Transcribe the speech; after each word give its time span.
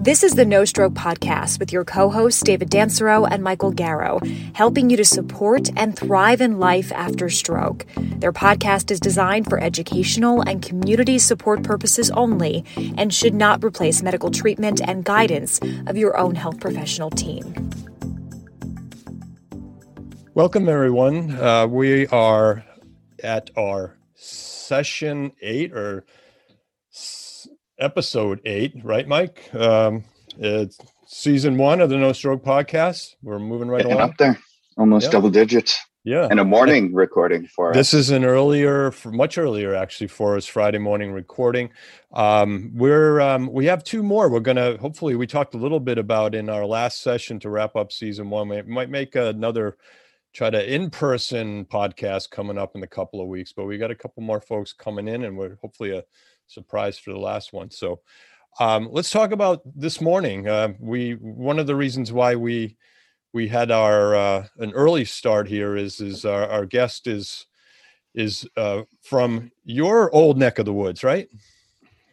This 0.00 0.22
is 0.22 0.36
the 0.36 0.44
No 0.44 0.64
Stroke 0.64 0.92
Podcast 0.94 1.58
with 1.58 1.72
your 1.72 1.84
co 1.84 2.08
hosts, 2.08 2.40
David 2.44 2.70
Dansero 2.70 3.26
and 3.28 3.42
Michael 3.42 3.72
Garrow, 3.72 4.20
helping 4.54 4.90
you 4.90 4.96
to 4.96 5.04
support 5.04 5.70
and 5.76 5.98
thrive 5.98 6.40
in 6.40 6.60
life 6.60 6.92
after 6.92 7.28
stroke. 7.28 7.84
Their 7.96 8.32
podcast 8.32 8.92
is 8.92 9.00
designed 9.00 9.46
for 9.46 9.60
educational 9.60 10.40
and 10.42 10.62
community 10.62 11.18
support 11.18 11.64
purposes 11.64 12.12
only 12.12 12.64
and 12.96 13.12
should 13.12 13.34
not 13.34 13.64
replace 13.64 14.00
medical 14.00 14.30
treatment 14.30 14.80
and 14.80 15.04
guidance 15.04 15.58
of 15.88 15.96
your 15.96 16.16
own 16.16 16.36
health 16.36 16.60
professional 16.60 17.10
team. 17.10 17.42
Welcome, 20.34 20.68
everyone. 20.68 21.32
Uh, 21.32 21.66
we 21.66 22.06
are 22.06 22.64
at 23.24 23.50
our 23.56 23.96
session 24.14 25.32
eight 25.40 25.72
or 25.72 26.04
episode 27.78 28.40
eight, 28.44 28.74
right, 28.82 29.06
Mike? 29.06 29.52
Um, 29.54 30.04
it's 30.38 30.78
season 31.06 31.56
one 31.56 31.80
of 31.80 31.90
the 31.90 31.96
No 31.96 32.12
Stroke 32.12 32.44
podcast. 32.44 33.14
We're 33.22 33.38
moving 33.38 33.68
right 33.68 33.78
Getting 33.82 33.92
along. 33.94 34.10
up 34.10 34.16
there, 34.18 34.38
almost 34.76 35.06
Yeah. 35.06 35.10
double 35.12 35.30
digits, 35.30 35.78
Yeah. 36.04 36.28
and 36.30 36.40
a 36.40 36.44
morning 36.44 36.92
recording 36.94 37.46
for 37.46 37.72
This 37.72 37.94
us. 37.94 38.00
is 38.00 38.10
an 38.10 38.24
earlier, 38.24 38.90
for 38.90 39.10
much 39.10 39.38
earlier 39.38 39.74
actually 39.74 40.08
for 40.08 40.36
us 40.36 40.46
Friday 40.46 40.78
morning 40.78 41.12
recording. 41.12 41.70
Um, 42.12 42.72
we're 42.74 43.20
um, 43.20 43.46
we 43.52 43.66
have 43.66 43.84
two 43.84 44.02
more. 44.02 44.28
We're 44.28 44.40
gonna 44.40 44.76
hopefully 44.78 45.14
we 45.16 45.26
talked 45.26 45.54
a 45.54 45.58
little 45.58 45.80
bit 45.80 45.98
about 45.98 46.34
in 46.34 46.48
our 46.48 46.66
last 46.66 47.00
session 47.02 47.38
to 47.40 47.50
wrap 47.50 47.76
up 47.76 47.92
season 47.92 48.30
one. 48.30 48.48
We 48.48 48.62
might 48.62 48.90
make 48.90 49.14
another 49.16 49.76
try 50.34 50.50
to 50.50 50.72
in-person 50.74 51.64
podcast 51.64 52.30
coming 52.30 52.58
up 52.58 52.76
in 52.76 52.82
a 52.82 52.86
couple 52.86 53.20
of 53.20 53.28
weeks, 53.28 53.52
but 53.52 53.64
we 53.64 53.78
got 53.78 53.90
a 53.90 53.94
couple 53.94 54.22
more 54.22 54.40
folks 54.42 54.72
coming 54.74 55.08
in, 55.08 55.24
and 55.24 55.36
we're 55.38 55.56
hopefully 55.62 55.90
a 55.96 56.04
surprise 56.48 56.98
for 56.98 57.12
the 57.12 57.18
last 57.18 57.52
one. 57.52 57.70
So 57.70 58.00
um, 58.60 58.88
let's 58.90 59.10
talk 59.10 59.30
about 59.30 59.62
this 59.64 60.00
morning. 60.00 60.48
Uh, 60.48 60.72
we 60.80 61.12
one 61.12 61.58
of 61.58 61.66
the 61.66 61.76
reasons 61.76 62.12
why 62.12 62.34
we 62.34 62.76
we 63.32 63.48
had 63.48 63.70
our 63.70 64.14
uh, 64.14 64.46
an 64.58 64.72
early 64.72 65.04
start 65.04 65.48
here 65.48 65.76
is 65.76 66.00
is 66.00 66.24
our, 66.24 66.48
our 66.48 66.66
guest 66.66 67.06
is 67.06 67.46
is 68.14 68.48
uh, 68.56 68.82
from 69.02 69.52
your 69.64 70.12
old 70.14 70.38
neck 70.38 70.58
of 70.58 70.64
the 70.64 70.72
woods, 70.72 71.04
right? 71.04 71.28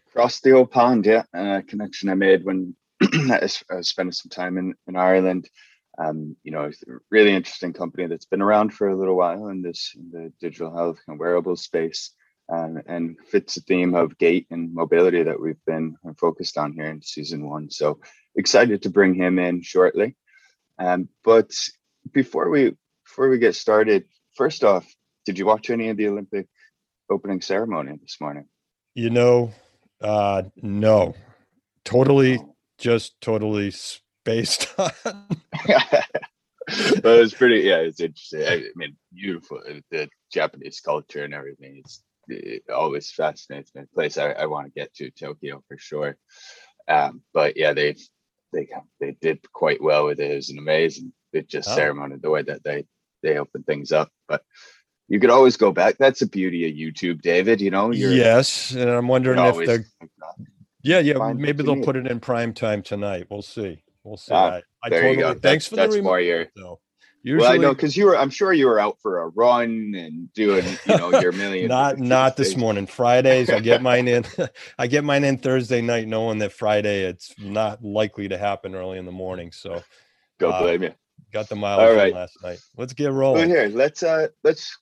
Across 0.10 0.42
the 0.42 0.52
old 0.52 0.72
pond, 0.72 1.06
yeah. 1.06 1.24
A 1.34 1.64
connection 1.64 2.10
I 2.10 2.14
made 2.14 2.46
when 2.46 2.76
I 3.02 3.40
was 3.42 3.90
spending 3.90 4.12
some 4.12 4.30
time 4.30 4.58
in, 4.58 4.76
in 4.88 4.96
Ireland. 4.96 5.50
Um, 5.98 6.36
you 6.44 6.52
know, 6.52 6.70
really 7.10 7.34
interesting 7.34 7.74
company 7.74 8.06
that's 8.08 8.26
been 8.26 8.42
around 8.42 8.74
for 8.74 8.90
a 8.90 8.96
little 8.96 9.16
while 9.16 9.48
in 9.48 9.62
this 9.62 9.94
in 9.96 10.12
the 10.12 10.32
digital 10.42 10.76
health 10.76 11.00
and 11.08 11.18
wearable 11.18 11.56
space. 11.56 12.12
Um, 12.48 12.80
and 12.86 13.18
fits 13.28 13.56
the 13.56 13.62
theme 13.62 13.96
of 13.96 14.20
gait 14.20 14.46
and 14.52 14.72
mobility 14.72 15.24
that 15.24 15.42
we've 15.42 15.64
been 15.66 15.96
focused 16.16 16.60
on 16.60 16.74
here 16.74 16.86
in 16.86 17.02
season 17.02 17.50
one. 17.50 17.72
So 17.72 18.00
excited 18.36 18.84
to 18.84 18.92
bring 18.92 19.16
him 19.16 19.40
in 19.40 19.64
shortly. 19.64 20.16
Um, 20.78 21.10
but 21.24 21.52
before 22.14 22.50
we 22.52 22.76
before 23.04 23.30
we 23.30 23.40
get 23.40 23.56
started, 23.56 24.06
first 24.36 24.64
off, 24.64 24.86
did 25.26 25.40
you 25.40 25.46
watch 25.46 25.70
any 25.70 25.90
of 25.90 25.98
the 25.98 26.08
Olympic 26.08 26.48
opening 27.10 27.42
ceremony 27.42 27.98
this 28.02 28.18
morning? 28.22 28.46
You 28.94 29.10
know, 29.10 29.52
uh, 30.02 30.44
no, 30.56 31.16
totally, 31.84 32.40
just 32.78 33.20
totally 33.22 33.72
spaced 33.72 34.74
on. 34.78 34.92
but 36.68 37.06
it 37.06 37.20
was 37.20 37.34
pretty 37.34 37.60
yeah 37.60 37.78
it's 37.78 38.00
interesting 38.00 38.42
i 38.42 38.64
mean 38.76 38.96
beautiful 39.14 39.62
the 39.92 40.10
japanese 40.34 40.80
culture 40.80 41.24
and 41.24 41.34
everything 41.34 41.78
it's 41.78 42.02
it 42.30 42.64
always 42.74 43.12
fascinates 43.12 43.74
me 43.76 43.84
place 43.94 44.18
i, 44.18 44.32
I 44.32 44.46
want 44.48 44.66
to 44.68 44.72
get 44.80 44.94
to 44.96 45.10
tokyo 45.12 45.64
for 45.68 45.78
sure 45.78 46.18
um 46.88 47.22
but 47.34 47.58
yeah 47.58 47.74
they 47.74 47.96
they 48.54 48.68
they 49.00 49.12
did 49.22 49.40
quite 49.54 49.82
well 49.82 50.06
with 50.06 50.20
it 50.20 50.32
it 50.32 50.36
was 50.36 50.50
an 50.50 50.58
amazing 50.60 51.14
it 51.34 51.48
just 51.50 51.70
Oh. 51.70 51.76
ceremony 51.76 52.16
the 52.22 52.30
way 52.30 52.42
that 52.44 52.64
they 52.64 52.86
they 53.24 53.38
opened 53.38 53.66
things 53.66 53.92
up 53.92 54.10
but 54.28 54.44
you 55.08 55.20
could 55.20 55.30
always 55.30 55.58
go 55.58 55.72
back 55.72 55.98
that's 55.98 56.20
the 56.22 56.28
beauty 56.28 56.68
of 56.68 56.74
youtube 56.76 57.22
david 57.22 57.62
you 57.62 57.72
know 57.72 57.92
you're 57.92 58.12
yes, 58.12 58.72
and 58.72 58.90
I'm 58.90 59.08
wondering 59.08 59.40
if 59.40 59.66
they're 59.66 59.86
yeah, 60.84 61.00
yeah, 61.00 61.34
maybe 61.34 61.64
they'll 61.64 61.78
need. 61.78 61.84
put 61.86 61.96
it 61.96 62.06
in 62.06 62.20
prime 62.20 62.54
time 62.54 62.84
tonight. 62.84 63.26
We'll 63.32 63.42
see. 63.42 63.82
We'll 64.04 64.18
see. 64.18 64.36
Ah, 64.36 64.58
I, 64.58 64.62
I 64.84 64.90
there 64.90 65.12
you 65.12 65.18
go 65.18 65.34
Thanks 65.34 65.68
That- 65.70 65.70
for 65.70 65.76
the 65.76 65.82
reminder. 65.98 66.04
more 66.04 66.20
your 66.20 66.46
though. 66.56 66.80
Well, 67.26 67.52
I 67.52 67.58
know 67.58 67.74
because 67.74 67.98
you 67.98 68.06
were. 68.06 68.18
I'm 68.18 68.30
sure 68.30 68.54
you 68.54 68.68
were 68.68 68.80
out 68.80 68.98
for 69.02 69.20
a 69.20 69.28
run 69.30 69.94
and 69.96 70.32
doing, 70.34 70.66
you 70.86 70.96
know, 70.96 71.20
your 71.20 71.32
million. 71.32 71.68
not 71.68 71.98
not 71.98 72.38
this 72.38 72.56
morning 72.56 72.86
fridays 72.86 73.50
i 73.50 73.60
get 73.60 73.82
mine 73.82 74.08
in 74.08 74.24
i 74.78 74.86
get 74.86 75.04
mine 75.04 75.24
in 75.24 75.38
thursday 75.38 75.82
night 75.82 76.08
knowing 76.08 76.38
that 76.38 76.52
friday 76.52 77.04
it's 77.04 77.34
not 77.40 77.84
likely 77.84 78.28
to 78.28 78.38
happen 78.38 78.76
early 78.76 78.98
in 78.98 79.06
the 79.06 79.12
morning 79.12 79.52
so 79.52 79.82
Go 80.38 80.52
uh, 80.52 80.62
blame 80.62 80.84
you. 80.84 80.94
got 81.32 81.50
the 81.50 81.56
All 81.56 81.94
right. 81.94 82.14
last 82.14 82.42
night 82.44 82.60
let's 82.78 82.94
get 82.94 83.06
Well, 83.06 83.16
rolling 83.16 83.50
here, 83.50 83.70
let's 83.70 84.04
uh, 84.04 84.28
let's 84.44 84.78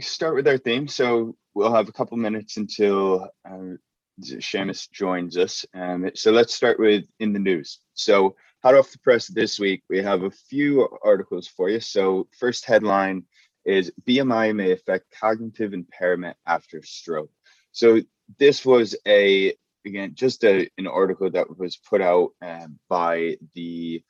start 0.00 0.34
with 0.34 0.48
our 0.48 0.58
theme. 0.58 0.88
So 0.88 1.36
we'll 1.54 1.74
have 1.74 1.88
a 1.88 1.92
couple 1.92 2.16
minutes 2.16 2.56
until 2.56 3.28
um, 3.48 3.78
Seamus 4.22 4.90
joins 4.90 5.36
us. 5.36 5.64
Um, 5.74 6.10
so 6.14 6.32
let's 6.32 6.54
start 6.54 6.78
with 6.78 7.04
in 7.20 7.32
the 7.32 7.38
news. 7.38 7.80
So 7.94 8.36
hot 8.62 8.74
off 8.74 8.90
the 8.90 8.98
press 8.98 9.26
this 9.26 9.58
week, 9.58 9.82
we 9.88 10.02
have 10.02 10.22
a 10.22 10.30
few 10.30 10.88
articles 11.04 11.46
for 11.46 11.68
you. 11.68 11.80
So 11.80 12.28
first 12.38 12.64
headline 12.64 13.24
is 13.64 13.92
BMI 14.06 14.54
may 14.54 14.72
affect 14.72 15.14
cognitive 15.18 15.74
impairment 15.74 16.36
after 16.46 16.82
stroke. 16.82 17.30
So 17.72 18.00
this 18.38 18.64
was 18.64 18.96
a 19.06 19.54
again 19.84 20.12
just 20.14 20.44
a, 20.44 20.68
an 20.78 20.86
article 20.86 21.30
that 21.30 21.58
was 21.58 21.76
put 21.76 22.00
out 22.00 22.30
um, 22.42 22.78
by 22.88 23.36
the 23.54 24.02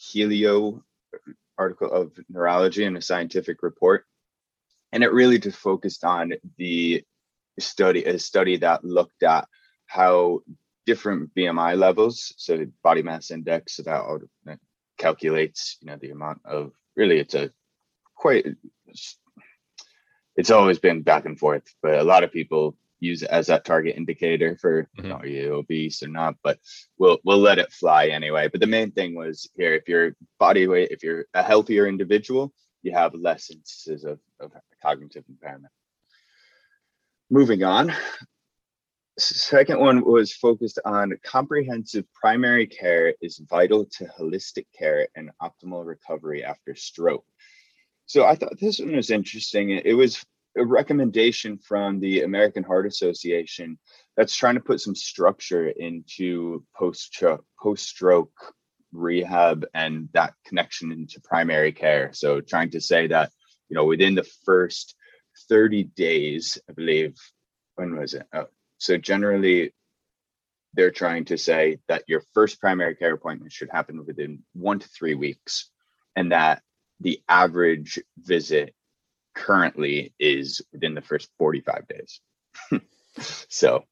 Healio 0.00 0.82
article 1.58 1.90
of 1.90 2.12
neurology 2.28 2.84
in 2.84 2.96
a 2.96 3.02
scientific 3.02 3.62
report 3.62 4.04
and 4.94 5.02
it 5.02 5.12
really 5.12 5.38
just 5.38 5.58
focused 5.58 6.04
on 6.04 6.32
the 6.56 7.02
study 7.58 8.04
a 8.04 8.18
study 8.18 8.56
that 8.56 8.84
looked 8.84 9.22
at 9.22 9.46
how 9.86 10.40
different 10.86 11.34
bmi 11.34 11.76
levels. 11.76 12.34
So 12.36 12.66
body 12.82 13.02
mass 13.02 13.30
index 13.30 13.76
so 13.76 13.82
that 13.82 14.58
calculates 14.96 15.76
you 15.80 15.86
know 15.86 15.96
the 16.00 16.10
amount 16.10 16.40
of 16.44 16.72
really 16.96 17.18
it's 17.18 17.34
a 17.34 17.50
quite 18.14 18.46
it's 20.36 20.50
always 20.50 20.78
been 20.78 21.02
back 21.02 21.24
and 21.24 21.38
forth 21.38 21.74
but 21.82 21.98
a 21.98 22.04
lot 22.04 22.22
of 22.22 22.32
people 22.32 22.76
use 23.00 23.22
it 23.22 23.30
as 23.30 23.48
that 23.48 23.64
target 23.64 23.96
indicator 23.96 24.56
for 24.60 24.88
you 24.96 25.02
know, 25.02 25.16
are 25.16 25.26
you 25.26 25.54
obese 25.54 26.02
or 26.02 26.08
not 26.08 26.36
but 26.42 26.58
we'll 26.96 27.18
we'll 27.24 27.38
let 27.38 27.58
it 27.58 27.72
fly 27.72 28.06
anyway. 28.06 28.48
But 28.48 28.60
the 28.60 28.66
main 28.66 28.92
thing 28.92 29.14
was 29.14 29.50
here 29.56 29.74
if 29.74 29.88
your 29.88 30.16
body 30.38 30.66
weight 30.68 30.90
if 30.90 31.02
you're 31.02 31.26
a 31.34 31.42
healthier 31.42 31.86
individual 31.86 32.52
you 32.82 32.92
have 32.92 33.14
less 33.14 33.50
instances 33.50 34.04
of, 34.04 34.20
of 34.40 34.52
cognitive 34.82 35.24
impairment. 35.28 35.72
Moving 37.30 37.64
on 37.64 37.92
second 39.18 39.78
one 39.78 40.04
was 40.04 40.32
focused 40.32 40.80
on 40.84 41.12
comprehensive 41.24 42.04
primary 42.12 42.66
care 42.66 43.14
is 43.22 43.40
vital 43.48 43.84
to 43.84 44.04
holistic 44.18 44.66
care 44.76 45.06
and 45.14 45.30
optimal 45.42 45.86
recovery 45.86 46.44
after 46.44 46.74
stroke 46.74 47.24
so 48.06 48.24
i 48.24 48.34
thought 48.34 48.58
this 48.60 48.80
one 48.80 48.96
was 48.96 49.10
interesting 49.10 49.70
it 49.70 49.94
was 49.94 50.24
a 50.56 50.64
recommendation 50.64 51.58
from 51.58 52.00
the 52.00 52.22
American 52.22 52.62
Heart 52.62 52.86
Association 52.86 53.78
that's 54.16 54.36
trying 54.36 54.54
to 54.54 54.60
put 54.60 54.80
some 54.80 54.94
structure 54.94 55.68
into 55.68 56.64
post 56.76 57.22
post 57.60 57.88
stroke 57.88 58.32
rehab 58.92 59.66
and 59.74 60.08
that 60.12 60.34
connection 60.46 60.92
into 60.92 61.20
primary 61.20 61.72
care. 61.72 62.12
So 62.12 62.40
trying 62.40 62.70
to 62.70 62.80
say 62.80 63.08
that 63.08 63.32
you 63.68 63.74
know 63.74 63.84
within 63.84 64.14
the 64.14 64.28
first 64.44 64.94
30 65.48 65.84
days, 65.96 66.58
I 66.70 66.72
believe, 66.72 67.16
when 67.74 67.96
was 67.96 68.14
it? 68.14 68.26
Oh, 68.32 68.46
so 68.84 68.98
generally 68.98 69.72
they're 70.74 70.90
trying 70.90 71.24
to 71.24 71.38
say 71.38 71.78
that 71.88 72.04
your 72.06 72.22
first 72.34 72.60
primary 72.60 72.94
care 72.94 73.14
appointment 73.14 73.50
should 73.50 73.70
happen 73.70 74.04
within 74.04 74.42
one 74.52 74.78
to 74.78 74.88
three 74.88 75.14
weeks 75.14 75.70
and 76.16 76.32
that 76.32 76.62
the 77.00 77.22
average 77.28 77.98
visit 78.18 78.74
currently 79.34 80.12
is 80.18 80.60
within 80.70 80.94
the 80.94 81.00
first 81.00 81.30
45 81.38 81.88
days. 81.88 82.20
so, 83.48 83.84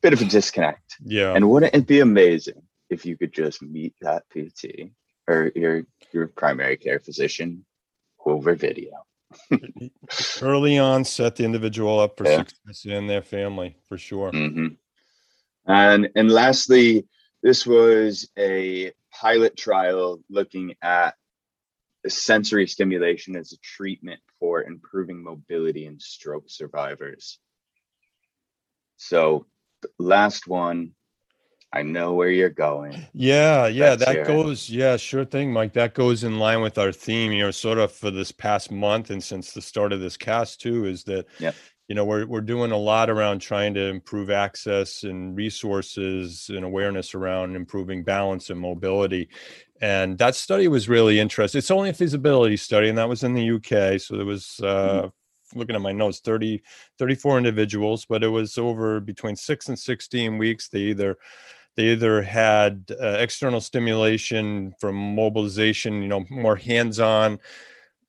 bit 0.00 0.12
of 0.12 0.20
a 0.20 0.24
disconnect. 0.24 0.96
yeah 1.04 1.34
And 1.34 1.50
wouldn't 1.50 1.74
it 1.74 1.86
be 1.86 1.98
amazing 1.98 2.62
if 2.88 3.04
you 3.04 3.16
could 3.18 3.32
just 3.32 3.62
meet 3.62 3.94
that 4.00 4.22
PT 4.30 4.92
or 5.26 5.50
your 5.56 5.86
your 6.12 6.28
primary 6.28 6.76
care 6.76 7.00
physician 7.00 7.64
over 8.24 8.54
video? 8.54 8.92
early 10.42 10.78
on 10.78 11.04
set 11.04 11.36
the 11.36 11.44
individual 11.44 12.00
up 12.00 12.18
for 12.18 12.26
Yeah. 12.26 12.44
success 12.44 12.84
in 12.86 13.06
their 13.06 13.22
family 13.22 13.76
for 13.88 13.98
sure 13.98 14.32
hmm 14.32 14.68
And 15.66 16.10
and 16.16 16.30
lastly, 16.30 17.06
this 17.42 17.66
was 17.66 18.28
a 18.38 18.92
pilot 19.12 19.56
trial 19.56 20.20
looking 20.30 20.74
at 20.82 21.14
sensory 22.08 22.66
stimulation 22.66 23.36
as 23.36 23.52
a 23.52 23.58
treatment 23.58 24.20
for 24.40 24.64
improving 24.64 25.22
mobility 25.22 25.86
in 25.86 26.00
stroke 26.00 26.44
survivors. 26.48 27.38
So, 28.98 29.46
last 29.98 30.48
one 30.48 30.95
I 31.72 31.82
know 31.82 32.14
where 32.14 32.30
you're 32.30 32.48
going. 32.48 33.06
Yeah, 33.12 33.66
yeah, 33.66 33.96
that 33.96 34.26
goes. 34.26 34.70
Yeah, 34.70 34.96
sure 34.96 35.24
thing, 35.24 35.52
Mike. 35.52 35.72
That 35.74 35.94
goes 35.94 36.24
in 36.24 36.38
line 36.38 36.62
with 36.62 36.78
our 36.78 36.92
theme, 36.92 37.32
you 37.32 37.42
know, 37.42 37.50
sort 37.50 37.78
of 37.78 37.92
for 37.92 38.10
this 38.10 38.32
past 38.32 38.70
month 38.70 39.10
and 39.10 39.22
since 39.22 39.52
the 39.52 39.60
start 39.60 39.92
of 39.92 40.00
this 40.00 40.16
cast 40.16 40.60
too. 40.60 40.86
Is 40.86 41.04
that, 41.04 41.26
yeah, 41.38 41.52
you 41.88 41.94
know, 41.94 42.04
we're 42.04 42.24
we're 42.26 42.40
doing 42.40 42.70
a 42.70 42.76
lot 42.76 43.10
around 43.10 43.40
trying 43.40 43.74
to 43.74 43.88
improve 43.88 44.30
access 44.30 45.02
and 45.02 45.36
resources 45.36 46.50
and 46.54 46.64
awareness 46.64 47.14
around 47.14 47.56
improving 47.56 48.04
balance 48.04 48.48
and 48.48 48.60
mobility. 48.60 49.28
And 49.80 50.16
that 50.18 50.34
study 50.34 50.68
was 50.68 50.88
really 50.88 51.20
interesting. 51.20 51.58
It's 51.58 51.70
only 51.70 51.90
a 51.90 51.94
feasibility 51.94 52.56
study, 52.56 52.88
and 52.88 52.96
that 52.96 53.08
was 53.08 53.22
in 53.22 53.34
the 53.34 53.50
UK. 53.50 54.00
So 54.00 54.16
there 54.16 54.24
was 54.24 54.58
mm-hmm. 54.62 55.06
uh, 55.06 55.10
looking 55.54 55.76
at 55.76 55.82
my 55.82 55.92
notes 55.92 56.20
30 56.20 56.62
34 56.98 57.38
individuals 57.38 58.04
but 58.04 58.24
it 58.24 58.28
was 58.28 58.58
over 58.58 58.98
between 58.98 59.36
6 59.36 59.68
and 59.68 59.78
16 59.78 60.38
weeks 60.38 60.68
they 60.68 60.80
either 60.80 61.16
they 61.76 61.92
either 61.92 62.22
had 62.22 62.84
uh, 63.00 63.16
external 63.18 63.60
stimulation 63.60 64.74
from 64.80 64.94
mobilization 64.94 66.02
you 66.02 66.08
know 66.08 66.24
more 66.30 66.56
hands-on 66.56 67.38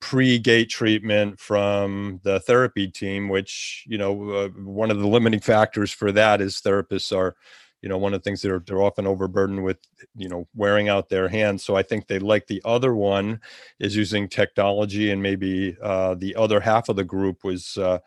pre-gait 0.00 0.66
treatment 0.66 1.38
from 1.40 2.20
the 2.22 2.38
therapy 2.40 2.86
team 2.88 3.28
which 3.28 3.84
you 3.86 3.98
know 3.98 4.30
uh, 4.30 4.48
one 4.48 4.90
of 4.90 4.98
the 4.98 5.06
limiting 5.06 5.40
factors 5.40 5.90
for 5.90 6.12
that 6.12 6.40
is 6.40 6.60
therapists 6.60 7.16
are 7.16 7.36
you 7.82 7.88
know 7.88 7.98
one 7.98 8.12
of 8.14 8.20
the 8.20 8.24
things 8.24 8.42
they're 8.42 8.60
they're 8.60 8.82
often 8.82 9.06
overburdened 9.06 9.62
with 9.62 9.78
you 10.16 10.28
know 10.28 10.46
wearing 10.54 10.88
out 10.88 11.08
their 11.08 11.28
hands. 11.28 11.64
So 11.64 11.76
i 11.76 11.82
think 11.82 12.06
they 12.06 12.18
like 12.18 12.46
the 12.46 12.62
other 12.64 12.94
one 12.94 13.40
is 13.78 13.96
using 13.96 14.28
technology 14.28 15.10
and 15.10 15.22
maybe 15.22 15.76
uh, 15.82 16.14
the 16.14 16.34
other 16.34 16.60
half 16.60 16.88
of 16.88 16.96
the 16.96 17.04
group 17.04 17.44
was 17.44 17.76
uh, 17.76 17.98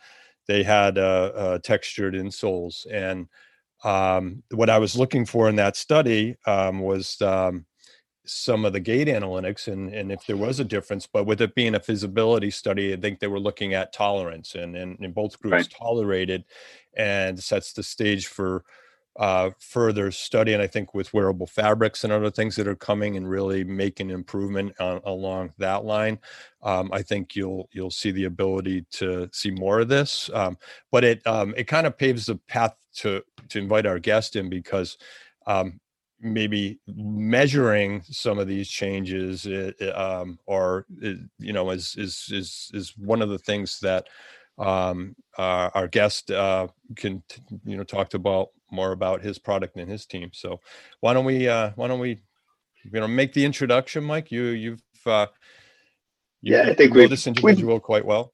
they 0.47 0.63
had 0.63 0.97
uh, 0.97 1.31
uh 1.35 1.57
textured 1.59 2.13
insoles. 2.13 2.85
And 2.91 3.27
um, 3.83 4.43
what 4.51 4.69
i 4.69 4.77
was 4.77 4.97
looking 4.97 5.25
for 5.25 5.49
in 5.49 5.55
that 5.55 5.75
study 5.75 6.35
um, 6.45 6.79
was 6.79 7.21
um, 7.21 7.65
some 8.25 8.65
of 8.65 8.73
the 8.73 8.79
gait 8.79 9.07
analytics 9.07 9.67
and, 9.67 9.93
and 9.93 10.11
if 10.11 10.25
there 10.27 10.37
was 10.37 10.59
a 10.59 10.65
difference 10.65 11.07
but 11.11 11.25
with 11.25 11.41
it 11.41 11.55
being 11.55 11.75
a 11.75 11.79
feasibility 11.79 12.51
study 12.51 12.93
i 12.93 12.95
think 12.95 13.19
they 13.19 13.27
were 13.27 13.39
looking 13.39 13.73
at 13.73 13.93
tolerance 13.93 14.55
and 14.55 14.75
and, 14.75 14.97
and 14.99 15.13
both 15.13 15.39
groups 15.39 15.53
right. 15.53 15.69
tolerated 15.69 16.43
and 16.95 17.41
sets 17.41 17.73
the 17.73 17.83
stage 17.83 18.27
for 18.27 18.63
uh, 19.17 19.51
further 19.59 20.11
study, 20.11 20.53
and 20.53 20.61
I 20.61 20.67
think 20.67 20.93
with 20.93 21.13
wearable 21.13 21.47
fabrics 21.47 22.03
and 22.03 22.13
other 22.13 22.31
things 22.31 22.55
that 22.55 22.67
are 22.67 22.75
coming 22.75 23.17
and 23.17 23.29
really 23.29 23.63
making 23.63 24.09
improvement 24.09 24.73
on, 24.79 25.01
along 25.03 25.53
that 25.57 25.83
line, 25.83 26.19
um, 26.63 26.89
I 26.93 27.01
think 27.01 27.35
you'll 27.35 27.69
you'll 27.73 27.91
see 27.91 28.11
the 28.11 28.25
ability 28.25 28.85
to 28.91 29.29
see 29.33 29.51
more 29.51 29.81
of 29.81 29.89
this. 29.89 30.29
Um, 30.33 30.57
but 30.91 31.03
it 31.03 31.25
um, 31.27 31.53
it 31.57 31.65
kind 31.65 31.85
of 31.85 31.97
paves 31.97 32.25
the 32.25 32.35
path 32.35 32.75
to 32.97 33.23
to 33.49 33.59
invite 33.59 33.85
our 33.85 33.99
guest 33.99 34.35
in 34.35 34.49
because 34.49 34.97
um, 35.45 35.79
maybe 36.21 36.79
measuring 36.87 38.03
some 38.03 38.39
of 38.39 38.47
these 38.47 38.69
changes 38.69 39.47
um, 39.93 40.39
or 40.45 40.85
you 41.39 41.51
know 41.53 41.69
is 41.71 41.95
is 41.97 42.29
is 42.31 42.71
is 42.73 42.97
one 42.97 43.21
of 43.21 43.29
the 43.29 43.39
things 43.39 43.79
that 43.79 44.07
um, 44.57 45.15
uh, 45.37 45.69
our 45.73 45.87
guest 45.87 46.31
uh, 46.31 46.67
can 46.95 47.23
you 47.65 47.75
know 47.75 47.83
talked 47.83 48.13
about 48.13 48.49
more 48.71 48.91
about 48.91 49.21
his 49.21 49.37
product 49.37 49.77
and 49.77 49.89
his 49.89 50.05
team. 50.05 50.31
So 50.33 50.59
why 50.99 51.13
don't 51.13 51.25
we 51.25 51.47
uh, 51.47 51.71
why 51.75 51.87
don't 51.87 51.99
we 51.99 52.21
you 52.83 52.99
know 52.99 53.07
make 53.07 53.33
the 53.33 53.45
introduction, 53.45 54.03
Mike? 54.03 54.31
You 54.31 54.43
you've 54.45 54.81
uh, 55.05 55.27
you, 56.41 56.55
yeah, 56.55 56.63
I 56.63 56.73
think 56.73 56.93
we 56.93 57.07
this 57.07 57.27
individual 57.27 57.79
quite 57.79 58.05
well. 58.05 58.33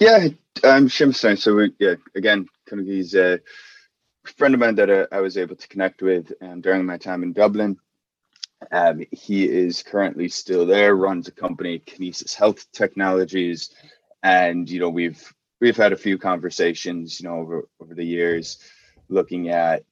Yeah, 0.00 0.28
I'm 0.64 0.88
Shimstein. 0.88 1.38
So 1.38 1.54
we, 1.54 1.72
yeah, 1.78 1.94
again, 2.16 2.46
kind 2.66 2.80
of 2.80 2.86
he's 2.86 3.14
a 3.14 3.40
friend 4.24 4.54
of 4.54 4.60
mine 4.60 4.74
that 4.76 4.90
uh, 4.90 5.06
I 5.12 5.20
was 5.20 5.38
able 5.38 5.56
to 5.56 5.68
connect 5.68 6.02
with 6.02 6.32
um, 6.40 6.60
during 6.60 6.84
my 6.84 6.98
time 6.98 7.22
in 7.22 7.32
Dublin. 7.32 7.76
Um, 8.72 9.04
he 9.12 9.48
is 9.48 9.82
currently 9.82 10.28
still 10.28 10.66
there, 10.66 10.96
runs 10.96 11.28
a 11.28 11.32
company, 11.32 11.80
Kinesis 11.80 12.34
Health 12.34 12.66
Technologies, 12.72 13.70
and 14.22 14.68
you 14.68 14.80
know 14.80 14.88
we've 14.88 15.32
we've 15.60 15.76
had 15.76 15.92
a 15.92 15.96
few 15.96 16.18
conversations, 16.18 17.20
you 17.20 17.28
know, 17.28 17.36
over 17.36 17.68
over 17.80 17.94
the 17.94 18.04
years 18.04 18.58
looking 19.08 19.48
at 19.50 19.84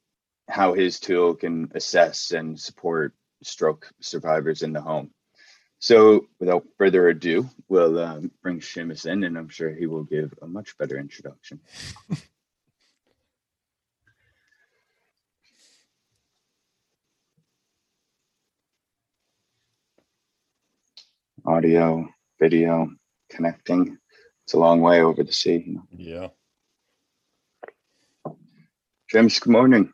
how 0.49 0.75
his 0.75 1.01
tool 1.01 1.35
can 1.35 1.71
assess 1.75 2.31
and 2.33 2.59
support 2.59 3.15
stroke 3.43 3.91
survivors 4.01 4.63
in 4.63 4.73
the 4.73 4.81
home. 4.81 5.11
So, 5.79 6.27
without 6.39 6.65
further 6.79 7.09
ado, 7.09 7.51
we'll 7.69 7.99
um, 7.99 8.31
bring 8.41 8.61
Seamus 8.61 9.05
in, 9.05 9.25
and 9.25 9.37
I'm 9.37 9.49
sure 9.49 9.75
he 9.75 9.87
will 9.87 10.05
give 10.05 10.33
a 10.41 10.47
much 10.47 10.79
better 10.79 10.97
introduction. 10.97 11.59
Audio, 21.45 22.09
video, 22.39 22.89
connecting. 23.29 23.99
It's 24.45 24.53
a 24.53 24.59
long 24.59 24.81
way 24.81 25.03
over 25.03 25.25
the 25.25 25.33
sea. 25.33 25.77
Yeah. 25.91 26.29
James, 29.13 29.39
good 29.39 29.53
morning. 29.53 29.93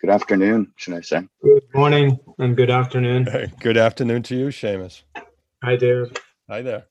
Good 0.00 0.08
afternoon, 0.08 0.72
should 0.76 0.94
I 0.94 1.02
say? 1.02 1.28
Good 1.42 1.64
morning 1.74 2.18
and 2.38 2.56
good 2.56 2.70
afternoon. 2.70 3.28
Good 3.60 3.76
afternoon 3.76 4.22
to 4.22 4.34
you, 4.34 4.46
Seamus. 4.46 5.02
Hi, 5.62 5.76
David. 5.76 6.18
Hi 6.48 6.62
there. 6.62 6.84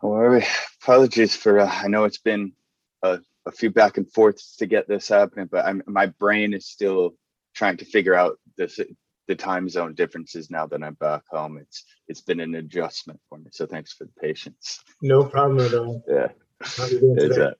How 0.00 0.14
are 0.14 0.30
we? 0.30 0.46
Apologies 0.82 1.36
for, 1.36 1.60
uh, 1.60 1.70
I 1.70 1.88
know 1.88 2.04
it's 2.04 2.16
been 2.16 2.54
a, 3.02 3.18
a, 3.44 3.52
few 3.52 3.68
back 3.70 3.98
and 3.98 4.10
forths 4.10 4.56
to 4.56 4.64
get 4.64 4.88
this 4.88 5.08
happening, 5.08 5.50
but 5.52 5.66
I'm, 5.66 5.82
my 5.86 6.06
brain 6.06 6.54
is 6.54 6.66
still 6.66 7.10
trying 7.54 7.76
to 7.76 7.84
figure 7.84 8.14
out 8.14 8.38
this, 8.56 8.80
the 9.26 9.36
time 9.36 9.68
zone 9.68 9.92
differences 9.92 10.50
now 10.50 10.66
that 10.68 10.82
I'm 10.82 10.94
back 10.94 11.24
home. 11.30 11.58
It's 11.58 11.84
It's 12.08 12.22
been 12.22 12.40
an 12.40 12.54
adjustment 12.54 13.20
for 13.28 13.36
me. 13.36 13.50
So 13.52 13.66
thanks 13.66 13.92
for 13.92 14.04
the 14.04 14.12
patience. 14.18 14.80
No 15.02 15.24
problem 15.24 15.66
at 15.66 15.74
all. 15.74 16.02
Yeah. 16.08 16.28
How 16.62 16.84
are 16.84 16.88
you 16.88 17.00
doing 17.00 17.16
today? 17.16 17.42
Uh, 17.42 17.50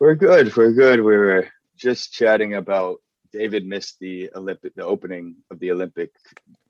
we're 0.00 0.16
good. 0.16 0.56
We're 0.56 0.72
good. 0.72 0.98
We 0.98 1.16
were 1.16 1.46
just 1.80 2.12
chatting 2.12 2.54
about 2.54 2.98
David 3.32 3.64
missed 3.64 3.98
the 4.00 4.30
Olympic, 4.34 4.74
the 4.74 4.84
opening 4.84 5.36
of 5.50 5.58
the 5.60 5.70
Olympic 5.70 6.10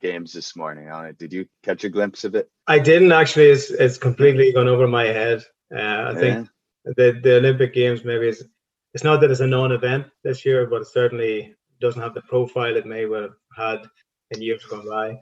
Games 0.01 0.33
this 0.33 0.55
morning. 0.57 0.89
Did 1.19 1.33
you 1.33 1.47
catch 1.63 1.85
a 1.85 1.89
glimpse 1.89 2.25
of 2.25 2.35
it? 2.35 2.51
I 2.67 2.79
didn't 2.79 3.13
actually. 3.13 3.47
It's 3.47 3.71
it's 3.71 3.99
completely 3.99 4.53
gone 4.53 4.69
over 4.69 4.87
my 4.87 5.07
head. 5.07 5.45
Uh, 5.75 5.79
I 5.79 6.13
yeah. 6.13 6.19
think 6.19 6.49
the 6.85 7.21
the 7.23 7.37
Olympic 7.37 7.75
Games 7.75 8.05
maybe 8.05 8.29
is. 8.29 8.47
It's 8.93 9.05
not 9.05 9.21
that 9.21 9.31
it's 9.31 9.41
a 9.41 9.47
non-event 9.47 10.07
this 10.25 10.45
year, 10.45 10.67
but 10.67 10.83
it 10.83 10.89
certainly 10.89 11.55
doesn't 11.81 12.03
have 12.03 12.15
the 12.15 12.23
profile 12.23 12.77
it 12.77 12.87
may 12.87 13.07
well 13.07 13.23
have 13.23 13.33
had 13.57 13.89
in 14.33 14.43
years 14.43 14.65
gone 14.65 14.89
by. 14.89 15.21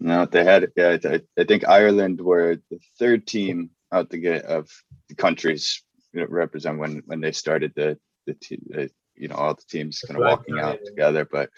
No, 0.00 0.24
they 0.24 0.44
had. 0.44 0.72
Yeah, 0.76 0.96
I, 1.04 1.20
I 1.38 1.44
think 1.44 1.68
Ireland 1.68 2.20
were 2.20 2.56
the 2.70 2.80
third 2.98 3.26
team 3.26 3.70
out 3.92 4.10
the 4.10 4.18
gate 4.18 4.42
of 4.42 4.68
the 5.08 5.14
countries 5.14 5.82
represent 6.12 6.78
when 6.78 7.02
when 7.06 7.20
they 7.20 7.32
started 7.32 7.72
the 7.76 7.98
the, 8.26 8.36
the 8.68 8.90
you 9.16 9.28
know 9.28 9.36
all 9.36 9.54
the 9.54 9.62
teams 9.68 10.00
kind 10.00 10.20
of 10.20 10.26
walking 10.26 10.58
out 10.58 10.78
together. 10.84 11.24
But 11.30 11.50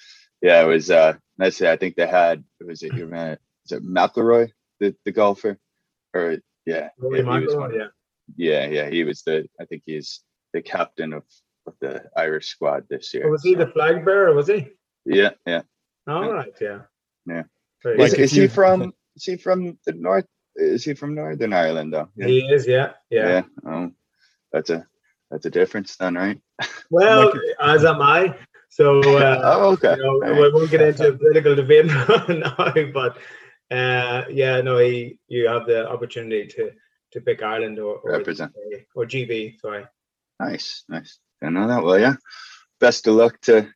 yeah, 0.42 0.62
it 0.62 0.66
was 0.66 0.90
uh 0.90 1.14
nice. 1.38 1.60
I 1.62 1.76
think 1.76 1.96
they 1.96 2.06
had 2.06 2.44
was 2.60 2.82
it 2.82 2.94
your 2.94 3.08
man 3.08 3.38
is 3.64 3.72
it 3.72 3.84
McIlroy 3.84 4.50
the 4.80 4.94
the 5.04 5.12
golfer 5.12 5.58
or 6.14 6.38
yeah 6.66 6.88
yeah, 7.00 7.22
one, 7.22 7.74
yeah 7.74 7.86
yeah 8.36 8.66
yeah 8.66 8.90
he 8.90 9.04
was 9.04 9.22
the 9.22 9.48
I 9.60 9.64
think 9.64 9.82
he's 9.86 10.22
the 10.52 10.62
captain 10.62 11.12
of, 11.12 11.24
of 11.66 11.74
the 11.80 12.04
Irish 12.16 12.48
squad 12.48 12.84
this 12.88 13.12
year. 13.14 13.30
Was 13.30 13.42
he 13.42 13.52
so. 13.52 13.60
the 13.60 13.66
flag 13.68 14.04
bearer? 14.04 14.32
Was 14.34 14.48
he? 14.48 14.68
Yeah, 15.04 15.30
yeah. 15.46 15.62
All 16.06 16.24
yeah. 16.24 16.30
right, 16.30 16.54
yeah. 16.60 16.78
Yeah. 17.26 17.42
Is, 17.84 18.14
is 18.14 18.30
he 18.32 18.48
from? 18.48 18.92
Is 19.16 19.24
he 19.24 19.36
from 19.36 19.78
the 19.84 19.92
north? 19.92 20.26
Is 20.56 20.84
he 20.84 20.94
from 20.94 21.14
Northern 21.14 21.52
Ireland 21.52 21.92
though? 21.92 22.08
Yeah. 22.16 22.26
He 22.26 22.40
is. 22.40 22.66
Yeah, 22.66 22.92
yeah. 23.10 23.28
Yeah. 23.28 23.42
Oh, 23.66 23.90
that's 24.52 24.70
a 24.70 24.86
that's 25.30 25.46
a 25.46 25.50
difference 25.50 25.96
then, 25.96 26.14
right? 26.14 26.40
Well, 26.90 27.32
as 27.60 27.84
am 27.84 28.00
I. 28.00 28.34
So, 28.68 29.00
uh, 29.00 29.40
oh, 29.44 29.72
okay. 29.72 29.96
You 29.96 30.02
know, 30.02 30.18
right. 30.18 30.34
We 30.34 30.52
won't 30.52 30.70
get 30.70 30.80
into 30.80 31.08
a 31.08 31.12
political 31.12 31.54
debate 31.54 31.86
now, 32.28 32.72
but 32.92 33.18
uh, 33.70 34.24
yeah, 34.30 34.60
no, 34.60 34.78
he, 34.78 35.18
you 35.28 35.48
have 35.48 35.66
the 35.66 35.88
opportunity 35.88 36.46
to 36.48 36.72
to 37.12 37.20
pick 37.22 37.42
Ireland 37.42 37.78
or, 37.78 37.96
or 37.96 38.12
represent 38.12 38.52
or 38.94 39.04
GB. 39.06 39.58
Sorry. 39.60 39.84
Nice, 40.38 40.84
nice. 40.88 41.18
I 41.42 41.48
know 41.48 41.68
that 41.68 41.82
well, 41.82 41.98
yeah. 41.98 42.14
Best 42.80 43.06
of 43.06 43.14
luck 43.14 43.40
to 43.42 43.68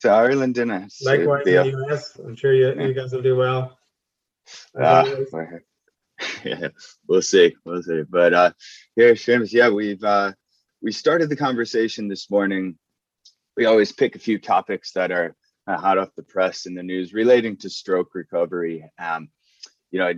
to 0.00 0.10
Ireland 0.10 0.58
in 0.58 0.70
it. 0.70 0.92
Likewise, 1.02 1.46
in 1.46 1.54
the 1.54 1.86
US. 1.88 2.16
I'm 2.18 2.36
sure 2.36 2.52
you, 2.52 2.74
yeah. 2.74 2.86
you 2.86 2.94
guys 2.94 3.12
will 3.12 3.22
do 3.22 3.36
well. 3.36 3.78
Ah, 4.78 5.04
yeah, 6.44 6.68
we'll 7.08 7.22
see, 7.22 7.56
we'll 7.64 7.82
see. 7.82 8.02
But 8.08 8.34
uh, 8.34 8.52
yeah, 8.96 9.12
Seamus, 9.12 9.52
yeah, 9.52 9.70
we've 9.70 10.02
uh, 10.04 10.32
we 10.84 10.92
started 10.92 11.30
the 11.30 11.36
conversation 11.36 12.08
this 12.08 12.30
morning. 12.30 12.76
We 13.56 13.64
always 13.64 13.90
pick 13.90 14.16
a 14.16 14.18
few 14.18 14.38
topics 14.38 14.92
that 14.92 15.10
are 15.10 15.34
uh, 15.66 15.78
hot 15.78 15.96
off 15.96 16.14
the 16.14 16.22
press 16.22 16.66
in 16.66 16.74
the 16.74 16.82
news 16.82 17.14
relating 17.14 17.56
to 17.58 17.70
stroke 17.70 18.14
recovery. 18.14 18.84
Um, 18.98 19.30
you 19.90 19.98
know, 19.98 20.12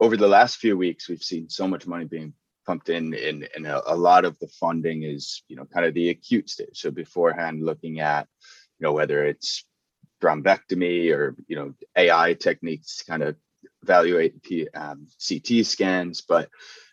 over 0.00 0.16
the 0.16 0.26
last 0.26 0.56
few 0.56 0.76
weeks, 0.76 1.08
we've 1.08 1.22
seen 1.22 1.48
so 1.48 1.68
much 1.68 1.86
money 1.86 2.04
being 2.04 2.34
pumped 2.66 2.88
in, 2.88 3.14
and, 3.14 3.48
and 3.54 3.66
a, 3.68 3.92
a 3.92 3.94
lot 3.94 4.24
of 4.24 4.36
the 4.40 4.48
funding 4.48 5.04
is, 5.04 5.44
you 5.46 5.54
know, 5.54 5.66
kind 5.66 5.86
of 5.86 5.94
the 5.94 6.08
acute 6.08 6.50
stage. 6.50 6.80
So 6.80 6.90
beforehand, 6.90 7.64
looking 7.64 8.00
at, 8.00 8.26
you 8.80 8.88
know, 8.88 8.92
whether 8.92 9.24
it's 9.24 9.64
thrombectomy 10.20 11.14
or 11.14 11.36
you 11.46 11.54
know 11.54 11.74
AI 11.94 12.34
techniques 12.34 12.96
to 12.96 13.04
kind 13.04 13.22
of 13.22 13.36
evaluate 13.84 14.42
P, 14.42 14.66
um, 14.74 15.06
CT 15.28 15.64
scans. 15.64 16.22
But 16.22 16.48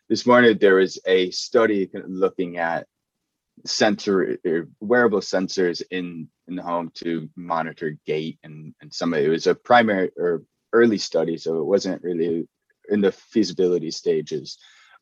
this 0.10 0.27
morning 0.27 0.60
there 0.60 0.75
was 0.75 1.00
a 1.08 1.32
study 1.32 1.89
looking 2.08 2.58
at 2.58 2.86
sensor 3.66 4.38
er, 4.46 4.68
wearable 4.80 5.22
sensors 5.22 5.82
in 5.92 6.28
in 6.48 6.56
the 6.56 6.64
home 6.64 6.92
to 6.96 7.30
monitor 7.36 7.98
gait 8.06 8.40
and 8.44 8.74
and 8.82 8.94
some 8.94 9.14
of 9.14 9.20
it. 9.20 9.30
Was 9.30 9.48
a 9.48 9.56
primary 9.56 10.12
or 10.18 10.44
early 10.74 10.98
study, 10.98 11.38
so 11.38 11.60
it 11.60 11.66
wasn't 11.66 12.04
really 12.04 12.48
in 12.90 13.02
the 13.02 13.12
feasibility 13.12 13.92
stages. 13.92 14.58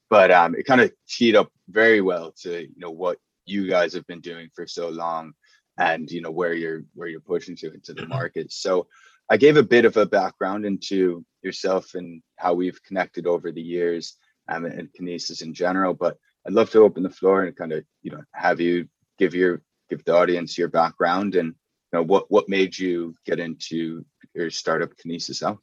But 0.10 0.32
um, 0.32 0.56
it 0.56 0.66
kind 0.66 0.82
of 0.82 0.92
teed 1.08 1.36
up 1.36 1.50
very 1.70 2.02
well 2.02 2.34
to 2.42 2.62
you 2.62 2.76
know 2.78 2.92
what 2.92 3.18
you 3.46 3.68
guys 3.68 3.94
have 3.94 4.08
been 4.08 4.22
doing 4.22 4.50
for 4.56 4.68
so 4.68 4.90
long 4.90 5.34
and 5.78 6.10
you 6.10 6.22
know 6.22 6.32
where 6.32 6.54
you're 6.54 6.84
where 6.94 7.08
you're 7.08 7.20
pushing 7.20 7.56
to 7.58 7.74
into 7.74 7.94
the 7.94 8.08
market. 8.08 8.52
So 8.52 8.88
i 9.30 9.38
gave 9.38 9.58
a 9.58 9.64
bit 9.64 9.86
of 9.86 9.98
a 9.98 10.06
background 10.06 10.66
into 10.66 11.26
yourself 11.42 11.96
and 11.96 12.22
how 12.38 12.54
we've 12.54 12.82
connected 12.84 13.28
over 13.28 13.52
the 13.52 13.62
years 13.62 14.16
um, 14.50 14.66
and 14.66 14.90
kinesis 14.94 15.42
in 15.42 15.54
general 15.54 15.94
but 15.94 16.18
i'd 16.46 16.54
love 16.54 16.70
to 16.70 16.80
open 16.80 17.04
the 17.04 17.10
floor 17.10 17.44
and 17.44 17.56
kind 17.56 17.72
of 17.72 17.84
you 18.02 18.12
know 18.12 18.22
have 18.34 18.60
you 18.60 18.88
give 19.20 19.34
your 19.34 19.62
give 19.90 20.04
the 20.06 20.16
audience 20.16 20.58
your 20.58 20.70
background 20.70 21.36
and 21.36 21.48
you 21.48 22.00
know 22.00 22.04
what 22.04 22.30
what 22.32 22.50
made 22.50 22.78
you 22.78 23.16
get 23.26 23.40
into 23.40 24.04
your 24.34 24.50
startup 24.50 24.92
kinesis 24.98 25.42
health 25.42 25.60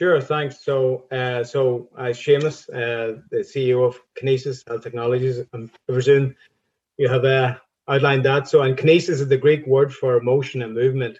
Sure, 0.00 0.18
thanks. 0.18 0.64
So, 0.64 1.04
uh, 1.12 1.44
so 1.44 1.90
uh, 1.94 2.04
Seamus, 2.04 2.66
uh, 2.70 3.20
the 3.30 3.40
CEO 3.40 3.86
of 3.86 4.00
Kinesis 4.18 4.66
Health 4.66 4.82
Technologies, 4.82 5.40
I 5.52 5.68
presume 5.86 6.34
you 6.96 7.06
have 7.10 7.26
uh, 7.26 7.56
outlined 7.86 8.24
that. 8.24 8.48
So, 8.48 8.62
and 8.62 8.78
kinesis 8.78 9.20
is 9.20 9.28
the 9.28 9.36
Greek 9.36 9.66
word 9.66 9.92
for 9.92 10.18
motion 10.22 10.62
and 10.62 10.72
movement. 10.72 11.18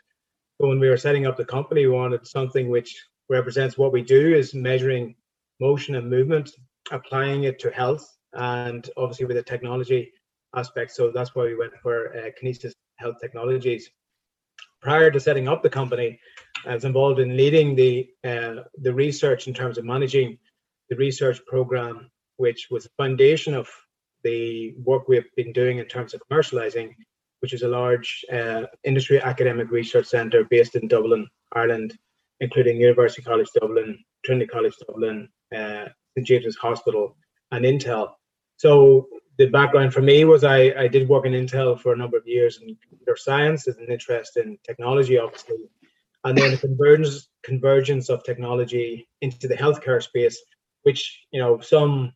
So, 0.58 0.68
when 0.68 0.80
we 0.80 0.88
were 0.88 0.96
setting 0.96 1.26
up 1.26 1.36
the 1.36 1.44
company, 1.44 1.84
we 1.84 1.92
wanted 1.92 2.26
something 2.26 2.70
which 2.70 3.04
represents 3.28 3.76
what 3.76 3.92
we 3.92 4.00
do 4.00 4.34
is 4.34 4.54
measuring 4.54 5.14
motion 5.60 5.94
and 5.96 6.08
movement, 6.08 6.50
applying 6.90 7.44
it 7.44 7.58
to 7.58 7.70
health, 7.70 8.16
and 8.34 8.88
obviously 8.96 9.26
with 9.26 9.36
the 9.36 9.42
technology 9.42 10.12
aspect. 10.54 10.92
So 10.92 11.10
that's 11.10 11.34
why 11.34 11.44
we 11.44 11.56
went 11.56 11.72
for 11.82 12.16
uh, 12.16 12.30
Kinesis 12.40 12.72
Health 12.96 13.16
Technologies. 13.20 13.90
Prior 14.82 15.10
to 15.10 15.20
setting 15.20 15.48
up 15.48 15.62
the 15.62 15.70
company, 15.70 16.18
I 16.66 16.74
was 16.74 16.84
involved 16.84 17.20
in 17.20 17.36
leading 17.36 17.74
the 17.74 18.08
uh, 18.24 18.62
the 18.78 18.94
research 18.94 19.46
in 19.46 19.54
terms 19.54 19.78
of 19.78 19.84
managing 19.84 20.38
the 20.88 20.96
research 20.96 21.40
program, 21.46 22.10
which 22.38 22.68
was 22.70 22.84
the 22.84 22.90
foundation 22.96 23.54
of 23.54 23.68
the 24.24 24.74
work 24.84 25.08
we've 25.08 25.34
been 25.36 25.52
doing 25.52 25.78
in 25.78 25.86
terms 25.86 26.14
of 26.14 26.22
commercializing, 26.30 26.94
which 27.40 27.52
is 27.52 27.62
a 27.62 27.68
large 27.68 28.24
uh, 28.32 28.62
industry 28.84 29.20
academic 29.20 29.70
research 29.70 30.06
centre 30.06 30.44
based 30.50 30.76
in 30.76 30.88
Dublin, 30.88 31.26
Ireland, 31.52 31.96
including 32.40 32.80
University 32.80 33.22
College 33.22 33.48
Dublin, 33.58 33.98
Trinity 34.24 34.46
College 34.46 34.74
Dublin, 34.86 35.28
uh, 35.54 35.86
St 36.16 36.26
James's 36.26 36.56
Hospital, 36.56 37.16
and 37.52 37.64
Intel. 37.64 38.12
So 38.60 39.08
the 39.38 39.46
background 39.46 39.94
for 39.94 40.02
me 40.02 40.26
was 40.26 40.44
I, 40.44 40.58
I 40.76 40.86
did 40.86 41.08
work 41.08 41.24
in 41.24 41.32
Intel 41.32 41.80
for 41.80 41.94
a 41.94 41.96
number 41.96 42.18
of 42.18 42.26
years 42.26 42.60
in 42.60 42.76
computer 42.86 43.16
science, 43.16 43.66
as 43.66 43.78
an 43.78 43.86
interest 43.90 44.36
in 44.36 44.58
technology, 44.62 45.16
obviously, 45.16 45.56
and 46.24 46.36
then 46.36 46.50
the 46.50 46.58
convergence 46.58 47.28
convergence 47.42 48.10
of 48.10 48.22
technology 48.22 49.08
into 49.22 49.48
the 49.48 49.54
healthcare 49.54 50.02
space, 50.02 50.38
which 50.82 51.24
you 51.30 51.40
know 51.40 51.58
some 51.60 52.12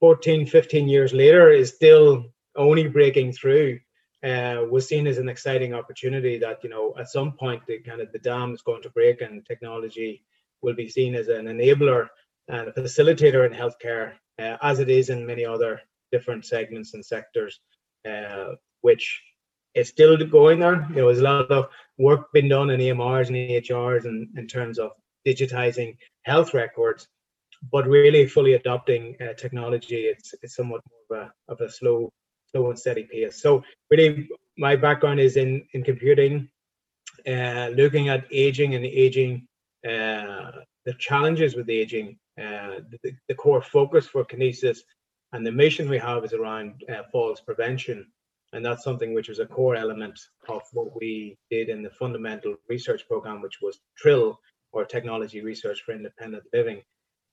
14, 0.00 0.46
15 0.46 0.88
years 0.88 1.12
later 1.12 1.50
is 1.50 1.74
still 1.74 2.24
only 2.56 2.88
breaking 2.88 3.32
through 3.32 3.78
uh, 4.24 4.64
was 4.70 4.88
seen 4.88 5.06
as 5.06 5.18
an 5.18 5.28
exciting 5.28 5.74
opportunity 5.74 6.38
that 6.38 6.64
you 6.64 6.70
know 6.70 6.94
at 6.98 7.10
some 7.10 7.32
point 7.32 7.60
the 7.66 7.78
kind 7.80 8.00
of 8.00 8.10
the 8.10 8.18
dam 8.20 8.54
is 8.54 8.62
going 8.62 8.80
to 8.80 8.88
break 8.88 9.20
and 9.20 9.44
technology 9.44 10.24
will 10.62 10.74
be 10.74 10.88
seen 10.88 11.14
as 11.14 11.28
an 11.28 11.44
enabler 11.44 12.08
and 12.48 12.68
a 12.68 12.72
facilitator 12.72 13.46
in 13.46 13.52
healthcare 13.52 14.12
uh, 14.38 14.56
as 14.62 14.78
it 14.80 14.90
is 14.90 15.10
in 15.10 15.26
many 15.26 15.44
other 15.44 15.80
different 16.12 16.44
segments 16.44 16.94
and 16.94 17.04
sectors 17.04 17.60
uh, 18.08 18.52
which 18.82 19.22
is 19.74 19.88
still 19.88 20.16
going 20.16 20.62
on 20.62 20.86
you 20.90 20.96
know 20.96 21.06
there's 21.06 21.20
a 21.20 21.22
lot 21.22 21.50
of 21.50 21.68
work 21.98 22.32
being 22.32 22.48
done 22.48 22.70
in 22.70 22.80
EMRs 22.80 23.28
and 23.28 23.36
EHRs 23.36 24.04
and 24.04 24.28
in 24.36 24.46
terms 24.46 24.78
of 24.78 24.90
digitizing 25.26 25.96
health 26.24 26.54
records 26.54 27.08
but 27.72 27.86
really 27.86 28.26
fully 28.26 28.54
adopting 28.54 29.16
uh, 29.20 29.32
technology, 29.34 30.02
it's, 30.06 30.34
it's 30.42 30.56
somewhat 30.56 30.82
more 31.10 31.20
of 31.20 31.26
a, 31.48 31.52
of 31.52 31.60
a 31.60 31.70
slow, 31.70 32.12
slow 32.50 32.70
and 32.70 32.78
steady 32.78 33.04
pace. 33.04 33.40
So 33.40 33.62
really, 33.90 34.28
my 34.58 34.76
background 34.76 35.20
is 35.20 35.36
in 35.36 35.66
in 35.72 35.82
computing, 35.82 36.48
uh, 37.26 37.70
looking 37.74 38.08
at 38.08 38.24
aging 38.30 38.74
and 38.74 38.84
aging, 38.84 39.46
uh, 39.84 40.50
the 40.84 40.94
challenges 40.98 41.56
with 41.56 41.68
aging. 41.68 42.18
Uh, 42.40 42.80
the, 43.02 43.12
the, 43.28 43.34
core 43.34 43.62
focus 43.62 44.08
for 44.08 44.24
Kinesis 44.24 44.78
and 45.32 45.46
the 45.46 45.52
mission 45.52 45.88
we 45.88 45.98
have 45.98 46.24
is 46.24 46.32
around 46.32 46.82
uh, 46.92 47.02
falls 47.12 47.40
prevention, 47.40 48.06
and 48.52 48.64
that's 48.64 48.82
something 48.82 49.14
which 49.14 49.28
was 49.28 49.38
a 49.38 49.46
core 49.46 49.76
element 49.76 50.18
of 50.48 50.62
what 50.72 50.96
we 50.96 51.38
did 51.50 51.68
in 51.68 51.82
the 51.82 51.90
fundamental 51.90 52.56
research 52.68 53.06
program, 53.06 53.40
which 53.40 53.60
was 53.62 53.78
TRIL 53.96 54.36
or 54.72 54.84
Technology 54.84 55.42
Research 55.42 55.82
for 55.82 55.92
Independent 55.92 56.42
Living 56.52 56.82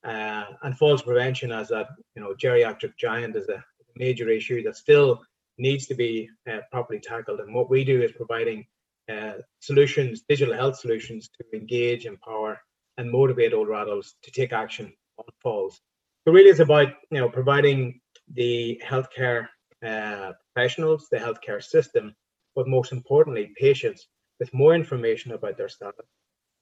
uh, 0.03 0.45
and 0.63 0.77
falls 0.77 1.01
prevention 1.01 1.51
as 1.51 1.71
a 1.71 1.87
you 2.15 2.21
know 2.21 2.33
geriatric 2.33 2.97
giant 2.97 3.35
is 3.35 3.49
a 3.49 3.63
major 3.95 4.29
issue 4.29 4.63
that 4.63 4.77
still 4.77 5.21
needs 5.57 5.85
to 5.85 5.93
be 5.93 6.29
uh, 6.49 6.59
properly 6.71 6.99
tackled. 6.99 7.39
And 7.39 7.53
what 7.53 7.69
we 7.69 7.83
do 7.83 8.01
is 8.01 8.11
providing 8.11 8.65
uh, 9.11 9.33
solutions, 9.59 10.23
digital 10.27 10.53
health 10.53 10.77
solutions, 10.77 11.29
to 11.37 11.57
engage, 11.57 12.05
empower, 12.05 12.59
and 12.97 13.11
motivate 13.11 13.53
older 13.53 13.73
adults 13.75 14.15
to 14.23 14.31
take 14.31 14.53
action 14.53 14.93
on 15.17 15.25
falls. 15.41 15.81
So 16.25 16.31
really, 16.31 16.49
it's 16.49 16.59
about 16.59 16.89
you 17.09 17.19
know 17.19 17.29
providing 17.29 17.99
the 18.33 18.81
healthcare 18.85 19.47
uh, 19.85 20.33
professionals, 20.53 21.07
the 21.11 21.17
healthcare 21.17 21.63
system, 21.63 22.15
but 22.55 22.67
most 22.67 22.91
importantly, 22.91 23.51
patients 23.57 24.07
with 24.39 24.53
more 24.53 24.73
information 24.75 25.31
about 25.31 25.57
their 25.57 25.69
status 25.69 26.05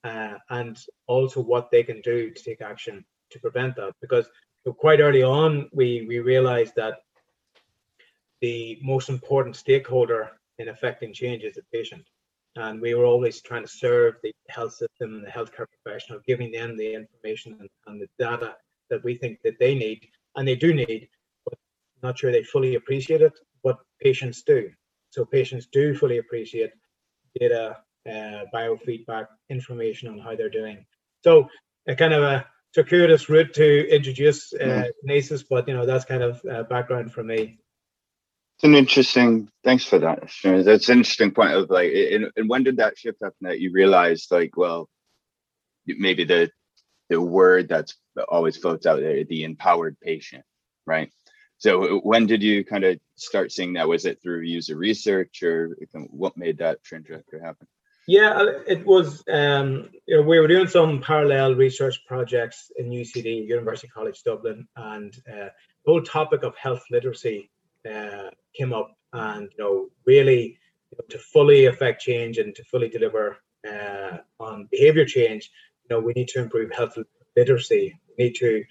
uh, 0.04 0.36
and 0.50 0.78
also 1.08 1.42
what 1.42 1.72
they 1.72 1.84
can 1.84 2.02
do 2.02 2.32
to 2.32 2.44
take 2.44 2.62
action 2.62 3.04
to 3.32 3.40
prevent 3.40 3.76
that 3.76 3.94
because 4.02 4.28
quite 4.78 5.00
early 5.00 5.24
on 5.24 5.68
we 5.74 6.06
we 6.08 6.20
realized 6.20 6.74
that 6.76 7.00
the 8.42 8.80
most 8.84 9.10
important 9.10 9.56
stakeholder 9.56 10.30
in 10.60 10.70
affecting 10.70 11.12
change 11.14 11.44
is 11.44 11.56
the 11.56 11.64
patient 11.74 12.04
and 12.60 12.82
we 12.82 12.94
were 12.94 13.06
always 13.06 13.42
trying 13.42 13.64
to 13.64 13.68
serve 13.68 14.16
the 14.24 14.34
health 14.50 14.74
system 14.74 15.16
and 15.16 15.24
the 15.26 15.30
healthcare 15.30 15.66
professional 15.76 16.20
giving 16.28 16.52
them 16.52 16.78
the 16.78 16.94
information 16.94 17.56
and, 17.60 17.70
and 17.88 18.02
the 18.02 18.08
data 18.18 18.56
that 18.90 19.04
we 19.04 19.16
think 19.16 19.40
that 19.44 19.60
they 19.60 19.74
need 19.76 20.08
and 20.36 20.48
they 20.48 20.56
do 20.56 20.74
need 20.74 21.08
but 21.46 21.58
not 22.04 22.18
sure 22.18 22.32
they 22.32 22.44
fully 22.44 22.76
appreciate 22.76 23.22
it 23.22 23.34
but 23.64 23.78
patients 24.02 24.44
do 24.44 24.70
so 25.10 25.26
patients 25.26 25.68
do 25.72 25.96
fully 25.96 26.18
appreciate 26.18 26.72
data 27.40 27.78
uh, 28.08 28.44
biofeedback 28.54 29.28
information 29.50 30.10
on 30.10 30.18
how 30.18 30.36
they're 30.36 30.50
doing 30.50 30.86
so 31.24 31.48
a 31.88 31.96
kind 31.96 32.14
of 32.14 32.24
a 32.24 32.46
circuitous 32.74 33.30
route 33.30 33.54
to 33.54 33.90
introduce 33.90 34.54
uh, 34.54 34.58
mm. 34.58 34.90
Kinesis, 35.06 35.44
but 35.50 35.68
you 35.68 35.74
know 35.74 35.86
that's 35.86 36.06
kind 36.06 36.24
of 36.24 36.42
uh, 36.50 36.64
background 36.64 37.12
for 37.12 37.24
me. 37.24 37.60
It's 38.60 38.66
an 38.66 38.76
interesting. 38.76 39.50
Thanks 39.64 39.86
for 39.86 40.00
that. 40.00 40.20
That's 40.44 40.90
an 40.90 40.98
interesting 40.98 41.32
point 41.32 41.54
of 41.54 41.70
like, 41.70 41.94
and, 41.94 42.30
and 42.36 42.50
when 42.50 42.66
did 42.66 42.76
that 42.76 42.98
shift 42.98 43.20
happen 43.24 43.38
that 43.48 43.62
you 43.62 43.72
realized 43.72 44.30
like, 44.32 44.58
well, 44.58 44.90
maybe 45.86 46.26
the 46.26 46.52
the 47.08 47.22
word 47.22 47.70
that's 47.70 47.96
always 48.28 48.58
floats 48.58 48.86
out 48.86 49.00
there, 49.00 49.24
the 49.24 49.46
empowered 49.46 49.98
patient, 50.02 50.44
right? 50.86 51.10
So 51.60 52.00
when 52.00 52.26
did 52.26 52.44
you 52.44 52.66
kind 52.66 52.84
of 52.84 53.00
start 53.16 53.54
seeing 53.54 53.72
that? 53.74 53.88
Was 53.88 54.04
it 54.04 54.22
through 54.22 54.42
user 54.42 54.76
research, 54.76 55.42
or 55.42 55.78
what 56.10 56.36
made 56.36 56.58
that 56.58 56.84
trajectory 56.84 57.40
happen? 57.40 57.66
Yeah, 58.10 58.32
uh, 58.32 58.46
it 58.68 58.86
was. 58.86 59.24
Um, 59.32 59.90
you 60.06 60.18
know, 60.18 60.24
we 60.24 60.38
were 60.38 60.50
doing 60.50 60.68
some 60.68 61.00
parallel 61.00 61.56
research 61.56 62.02
projects 62.06 62.74
in 62.76 62.90
UCD, 62.90 63.48
University 63.48 63.88
College 63.88 64.22
Dublin, 64.24 64.68
and 64.76 65.16
uh, 65.32 65.48
the 65.86 65.86
whole 65.86 66.02
topic 66.02 66.44
of 66.44 66.58
health 66.58 66.84
literacy 66.92 67.50
uh, 67.90 68.30
came 68.56 68.74
up. 68.74 68.94
And 69.14 69.50
you 69.58 69.64
know, 69.64 69.88
really, 70.06 70.58
you 70.92 70.98
know, 70.98 71.06
to 71.10 71.18
fully 71.18 71.66
affect 71.66 72.02
change 72.02 72.38
and 72.38 72.54
to 72.56 72.64
fully 72.66 72.90
deliver 72.90 73.38
uh, 73.68 74.18
on 74.40 74.68
behavior 74.72 75.06
change, 75.06 75.50
you 75.84 75.96
know, 75.96 76.02
we 76.02 76.14
need 76.14 76.28
to 76.30 76.40
improve 76.40 76.72
health 76.72 76.98
literacy. 77.36 78.00
We 78.18 78.26
need 78.26 78.36
to, 78.36 78.64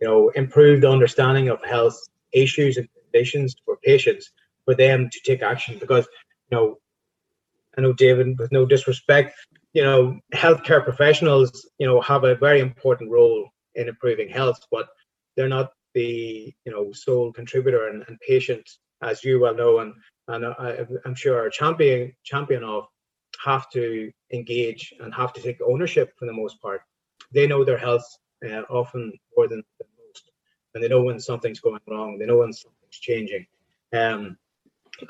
you 0.00 0.08
know, 0.08 0.28
improve 0.30 0.82
the 0.82 0.90
understanding 0.90 1.48
of 1.48 1.64
health 1.64 1.98
issues 2.32 2.76
and 2.76 2.88
conditions 3.12 3.56
for 3.64 3.76
patients 3.78 4.30
for 4.64 4.74
them 4.74 5.08
to 5.10 5.20
take 5.24 5.42
action 5.42 5.78
because 5.78 6.06
you 6.50 6.58
know 6.58 6.78
I 7.76 7.82
know 7.82 7.92
David, 7.92 8.38
with 8.38 8.52
no 8.52 8.64
disrespect, 8.64 9.34
you 9.74 9.82
know, 9.82 10.18
healthcare 10.34 10.82
professionals, 10.82 11.68
you 11.78 11.86
know, 11.86 12.00
have 12.00 12.24
a 12.24 12.34
very 12.34 12.60
important 12.60 13.10
role 13.10 13.50
in 13.74 13.88
improving 13.88 14.28
health, 14.30 14.58
but 14.70 14.88
they're 15.36 15.48
not 15.48 15.72
the, 15.96 16.54
you 16.66 16.72
know, 16.72 16.92
sole 16.92 17.32
contributor 17.32 17.88
and, 17.88 18.04
and 18.06 18.20
patient, 18.20 18.68
as 19.02 19.24
you 19.24 19.40
well 19.40 19.54
know, 19.54 19.78
and 19.80 19.94
and 20.28 20.44
I, 20.46 20.84
am 21.06 21.14
sure 21.14 21.38
are 21.40 21.50
champion 21.50 22.12
champion 22.32 22.62
of. 22.62 22.84
have 23.44 23.66
to 23.70 23.84
engage 24.38 24.82
and 25.00 25.14
have 25.14 25.32
to 25.34 25.42
take 25.46 25.58
ownership 25.72 26.08
for 26.18 26.26
the 26.26 26.38
most 26.42 26.56
part. 26.64 26.80
They 27.34 27.46
know 27.46 27.62
their 27.64 27.82
health 27.88 28.06
uh, 28.46 28.62
often 28.80 29.02
more 29.34 29.46
than, 29.48 29.62
than, 29.78 29.88
most, 30.02 30.24
and 30.72 30.82
they 30.82 30.88
know 30.92 31.02
when 31.02 31.20
something's 31.20 31.60
going 31.66 31.84
wrong. 31.92 32.18
They 32.18 32.26
know 32.26 32.38
when 32.42 32.52
something's 32.52 32.98
changing. 33.08 33.44
Um, 34.00 34.36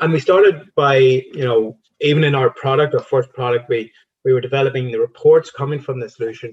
and 0.00 0.12
we 0.12 0.20
started 0.28 0.56
by, 0.74 0.96
you 1.38 1.46
know, 1.48 1.78
even 2.00 2.24
in 2.24 2.34
our 2.40 2.50
product, 2.62 2.94
our 2.94 3.08
first 3.14 3.30
product, 3.38 3.68
we 3.68 3.80
we 4.24 4.32
were 4.34 4.48
developing 4.48 4.86
the 4.86 5.06
reports 5.08 5.50
coming 5.60 5.80
from 5.86 5.98
the 6.00 6.08
solution 6.16 6.50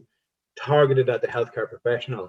targeted 0.56 1.10
at 1.10 1.22
the 1.22 1.34
healthcare 1.36 1.68
professional. 1.76 2.26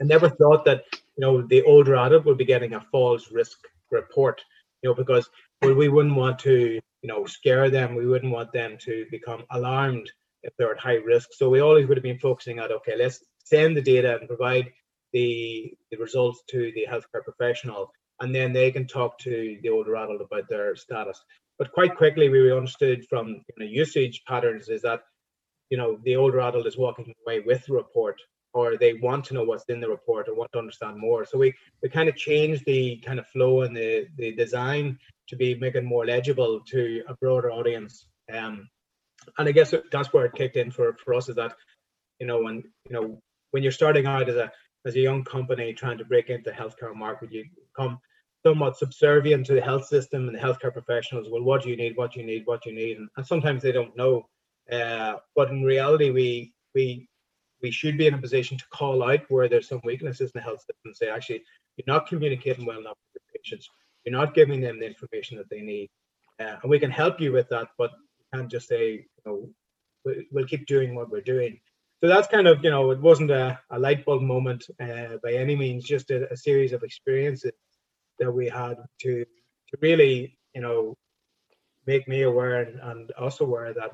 I 0.00 0.04
never 0.04 0.28
thought 0.28 0.64
that 0.64 0.84
you 1.16 1.22
know 1.22 1.42
the 1.42 1.62
older 1.62 1.96
adult 1.96 2.24
will 2.24 2.34
be 2.34 2.44
getting 2.44 2.74
a 2.74 2.80
falls 2.90 3.30
risk 3.30 3.58
report, 3.90 4.40
you 4.82 4.90
know, 4.90 4.94
because 4.94 5.28
well, 5.62 5.74
we 5.74 5.88
wouldn't 5.88 6.16
want 6.16 6.38
to 6.40 6.80
you 7.02 7.08
know 7.08 7.26
scare 7.26 7.70
them. 7.70 7.94
We 7.94 8.06
wouldn't 8.06 8.32
want 8.32 8.52
them 8.52 8.76
to 8.82 9.06
become 9.10 9.44
alarmed 9.50 10.10
if 10.42 10.52
they're 10.56 10.72
at 10.72 10.80
high 10.80 10.96
risk. 10.96 11.30
So 11.32 11.48
we 11.48 11.60
always 11.60 11.86
would 11.86 11.96
have 11.96 12.02
been 12.02 12.18
focusing 12.18 12.60
on 12.60 12.72
okay, 12.72 12.96
let's 12.96 13.20
send 13.44 13.76
the 13.76 13.82
data 13.82 14.18
and 14.18 14.28
provide 14.28 14.72
the 15.12 15.72
the 15.90 15.96
results 15.96 16.42
to 16.50 16.72
the 16.74 16.86
healthcare 16.90 17.24
professional, 17.24 17.92
and 18.20 18.34
then 18.34 18.52
they 18.52 18.70
can 18.70 18.86
talk 18.86 19.18
to 19.20 19.58
the 19.62 19.68
older 19.68 19.96
adult 19.96 20.20
about 20.20 20.48
their 20.48 20.76
status. 20.76 21.20
But 21.58 21.72
quite 21.72 21.96
quickly, 21.96 22.28
we 22.28 22.52
understood 22.52 23.06
from 23.08 23.28
you 23.28 23.54
know, 23.58 23.66
usage 23.66 24.22
patterns 24.26 24.68
is 24.68 24.82
that 24.82 25.02
you 25.70 25.78
know 25.78 25.98
the 26.04 26.16
older 26.16 26.40
adult 26.40 26.66
is 26.66 26.76
walking 26.76 27.14
away 27.24 27.40
with 27.40 27.64
the 27.66 27.74
report 27.74 28.20
or 28.54 28.76
they 28.76 28.94
want 28.94 29.24
to 29.26 29.34
know 29.34 29.42
what's 29.42 29.64
in 29.68 29.80
the 29.80 29.88
report 29.88 30.28
or 30.28 30.34
want 30.34 30.52
to 30.52 30.58
understand 30.58 30.96
more. 30.96 31.24
So 31.24 31.36
we 31.36 31.52
we 31.82 31.88
kind 31.88 32.08
of 32.08 32.16
changed 32.16 32.64
the 32.64 32.96
kind 32.98 33.18
of 33.18 33.26
flow 33.26 33.62
and 33.62 33.76
the 33.76 34.06
the 34.16 34.32
design 34.32 34.98
to 35.28 35.36
be 35.36 35.54
making 35.54 35.84
more 35.84 36.06
legible 36.06 36.60
to 36.60 37.02
a 37.08 37.14
broader 37.14 37.50
audience. 37.50 38.06
Um, 38.32 38.68
and 39.38 39.48
I 39.48 39.52
guess 39.52 39.74
that's 39.90 40.12
where 40.12 40.26
it 40.26 40.34
kicked 40.34 40.56
in 40.56 40.70
for 40.70 40.96
for 41.04 41.14
us 41.14 41.28
is 41.28 41.36
that 41.36 41.54
you 42.20 42.26
know 42.26 42.42
when 42.42 42.56
you 42.88 42.92
know 42.92 43.20
when 43.50 43.62
you're 43.62 43.72
starting 43.72 44.06
out 44.06 44.28
as 44.28 44.36
a 44.36 44.50
as 44.86 44.94
a 44.94 45.00
young 45.00 45.24
company 45.24 45.72
trying 45.72 45.98
to 45.98 46.04
break 46.04 46.30
into 46.30 46.50
the 46.50 46.56
healthcare 46.56 46.94
market, 46.94 47.32
you 47.32 47.44
come 47.76 47.98
somewhat 48.46 48.76
subservient 48.76 49.46
to 49.46 49.54
the 49.54 49.60
health 49.60 49.86
system 49.86 50.28
and 50.28 50.36
the 50.36 50.40
healthcare 50.40 50.72
professionals. 50.72 51.28
Well, 51.30 51.42
what 51.42 51.62
do 51.62 51.70
you 51.70 51.76
need? 51.76 51.96
What 51.96 52.12
do 52.12 52.20
you 52.20 52.26
need? 52.26 52.42
What 52.44 52.62
do 52.62 52.70
you 52.70 52.76
need? 52.76 52.98
And, 52.98 53.08
and 53.16 53.26
sometimes 53.26 53.62
they 53.62 53.72
don't 53.72 53.96
know. 53.96 54.26
Uh, 54.70 55.14
but 55.34 55.50
in 55.50 55.62
reality, 55.62 56.10
we 56.10 56.52
we 56.74 57.08
we 57.64 57.70
should 57.70 57.96
be 57.96 58.06
in 58.06 58.12
a 58.12 58.18
position 58.18 58.58
to 58.58 58.64
call 58.68 59.02
out 59.02 59.20
where 59.30 59.48
there's 59.48 59.68
some 59.68 59.80
weaknesses 59.84 60.30
in 60.30 60.32
the 60.34 60.42
health 60.42 60.60
system 60.60 60.84
and 60.84 60.94
say, 60.94 61.08
actually, 61.08 61.42
you're 61.76 61.94
not 61.94 62.06
communicating 62.06 62.66
well 62.66 62.78
enough 62.78 62.98
with 63.14 63.22
your 63.22 63.40
patients. 63.40 63.70
You're 64.04 64.18
not 64.20 64.34
giving 64.34 64.60
them 64.60 64.78
the 64.78 64.86
information 64.86 65.38
that 65.38 65.48
they 65.48 65.62
need. 65.62 65.88
Uh, 66.38 66.56
and 66.62 66.70
we 66.70 66.78
can 66.78 66.90
help 66.90 67.22
you 67.22 67.32
with 67.32 67.48
that, 67.48 67.68
but 67.78 67.90
you 68.18 68.26
can't 68.34 68.50
just 68.50 68.68
say, 68.68 69.06
you 69.16 69.22
know, 69.24 69.48
we'll 70.30 70.44
keep 70.44 70.66
doing 70.66 70.94
what 70.94 71.10
we're 71.10 71.22
doing. 71.22 71.58
So 72.02 72.08
that's 72.08 72.28
kind 72.28 72.46
of, 72.46 72.62
you 72.62 72.70
know, 72.70 72.90
it 72.90 73.00
wasn't 73.00 73.30
a, 73.30 73.58
a 73.70 73.78
light 73.78 74.04
bulb 74.04 74.20
moment 74.20 74.66
uh, 74.78 75.16
by 75.22 75.32
any 75.32 75.56
means, 75.56 75.84
just 75.84 76.10
a, 76.10 76.30
a, 76.30 76.36
series 76.36 76.74
of 76.74 76.82
experiences 76.82 77.52
that 78.18 78.30
we 78.30 78.46
had 78.46 78.76
to, 79.00 79.24
to 79.24 79.78
really, 79.80 80.36
you 80.54 80.60
know, 80.60 80.98
make 81.86 82.06
me 82.08 82.22
aware 82.22 82.60
and, 82.60 82.78
and 82.80 83.12
also 83.12 83.46
aware 83.46 83.72
that 83.72 83.92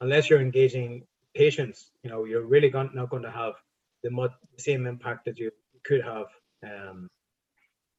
unless 0.00 0.30
you're 0.30 0.40
engaging 0.40 1.02
patients, 1.36 1.90
you 2.02 2.10
know, 2.10 2.24
you're 2.24 2.46
really 2.46 2.70
not 2.70 3.10
going 3.10 3.22
to 3.22 3.30
have 3.30 3.54
the, 4.02 4.10
the 4.10 4.62
same 4.62 4.86
impact 4.86 5.24
that 5.26 5.38
you 5.38 5.50
could 5.84 6.02
have. 6.02 6.26
Um, 6.64 7.08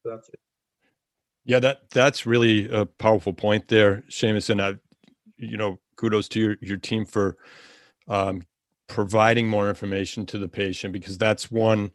so 0.04 0.12
that's 0.12 0.30
it. 0.30 0.40
Yeah, 1.46 1.60
that 1.60 1.90
that's 1.92 2.26
really 2.26 2.70
a 2.70 2.86
powerful 2.86 3.34
point 3.34 3.70
there, 3.70 4.04
Seamus. 4.10 4.50
And 4.50 4.62
I, 4.62 4.76
you 5.38 5.56
know, 5.56 5.80
kudos 5.96 6.28
to 6.30 6.40
your 6.40 6.56
your 6.62 6.78
team 6.78 7.06
for 7.06 7.38
um, 8.08 8.42
providing 8.88 9.48
more 9.48 9.70
information 9.70 10.26
to 10.26 10.38
the 10.38 10.50
patient 10.50 10.92
because 10.94 11.18
that's 11.18 11.50
one 11.50 11.92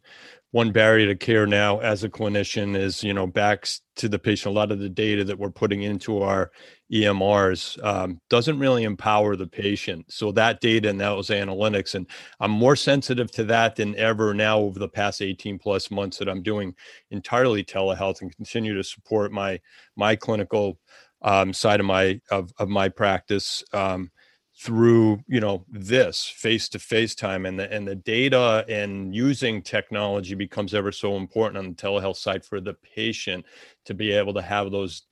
one 0.53 0.71
barrier 0.71 1.07
to 1.07 1.15
care 1.15 1.47
now 1.47 1.79
as 1.79 2.03
a 2.03 2.09
clinician 2.09 2.77
is 2.77 3.03
you 3.03 3.11
know 3.11 3.25
backs 3.25 3.81
to 3.95 4.07
the 4.07 4.19
patient 4.19 4.55
a 4.55 4.55
lot 4.55 4.71
of 4.71 4.77
the 4.77 4.87
data 4.87 5.23
that 5.23 5.37
we're 5.37 5.49
putting 5.49 5.81
into 5.81 6.21
our 6.21 6.51
emrs 6.91 7.83
um, 7.83 8.21
doesn't 8.29 8.59
really 8.59 8.83
empower 8.83 9.35
the 9.35 9.47
patient. 9.47 10.05
So 10.09 10.31
that 10.33 10.61
data 10.61 10.89
and 10.89 11.01
those 11.01 11.29
analytics 11.29 11.95
and 11.95 12.07
i'm 12.39 12.51
more 12.51 12.75
sensitive 12.75 13.31
to 13.31 13.43
that 13.45 13.75
than 13.75 13.95
ever 13.95 14.33
now 14.35 14.59
over 14.59 14.77
the 14.77 14.87
past 14.87 15.23
18 15.23 15.57
plus 15.57 15.89
months 15.89 16.17
that 16.19 16.29
i'm 16.29 16.43
doing 16.43 16.75
entirely 17.09 17.63
telehealth 17.63 18.21
and 18.21 18.35
continue 18.35 18.75
to 18.75 18.83
support 18.83 19.31
my 19.31 19.59
my 19.95 20.15
clinical 20.15 20.77
um, 21.23 21.51
side 21.51 21.79
of 21.79 21.85
my 21.85 22.19
of, 22.29 22.51
of 22.59 22.69
my 22.69 22.89
practice. 22.89 23.63
Um, 23.73 24.11
through 24.55 25.19
you 25.27 25.39
know 25.39 25.65
this 25.69 26.25
face 26.25 26.69
to 26.69 26.77
face 26.77 27.15
time 27.15 27.45
and 27.45 27.59
the 27.59 27.71
and 27.73 27.87
the 27.87 27.95
data 27.95 28.63
and 28.69 29.15
using 29.15 29.61
technology 29.61 30.35
becomes 30.35 30.75
ever 30.75 30.91
so 30.91 31.17
important 31.17 31.57
on 31.57 31.69
the 31.69 31.75
telehealth 31.75 32.17
side 32.17 32.45
for 32.45 32.61
the 32.61 32.75
patient 32.95 33.43
to 33.83 33.93
be 33.93 34.11
able 34.11 34.33
to 34.33 34.41
have 34.41 34.71
those 34.71 35.03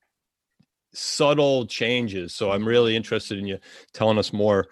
subtle 0.93 1.65
changes. 1.65 2.33
So 2.35 2.51
i'm 2.51 2.67
really 2.67 2.95
interested 2.95 3.39
in 3.39 3.47
you 3.47 3.57
telling 3.93 4.19
us 4.19 4.31
more 4.31 4.67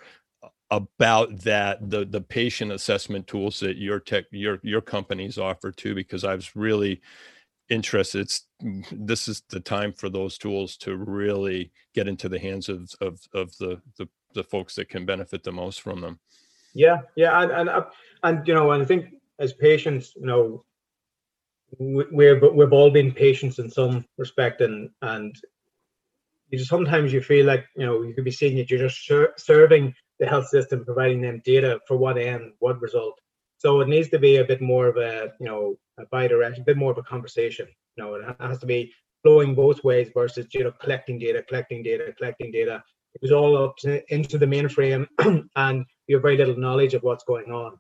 about 0.69 1.35
that 1.39 1.89
the 1.89 2.05
the 2.05 2.21
patient 2.21 2.71
assessment 2.71 3.25
tools 3.25 3.59
that 3.61 3.77
your 3.77 3.99
tech 3.99 4.25
your 4.31 4.59
your 4.61 4.81
companies 4.81 5.39
offer 5.39 5.71
too 5.71 5.95
because 5.95 6.23
i 6.23 6.35
was 6.35 6.55
really 6.55 7.01
interested. 7.69 8.21
It's 8.21 8.47
this 8.91 9.27
is 9.27 9.43
the 9.49 9.59
time 9.59 9.93
for 9.93 10.09
those 10.09 10.37
tools 10.37 10.75
to 10.77 10.97
really 10.97 11.71
get 11.93 12.07
into 12.07 12.27
the 12.27 12.39
hands 12.39 12.69
of 12.69 12.91
of, 13.01 13.19
of 13.33 13.55
the 13.57 13.81
the 13.97 14.07
the 14.33 14.43
folks 14.43 14.75
that 14.75 14.89
can 14.89 15.05
benefit 15.05 15.43
the 15.43 15.51
most 15.51 15.81
from 15.81 16.01
them. 16.01 16.19
Yeah, 16.73 16.99
yeah, 17.15 17.41
and 17.41 17.51
and 17.51 17.69
uh, 17.69 17.85
and 18.23 18.47
you 18.47 18.53
know, 18.53 18.71
and 18.71 18.83
I 18.83 18.85
think 18.85 19.05
as 19.39 19.53
patients, 19.53 20.13
you 20.15 20.25
know, 20.25 20.63
we've 21.79 22.41
we've 22.53 22.73
all 22.73 22.91
been 22.91 23.11
patients 23.11 23.59
in 23.59 23.69
some 23.69 24.05
respect, 24.17 24.61
and 24.61 24.89
and 25.01 25.35
you 26.49 26.57
just, 26.57 26.69
sometimes 26.69 27.13
you 27.13 27.21
feel 27.21 27.45
like 27.45 27.65
you 27.75 27.85
know 27.85 28.01
you 28.03 28.13
could 28.13 28.25
be 28.25 28.31
seeing 28.31 28.57
that 28.57 28.69
you're 28.69 28.79
just 28.79 29.05
ser- 29.05 29.33
serving 29.37 29.93
the 30.19 30.27
health 30.27 30.47
system, 30.47 30.85
providing 30.85 31.21
them 31.21 31.41
data 31.45 31.79
for 31.87 31.97
what 31.97 32.17
end, 32.17 32.51
what 32.59 32.81
result. 32.81 33.19
So 33.57 33.81
it 33.81 33.89
needs 33.89 34.09
to 34.09 34.19
be 34.19 34.37
a 34.37 34.45
bit 34.45 34.61
more 34.61 34.87
of 34.87 34.97
a 34.97 35.33
you 35.39 35.45
know 35.45 35.75
a 35.99 36.05
bi-direction, 36.11 36.61
a 36.61 36.65
bit 36.65 36.77
more 36.77 36.91
of 36.91 36.97
a 36.97 37.03
conversation. 37.03 37.67
You 37.95 38.03
know, 38.03 38.15
it 38.15 38.35
has 38.39 38.59
to 38.59 38.65
be 38.65 38.91
flowing 39.23 39.55
both 39.55 39.83
ways 39.83 40.09
versus 40.13 40.47
you 40.53 40.63
know 40.63 40.71
collecting 40.79 41.19
data, 41.19 41.43
collecting 41.43 41.83
data, 41.83 42.13
collecting 42.17 42.51
data, 42.51 42.83
it 43.15 43.21
was 43.21 43.31
all 43.31 43.57
up 43.57 43.77
to, 43.77 44.01
into 44.13 44.37
the 44.37 44.45
mainframe 44.45 45.07
and 45.55 45.85
you 46.07 46.15
have 46.15 46.21
very 46.21 46.37
little 46.37 46.57
knowledge 46.57 46.93
of 46.93 47.03
what's 47.03 47.23
going 47.23 47.51
on. 47.51 47.77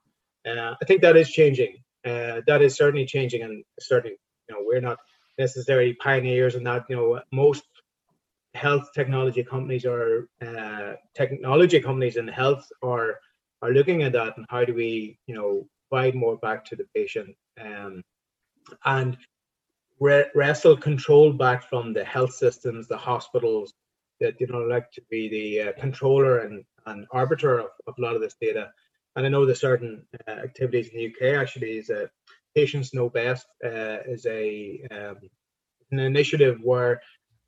Uh, 0.47 0.75
I 0.81 0.85
think 0.85 1.01
that 1.01 1.17
is 1.17 1.29
changing. 1.29 1.77
Uh, 2.05 2.41
that 2.47 2.61
is 2.61 2.75
certainly 2.75 3.05
changing, 3.05 3.43
and 3.43 3.63
certainly, 3.79 4.17
you 4.47 4.55
know, 4.55 4.61
we're 4.63 4.81
not 4.81 4.97
necessarily 5.37 5.93
pioneers 5.95 6.55
in 6.55 6.63
that. 6.63 6.85
You 6.89 6.95
know, 6.95 7.21
most 7.31 7.63
health 8.53 8.89
technology 8.95 9.43
companies 9.43 9.85
or 9.85 10.27
uh, 10.45 10.93
technology 11.15 11.79
companies 11.79 12.17
in 12.17 12.27
health 12.27 12.65
are 12.81 13.19
are 13.61 13.71
looking 13.71 14.03
at 14.03 14.13
that 14.13 14.37
and 14.37 14.45
how 14.49 14.63
do 14.63 14.73
we, 14.73 15.19
you 15.27 15.35
know, 15.35 15.67
provide 15.89 16.15
more 16.15 16.37
back 16.37 16.63
to 16.65 16.75
the 16.75 16.85
patient 16.95 17.35
um, 17.59 18.01
and 18.85 19.17
re- 19.99 20.29
wrestle 20.33 20.77
control 20.77 21.33
back 21.33 21.67
from 21.69 21.93
the 21.93 22.03
health 22.03 22.33
systems, 22.33 22.87
the 22.87 22.97
hospitals, 22.97 23.73
that 24.19 24.39
you 24.39 24.47
know 24.47 24.59
like 24.59 24.91
to 24.91 25.01
be 25.09 25.29
the 25.29 25.69
uh, 25.69 25.71
controller 25.79 26.39
and, 26.39 26.63
and 26.85 27.05
arbiter 27.11 27.59
of, 27.59 27.69
of 27.87 27.95
a 27.97 28.01
lot 28.01 28.15
of 28.15 28.21
this 28.21 28.35
data. 28.41 28.71
And 29.15 29.25
I 29.25 29.29
know 29.29 29.45
there's 29.45 29.61
certain 29.61 30.05
uh, 30.27 30.31
activities 30.31 30.89
in 30.89 30.97
the 30.97 31.07
UK 31.07 31.41
actually 31.41 31.77
is 31.77 31.91
patients 32.55 32.93
know 32.93 33.09
best 33.09 33.47
uh, 33.63 33.97
is 34.05 34.25
a 34.25 34.81
um, 34.91 35.17
an 35.91 35.99
initiative 35.99 36.57
where 36.63 37.01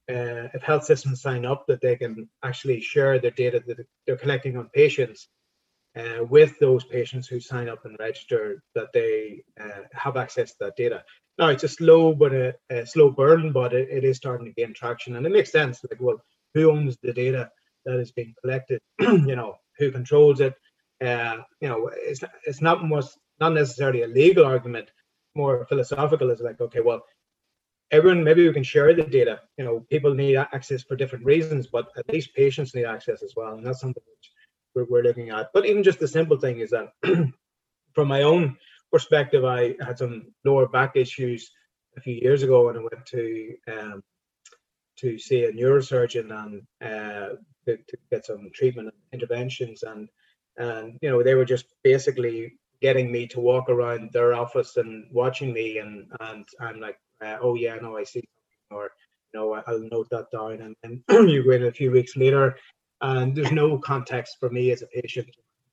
uh, 0.09 0.49
if 0.53 0.61
health 0.63 0.83
systems 0.83 1.21
sign 1.21 1.45
up 1.45 1.65
that 1.67 1.81
they 1.81 1.95
can 1.95 2.29
actually 2.43 2.81
share 2.81 3.19
their 3.19 3.31
data 3.31 3.61
that 3.67 3.85
they're 4.05 4.17
collecting 4.17 4.57
on 4.57 4.69
patients 4.73 5.27
uh, 5.95 6.23
with 6.29 6.57
those 6.59 6.83
patients 6.85 7.27
who 7.27 7.39
sign 7.39 7.69
up 7.69 7.85
and 7.85 7.97
register 7.99 8.63
that 8.75 8.91
they 8.93 9.43
uh, 9.59 9.81
have 9.91 10.17
access 10.17 10.51
to 10.51 10.57
that 10.61 10.75
data. 10.75 11.03
Now 11.37 11.47
it's 11.47 11.63
a 11.63 11.67
slow 11.67 12.13
but 12.13 12.33
a, 12.33 12.55
a 12.69 12.85
slow 12.85 13.09
burn, 13.09 13.51
but 13.51 13.73
it, 13.73 13.89
it 13.89 14.03
is 14.03 14.17
starting 14.17 14.47
to 14.47 14.53
gain 14.53 14.73
traction, 14.73 15.15
and 15.15 15.25
it 15.25 15.31
makes 15.31 15.51
sense. 15.51 15.81
Like, 15.89 16.01
well, 16.01 16.21
who 16.53 16.71
owns 16.71 16.97
the 17.01 17.13
data 17.13 17.49
that 17.85 17.99
is 17.99 18.11
being 18.11 18.33
collected, 18.41 18.79
you 18.99 19.35
know, 19.35 19.55
who 19.77 19.91
controls 19.91 20.41
it. 20.41 20.53
Uh, 21.03 21.37
you 21.59 21.67
know, 21.67 21.89
it's 21.93 22.21
it's 22.45 22.61
not 22.61 22.85
most 22.85 23.17
not 23.39 23.53
necessarily 23.53 24.03
a 24.03 24.07
legal 24.07 24.45
argument, 24.45 24.91
more 25.35 25.65
philosophical. 25.65 26.29
Is 26.29 26.41
like, 26.41 26.61
okay, 26.61 26.81
well, 26.81 27.01
everyone 27.91 28.23
maybe 28.23 28.47
we 28.47 28.53
can 28.53 28.63
share 28.63 28.93
the 28.93 29.03
data. 29.03 29.41
You 29.57 29.65
know, 29.65 29.85
people 29.89 30.13
need 30.13 30.37
access 30.37 30.83
for 30.83 30.95
different 30.95 31.25
reasons, 31.25 31.67
but 31.67 31.87
at 31.97 32.09
least 32.09 32.35
patients 32.35 32.75
need 32.75 32.85
access 32.85 33.23
as 33.23 33.33
well, 33.35 33.55
and 33.55 33.65
that's 33.65 33.81
something 33.81 34.03
which 34.05 34.31
we're, 34.75 34.85
we're 34.85 35.03
looking 35.03 35.29
at. 35.29 35.49
But 35.53 35.65
even 35.65 35.83
just 35.83 35.99
the 35.99 36.07
simple 36.07 36.37
thing 36.37 36.59
is 36.59 36.71
that, 36.71 36.89
from 37.93 38.07
my 38.07 38.21
own 38.23 38.57
perspective, 38.91 39.45
I 39.45 39.75
had 39.85 39.97
some 39.97 40.33
lower 40.45 40.67
back 40.67 40.95
issues 40.95 41.51
a 41.97 42.01
few 42.01 42.15
years 42.15 42.43
ago 42.43 42.65
when 42.65 42.77
I 42.77 42.79
went 42.79 43.05
to 43.07 43.55
um, 43.67 44.03
to 45.01 45.17
see 45.17 45.43
a 45.45 45.51
neurosurgeon 45.51 46.31
and 46.31 46.61
uh, 46.81 47.35
to, 47.65 47.77
to 47.77 47.97
get 48.11 48.25
some 48.25 48.49
treatment 48.53 48.89
and 48.89 49.21
interventions, 49.21 49.83
and 49.83 50.09
and 50.57 50.97
you 51.01 51.09
know 51.09 51.23
they 51.23 51.35
were 51.35 51.45
just 51.45 51.65
basically 51.83 52.53
getting 52.81 53.11
me 53.11 53.27
to 53.27 53.39
walk 53.39 53.69
around 53.69 54.11
their 54.11 54.33
office 54.33 54.77
and 54.77 55.05
watching 55.11 55.53
me, 55.53 55.79
and 55.79 56.07
and 56.19 56.45
I'm 56.59 56.79
like, 56.79 56.97
uh, 57.23 57.37
oh 57.41 57.55
yeah, 57.55 57.75
no, 57.75 57.97
I 57.97 58.03
see, 58.03 58.23
something, 58.69 58.77
or 58.77 58.91
you 59.33 59.39
know, 59.39 59.61
I'll 59.67 59.89
note 59.91 60.09
that 60.11 60.31
down, 60.31 60.61
and 60.61 60.75
then 60.83 61.03
you 61.29 61.43
go 61.43 61.51
in 61.51 61.65
a 61.65 61.71
few 61.71 61.91
weeks 61.91 62.15
later, 62.15 62.55
and 63.01 63.35
there's 63.35 63.51
no 63.51 63.77
context 63.77 64.37
for 64.39 64.49
me 64.49 64.71
as 64.71 64.81
a 64.81 64.87
patient, 64.87 65.27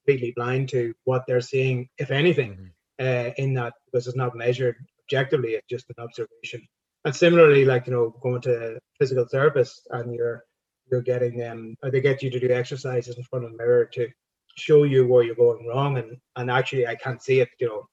completely 0.05 0.33
blind 0.37 0.69
to 0.71 0.95
what 1.05 1.25
they're 1.27 1.41
seeing, 1.41 1.89
if 1.99 2.11
anything, 2.11 2.73
mm-hmm. 3.01 3.31
uh, 3.31 3.33
in 3.37 3.55
that 3.55 3.75
because 3.87 4.07
it's 4.07 4.17
not 4.17 4.37
measured 4.37 4.77
objectively, 5.05 5.51
it's 5.53 5.67
just 5.69 5.87
an 5.89 6.05
observation. 6.05 6.67
And 7.05 7.15
similarly, 7.15 7.65
like 7.65 7.87
you 7.87 7.93
know, 7.93 8.15
going 8.23 8.43
to 8.43 8.79
physical 8.99 9.27
therapist 9.27 9.87
and 9.91 10.15
you're 10.15 10.45
you're 10.91 11.03
getting 11.03 11.37
them, 11.37 11.77
or 11.83 11.91
they 11.91 12.01
get 12.01 12.23
you 12.23 12.31
to 12.31 12.41
do 12.41 12.51
exercises 12.51 13.17
in 13.17 13.25
front 13.25 13.45
of 13.45 13.53
a 13.53 13.57
mirror 13.57 13.85
to 13.93 14.09
show 14.57 14.85
you 14.85 15.07
where 15.07 15.23
you're 15.23 15.35
going 15.35 15.67
wrong, 15.67 15.99
and 15.99 16.17
and 16.37 16.51
actually 16.51 16.87
I 16.87 16.95
can't 16.95 17.23
see 17.23 17.41
it. 17.41 17.51
You 17.61 17.69
know, 17.69 17.89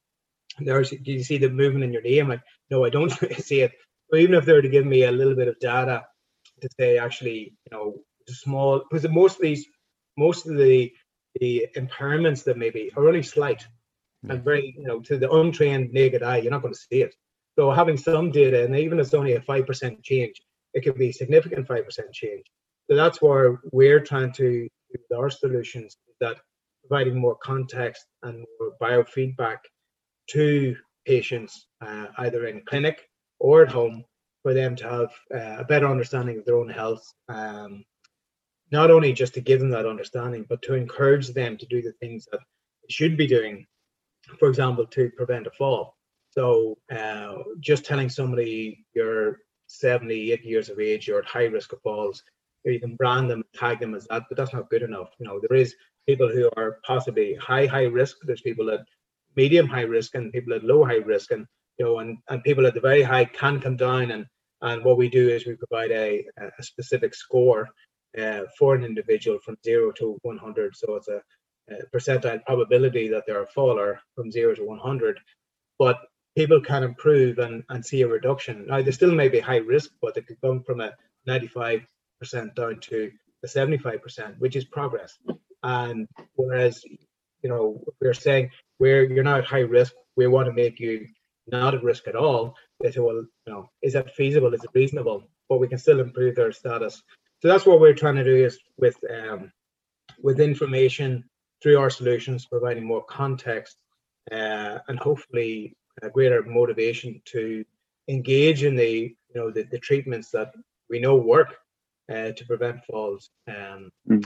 there's 0.60 0.90
do 0.90 1.12
you 1.12 1.24
see 1.24 1.38
the 1.38 1.50
movement 1.50 1.84
in 1.84 1.94
your 1.94 2.02
knee? 2.02 2.20
I'm 2.20 2.30
like, 2.30 2.42
no, 2.70 2.86
I 2.86 2.90
don't 2.90 3.12
see 3.40 3.62
it. 3.62 3.72
But 4.10 4.20
even 4.20 4.36
if 4.36 4.46
they 4.46 4.54
were 4.54 4.62
to 4.62 4.70
give 4.70 4.86
me 4.86 5.04
a 5.04 5.12
little 5.12 5.36
bit 5.36 5.48
of 5.48 5.60
data 5.60 6.06
to 6.62 6.70
say 6.80 6.98
actually, 6.98 7.54
you 7.66 7.72
know, 7.72 7.96
small 8.28 8.84
because 8.90 9.10
most 9.10 9.36
of 9.36 9.42
these 9.42 9.66
most 10.18 10.48
of 10.48 10.58
the 10.58 10.92
the 11.40 11.68
impairments 11.76 12.44
that 12.46 12.58
maybe 12.58 12.92
are 12.96 13.08
only 13.08 13.24
slight 13.24 13.68
hmm. 14.24 14.32
and 14.32 14.44
very, 14.44 14.74
you 14.78 14.88
know, 14.88 15.02
to 15.02 15.18
the 15.18 15.30
untrained 15.30 15.92
naked 15.92 16.24
eye, 16.24 16.38
you're 16.38 16.52
not 16.52 16.62
going 16.62 16.74
to 16.74 16.80
see 16.80 17.02
it. 17.02 17.14
So 17.58 17.72
having 17.72 17.98
some 17.98 18.32
data, 18.32 18.64
and 18.64 18.76
even 18.76 19.00
if 19.00 19.08
it's 19.08 19.14
only 19.14 19.34
a 19.34 19.42
five 19.42 19.66
percent 19.66 20.02
change, 20.04 20.42
it 20.76 20.84
could 20.84 20.98
be 20.98 21.10
a 21.10 21.14
significant 21.14 21.68
five 21.68 21.86
percent 21.86 22.14
change. 22.14 22.46
So 22.88 22.96
that's 22.96 23.22
why 23.22 23.56
we're 23.72 24.00
trying 24.00 24.34
to 24.34 24.68
with 24.92 25.18
our 25.18 25.30
solutions 25.30 25.98
that 26.22 26.38
providing 26.88 27.20
more 27.20 27.36
context 27.36 28.06
and 28.22 28.46
more 28.60 28.74
biofeedback 28.80 29.58
to 30.30 30.76
patients, 31.06 31.68
uh, 31.82 32.08
either 32.20 32.46
in 32.46 32.62
clinic 32.66 33.08
or 33.40 33.64
at 33.64 33.72
home, 33.72 34.06
for 34.44 34.54
them 34.54 34.76
to 34.76 34.84
have 34.84 35.10
uh, 35.34 35.62
a 35.62 35.66
better 35.66 35.88
understanding 35.88 36.38
of 36.38 36.46
their 36.46 36.58
own 36.58 36.70
health. 36.70 37.04
Um, 37.28 37.84
not 38.72 38.92
only 38.92 39.14
just 39.14 39.34
to 39.34 39.42
give 39.42 39.60
them 39.60 39.72
that 39.72 39.86
understanding, 39.88 40.46
but 40.48 40.62
to 40.64 40.76
encourage 40.76 41.30
them 41.30 41.58
to 41.58 41.66
do 41.66 41.82
the 41.82 41.94
things 41.94 42.28
that 42.32 42.40
they 42.40 42.90
should 42.90 43.18
be 43.18 43.28
doing 43.28 43.66
for 44.40 44.50
example, 44.50 44.86
to 44.88 45.10
prevent 45.12 45.48
a 45.48 45.52
fall. 45.52 45.96
So 46.32 46.78
uh, 46.92 47.36
just 47.60 47.86
telling 47.86 48.10
somebody 48.10 48.86
you're 48.94 49.40
78 49.68 50.44
years 50.44 50.70
of 50.70 50.80
age, 50.80 51.08
you're 51.08 51.20
at 51.20 51.26
high 51.26 51.46
risk 51.46 51.74
of 51.74 51.82
falls, 51.82 52.24
you 52.64 52.80
can 52.80 52.96
brand 52.96 53.30
them, 53.30 53.44
tag 53.54 53.80
them 53.80 53.94
as 53.94 54.08
that, 54.08 54.24
but 54.30 54.38
that's 54.38 54.54
not 54.54 54.70
good 54.70 54.82
enough. 54.82 55.10
You 55.20 55.28
know, 55.28 55.40
there 55.40 55.58
is 55.58 55.76
people 56.08 56.28
who 56.28 56.50
are 56.58 56.80
possibly 56.86 57.36
high, 57.36 57.66
high 57.66 57.86
risk. 57.86 58.18
There's 58.24 58.42
people 58.42 58.72
at 58.72 58.86
medium 59.36 59.68
high 59.68 59.82
risk 59.82 60.16
and 60.16 60.34
people 60.34 60.54
at 60.54 60.64
low 60.64 60.84
high 60.84 60.96
risk, 60.96 61.32
and 61.32 61.46
you 61.78 61.86
know, 61.86 62.00
and, 62.00 62.18
and 62.30 62.44
people 62.44 62.66
at 62.66 62.74
the 62.74 62.80
very 62.80 63.04
high 63.04 63.26
can 63.26 63.60
come 63.60 63.76
down. 63.76 64.12
And 64.12 64.26
and 64.62 64.84
what 64.84 64.98
we 64.98 65.10
do 65.10 65.30
is 65.30 65.46
we 65.46 65.56
provide 65.56 65.92
a, 65.92 66.26
a 66.40 66.64
specific 66.64 67.14
score 67.14 67.70
uh, 68.18 68.42
for 68.58 68.76
an 68.76 68.84
individual 68.84 69.40
from 69.44 69.58
zero 69.64 69.92
to 69.94 70.18
100. 70.24 70.76
So 70.76 70.96
it's 70.96 71.10
a 71.10 71.22
uh, 71.72 71.76
percentile 71.94 72.44
probability 72.46 73.10
that 73.10 73.24
they're 73.28 73.44
a 73.44 73.48
faller 73.48 74.00
from 74.16 74.32
zero 74.32 74.56
to 74.56 74.64
100, 74.64 75.20
but 75.78 76.00
people 76.36 76.62
can 76.62 76.84
improve 76.84 77.40
and, 77.40 77.64
and 77.70 77.86
see 77.86 78.02
a 78.02 78.08
reduction. 78.08 78.66
Now, 78.68 78.82
they 78.82 78.92
still 78.92 79.14
may 79.14 79.30
be 79.30 79.40
high 79.40 79.58
risk, 79.58 79.92
but 80.02 80.16
they 80.16 80.22
could 80.22 80.40
come 80.42 80.64
from 80.64 80.82
a 80.82 80.92
95% 81.28 81.86
down 82.56 82.80
to 82.82 83.12
a 83.44 83.48
75%, 83.48 84.40
which 84.40 84.56
is 84.56 84.66
progress. 84.66 85.18
And 85.64 86.08
whereas, 86.36 86.84
you 87.42 87.50
know, 87.50 87.84
we're 88.02 88.14
saying 88.14 88.52
where 88.78 89.04
you're 89.04 89.24
not 89.24 89.40
at 89.40 89.46
high 89.46 89.60
risk, 89.60 89.94
we 90.16 90.28
want 90.28 90.48
to 90.48 90.54
make 90.54 90.80
you 90.80 91.08
not 91.48 91.74
at 91.74 91.84
risk 91.84 92.08
at 92.08 92.16
all. 92.16 92.56
They 92.82 92.92
say, 92.92 93.00
well, 93.00 93.16
you 93.16 93.30
know, 93.48 93.70
is 93.82 93.94
that 93.94 94.16
feasible? 94.16 94.54
Is 94.54 94.64
it 94.64 94.70
reasonable? 94.74 95.24
But 95.48 95.60
we 95.60 95.68
can 95.68 95.78
still 95.78 96.00
improve 96.00 96.36
their 96.36 96.52
status. 96.52 97.02
So 97.42 97.48
that's 97.48 97.66
what 97.66 97.80
we're 97.80 97.94
trying 97.94 98.16
to 98.16 98.24
do 98.24 98.36
is 98.36 98.58
with 98.78 98.98
um, 99.10 99.52
with 100.22 100.40
information 100.40 101.24
through 101.62 101.78
our 101.78 101.90
solutions, 101.90 102.46
providing 102.46 102.86
more 102.86 103.04
context 103.04 103.78
uh, 104.32 104.80
and 104.88 105.00
hopefully 105.00 105.76
a 106.02 106.10
greater 106.10 106.44
motivation 106.44 107.22
to 107.26 107.66
engage 108.08 108.64
in 108.64 108.76
the 108.76 108.90
you 108.90 109.36
know 109.36 109.52
the, 109.52 109.64
the 109.64 109.80
treatments 109.80 110.30
that 110.32 110.54
we 110.90 111.00
know 111.00 111.16
work 111.16 111.56
uh, 112.10 112.32
to 112.32 112.46
prevent 112.46 112.84
falls. 112.86 113.30
Um, 113.48 113.90
mm. 114.10 114.26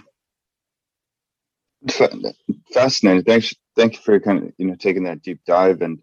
Fascinating. 2.73 3.23
Thanks. 3.23 3.53
Thank 3.75 3.93
you 3.93 4.01
for 4.01 4.19
kind 4.19 4.43
of 4.43 4.53
you 4.57 4.67
know 4.67 4.75
taking 4.75 5.03
that 5.03 5.21
deep 5.21 5.41
dive. 5.45 5.81
And 5.81 5.99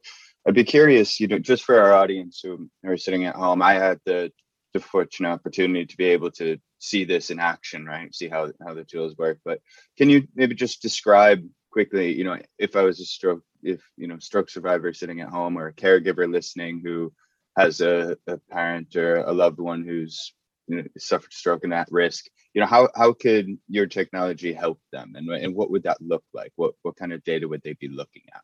I'd 0.47 0.55
be 0.55 0.65
curious, 0.65 1.21
you 1.21 1.29
know, 1.29 1.39
just 1.39 1.65
for 1.65 1.81
our 1.81 1.93
audience 1.93 2.41
who 2.43 2.71
are 2.85 2.97
sitting 2.97 3.25
at 3.25 3.35
home, 3.35 3.63
I 3.63 3.75
had 3.75 4.01
the 4.07 4.33
the 4.73 4.81
fortunate 4.81 5.31
opportunity 5.31 5.87
to 5.87 5.97
be 5.97 6.07
able 6.07 6.31
to 6.33 6.59
see 6.79 7.05
this 7.05 7.31
in 7.31 7.41
action, 7.41 7.85
right? 7.85 8.15
See 8.15 8.29
how 8.29 8.53
how 8.65 8.75
the 8.75 8.85
tools 8.85 9.17
work. 9.17 9.39
But 9.45 9.61
can 9.99 10.09
you 10.09 10.27
maybe 10.35 10.55
just 10.55 10.83
describe 10.83 11.47
quickly, 11.71 12.15
you 12.15 12.25
know, 12.25 12.39
if 12.59 12.75
I 12.75 12.83
was 12.83 13.01
a 13.01 13.05
stroke, 13.05 13.43
if 13.67 13.83
you 13.97 14.07
know, 14.07 14.19
stroke 14.19 14.49
survivor 14.49 14.93
sitting 14.93 15.21
at 15.21 15.29
home 15.29 15.59
or 15.59 15.69
a 15.69 15.73
caregiver 15.73 16.31
listening 16.31 16.81
who 16.85 17.13
has 17.59 17.81
a, 17.81 18.17
a 18.27 18.39
parent 18.51 18.95
or 18.97 19.17
a 19.17 19.33
loved 19.33 19.59
one 19.59 19.85
who's 19.85 20.35
you 20.69 20.77
know 20.77 20.85
suffered 20.99 21.33
stroke 21.33 21.65
and 21.65 21.75
at 21.75 21.89
risk, 21.91 22.27
you 22.55 22.61
know, 22.61 22.67
how 22.67 22.89
how 22.95 23.13
could 23.13 23.47
your 23.69 23.87
technology 23.87 24.53
help 24.53 24.81
them, 24.93 25.13
and 25.17 25.29
and 25.29 25.55
what 25.55 25.71
would 25.71 25.83
that 25.83 26.01
look 26.01 26.25
like? 26.33 26.53
What 26.57 26.75
what 26.83 26.97
kind 26.97 27.13
of 27.13 27.25
data 27.25 27.49
would 27.49 27.63
they 27.63 27.75
be 27.75 27.89
looking 27.89 28.23
at? 28.35 28.43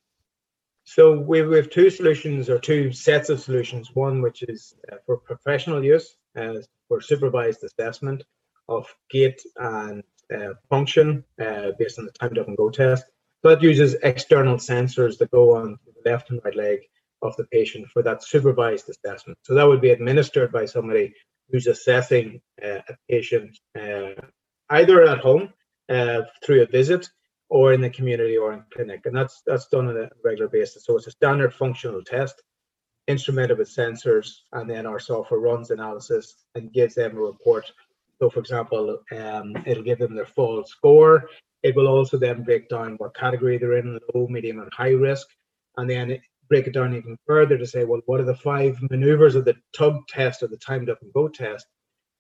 So 0.85 1.19
we, 1.19 1.43
we 1.43 1.57
have 1.57 1.71
two 1.71 1.91
solutions 1.91 2.51
or 2.51 2.59
two 2.59 2.93
sets 2.93 3.29
of 3.31 3.41
solutions. 3.41 3.95
One 3.95 4.21
which 4.21 4.43
is 4.43 4.75
uh, 4.91 4.97
for 5.07 5.17
professional 5.17 5.85
use, 5.85 6.17
uh, 6.37 6.55
for 6.89 7.01
supervised 7.01 7.63
assessment 7.65 8.25
of 8.69 8.93
gait 9.11 9.41
and 9.57 10.03
uh, 10.35 10.55
function 10.69 11.25
uh, 11.41 11.73
based 11.79 11.99
on 11.99 12.07
the 12.07 12.13
timed 12.13 12.39
up 12.39 12.49
and 12.49 12.57
go 12.57 12.71
test. 12.71 13.05
So 13.43 13.49
that 13.49 13.63
uses 13.63 13.97
external 14.03 14.57
sensors 14.57 15.19
that 15.19 15.31
go 15.31 15.57
on 15.57 15.79
the 15.85 16.11
left 16.11 16.31
and 16.31 16.41
right 16.45 16.55
leg 16.55 16.79
of 17.23 17.37
the 17.37 17.45
patient 17.45 17.89
for 17.89 18.03
that 18.03 18.23
supervised 18.23 18.89
assessment. 18.89 19.39
So 19.43 19.55
that 19.55 19.67
would 19.67 19.81
be 19.81 19.91
administered 19.91 20.53
by 20.53 20.65
somebody 20.67 21.15
who's 21.51 21.67
assessing 21.67 22.41
uh, 22.65 22.81
a 22.89 22.97
patient 23.09 23.59
uh, 23.79 24.21
either 24.71 25.03
at 25.03 25.19
home 25.19 25.53
uh, 25.89 26.23
through 26.45 26.63
a 26.63 26.67
visit 26.67 27.09
or 27.49 27.73
in 27.73 27.81
the 27.81 27.91
community 27.91 28.37
or 28.37 28.53
in 28.55 28.65
clinic, 28.73 29.03
and 29.05 29.15
that's 29.15 29.43
that's 29.47 29.69
done 29.69 29.89
on 29.89 29.97
a 29.97 30.09
regular 30.25 30.49
basis. 30.49 30.87
So 30.87 30.97
it's 30.97 31.07
a 31.07 31.11
standard 31.11 31.53
functional 31.53 32.03
test 32.03 32.43
instrumented 33.09 33.59
with 33.59 33.69
sensors, 33.69 34.29
and 34.53 34.71
then 34.71 34.87
our 34.87 34.99
software 34.99 35.41
runs 35.41 35.71
analysis 35.71 36.35
and 36.55 36.73
gives 36.73 36.95
them 36.95 37.17
a 37.17 37.21
report. 37.21 37.71
So, 38.19 38.31
for 38.31 38.41
example, 38.41 39.01
um, 39.15 39.55
it'll 39.67 39.83
give 39.83 39.99
them 39.99 40.15
their 40.15 40.27
full 40.27 40.65
score. 40.65 41.29
It 41.63 41.77
will 41.77 41.89
also 41.89 42.19
then 42.19 42.43
break 42.43 42.69
down 42.69 42.95
what 42.97 43.15
category 43.15 43.59
they're 43.59 43.79
in, 43.79 43.99
low, 44.15 44.27
medium, 44.29 44.61
and 44.61 44.73
high 44.73 44.91
risk, 44.91 45.29
and 45.77 45.89
then 45.89 46.21
break 46.49 46.67
it 46.67 46.75
down 46.75 46.95
even 46.95 47.17
further 47.27 47.57
to 47.57 47.67
say, 47.67 47.85
well, 47.85 48.01
what 48.07 48.21
are 48.21 48.25
the 48.25 48.35
five 48.35 48.79
maneuvers 48.91 49.35
of 49.35 49.45
the 49.45 49.57
tug 49.77 50.07
test 50.09 50.43
or 50.43 50.49
the 50.49 50.57
timed 50.59 50.91
up 50.91 51.01
and 51.03 51.13
go 51.13 51.29
test, 51.29 51.67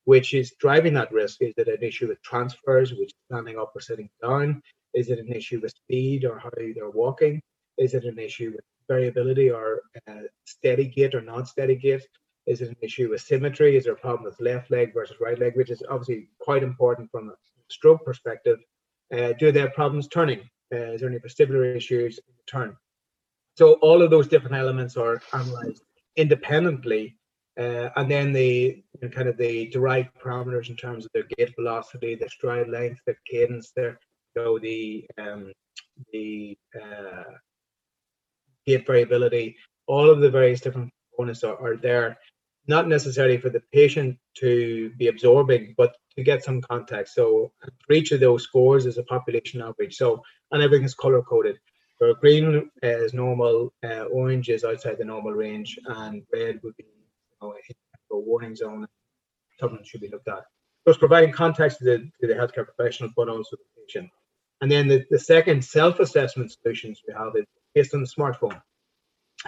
which 0.05 0.33
is 0.33 0.55
driving 0.59 0.94
that 0.94 1.12
risk? 1.12 1.42
Is 1.42 1.55
it 1.57 1.68
an 1.68 1.83
issue 1.83 2.09
with 2.09 2.22
transfers, 2.22 2.94
which 2.94 3.12
standing 3.31 3.59
up 3.59 3.72
or 3.74 3.81
sitting 3.81 4.09
down? 4.22 4.62
Is 4.94 5.11
it 5.11 5.18
an 5.18 5.33
issue 5.33 5.61
with 5.61 5.72
speed 5.72 6.24
or 6.24 6.38
how 6.38 6.50
they're 6.57 6.90
walking? 6.90 7.42
Is 7.78 7.94
it 7.94 8.05
an 8.05 8.18
issue 8.18 8.52
with 8.55 8.64
variability 8.88 9.50
or 9.50 9.83
uh, 10.07 10.22
steady 10.44 10.87
gait 10.87 11.14
or 11.14 11.20
non-steady 11.20 11.76
gait? 11.76 12.07
Is 12.46 12.61
it 12.61 12.68
an 12.68 12.76
issue 12.81 13.11
with 13.11 13.20
symmetry? 13.20 13.76
Is 13.76 13.85
there 13.85 13.94
a 13.94 13.96
problem 13.96 14.24
with 14.24 14.40
left 14.40 14.70
leg 14.70 14.92
versus 14.92 15.16
right 15.20 15.38
leg, 15.38 15.57
which 15.57 15.70
is 15.70 15.83
obviously 15.88 16.28
quite 16.40 16.62
important 16.62 17.11
from 17.11 17.31
a 17.31 17.35
stroke 17.68 18.05
perspective? 18.05 18.59
Uh, 19.12 19.33
do 19.38 19.53
they 19.53 19.61
have 19.61 19.75
problems 19.75 20.09
turning? 20.09 20.40
Uh, 20.75 20.92
is 20.92 21.01
there 21.01 21.11
any 21.11 21.18
vestibular 21.18 21.77
issues 21.77 22.18
in 22.18 22.35
the 22.37 22.42
turn? 22.51 22.77
So 23.57 23.75
all 23.75 24.01
of 24.01 24.11
those 24.11 24.29
different 24.29 24.57
elements 24.57 24.96
are 24.96 25.20
analyzed 25.35 25.83
independently, 26.16 27.18
uh, 27.59 27.90
and 27.96 28.11
then 28.11 28.33
the 28.33 28.83
you 28.94 29.01
know, 29.03 29.09
kind 29.09 29.29
of 29.29 29.37
the 29.37 29.66
derived 29.68 30.09
parameters 30.18 30.70
in 30.70 30.77
terms 30.77 31.05
of 31.05 31.11
their 31.12 31.25
gait 31.37 31.55
velocity, 31.55 32.14
their 32.14 32.31
stride 32.31 32.68
length, 32.68 33.01
their 33.07 33.18
cadence, 33.31 33.72
their 33.77 33.98
you 34.35 34.42
know 34.42 34.59
the 34.59 35.07
um, 35.18 35.53
the 36.12 36.57
uh, 36.81 37.25
gait 38.66 38.87
variability, 38.87 39.57
all 39.87 40.09
of 40.09 40.20
the 40.20 40.31
various 40.31 40.61
different 40.62 40.90
components 41.11 41.44
are, 41.44 41.57
are 41.62 41.77
there, 41.77 42.16
not 42.66 42.88
necessarily 42.88 43.38
for 43.38 43.51
the 43.51 43.62
patient 43.72 44.18
to 44.35 44.90
be 44.98 45.09
absorbing, 45.09 45.75
but 45.77 45.96
to 46.16 46.22
get 46.22 46.44
some 46.44 46.61
context. 46.61 47.14
So 47.14 47.53
for 47.87 47.92
each 47.92 48.12
of 48.12 48.20
those 48.20 48.44
scores 48.44 48.87
is 48.87 48.98
a 48.98 49.03
population 49.05 49.61
average. 49.61 49.96
So 49.96 50.22
and 50.51 50.62
everything's 50.62 50.94
color 50.94 51.22
coded. 51.22 51.59
So 51.98 52.14
green 52.14 52.70
is 52.83 53.14
normal, 53.14 53.72
uh, 53.85 54.05
orange 54.05 54.48
is 54.48 54.64
outside 54.64 54.98
the 54.98 55.05
normal 55.05 55.33
range, 55.33 55.79
and 55.87 56.22
red 56.33 56.61
would 56.62 56.77
be 56.77 56.85
you 56.85 57.48
know, 57.48 57.55
a 58.12 58.18
warning 58.18 58.57
zone. 58.57 58.87
Something 59.61 59.85
should 59.85 60.01
be 60.01 60.09
looked 60.09 60.29
at. 60.29 60.44
So 60.85 60.90
it's 60.90 60.98
providing 60.98 61.33
context 61.33 61.79
to 61.79 61.85
the, 61.85 61.98
to 62.20 62.27
the 62.27 62.35
healthcare 62.35 62.66
professional, 62.66 63.11
but 63.16 63.29
also 63.29 63.57
the 63.57 63.83
patient. 63.87 64.11
And 64.61 64.70
then 64.70 64.88
the, 64.88 65.05
the 65.11 65.18
second 65.18 65.64
self-assessment 65.64 66.53
solutions 66.53 67.03
we 67.07 67.14
have 67.14 67.33
is 67.37 67.46
based 67.75 67.94
on 67.94 68.01
the 68.01 68.09
smartphone. 68.09 68.61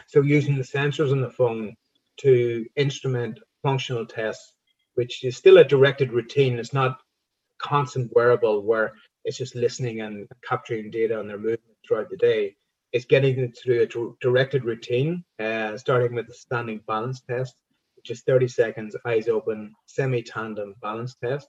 So 0.06 0.22
using 0.22 0.56
the 0.56 0.62
sensors 0.62 1.12
on 1.12 1.20
the 1.20 1.30
phone 1.30 1.74
to 2.18 2.66
instrument 2.76 3.38
functional 3.62 4.06
tests, 4.06 4.52
which 4.94 5.24
is 5.24 5.36
still 5.36 5.58
a 5.58 5.64
directed 5.64 6.12
routine. 6.12 6.58
It's 6.58 6.72
not 6.72 7.00
constant 7.58 8.12
wearable 8.14 8.62
where 8.62 8.94
it's 9.24 9.38
just 9.38 9.54
listening 9.54 10.00
and 10.00 10.28
capturing 10.46 10.90
data 10.90 11.18
on 11.18 11.26
their 11.26 11.38
movement 11.38 11.76
throughout 11.86 12.10
the 12.10 12.16
day. 12.16 12.54
It's 12.92 13.06
getting 13.06 13.38
it 13.40 13.58
through 13.58 13.82
a 13.82 14.14
directed 14.20 14.64
routine, 14.64 15.24
uh, 15.40 15.76
starting 15.76 16.14
with 16.14 16.28
the 16.28 16.34
standing 16.34 16.80
balance 16.86 17.20
test, 17.28 17.54
which 17.96 18.10
is 18.10 18.22
30 18.22 18.48
seconds, 18.48 18.94
eyes 19.04 19.28
open, 19.28 19.74
semi-tandem 19.86 20.74
balance 20.80 21.16
test. 21.22 21.48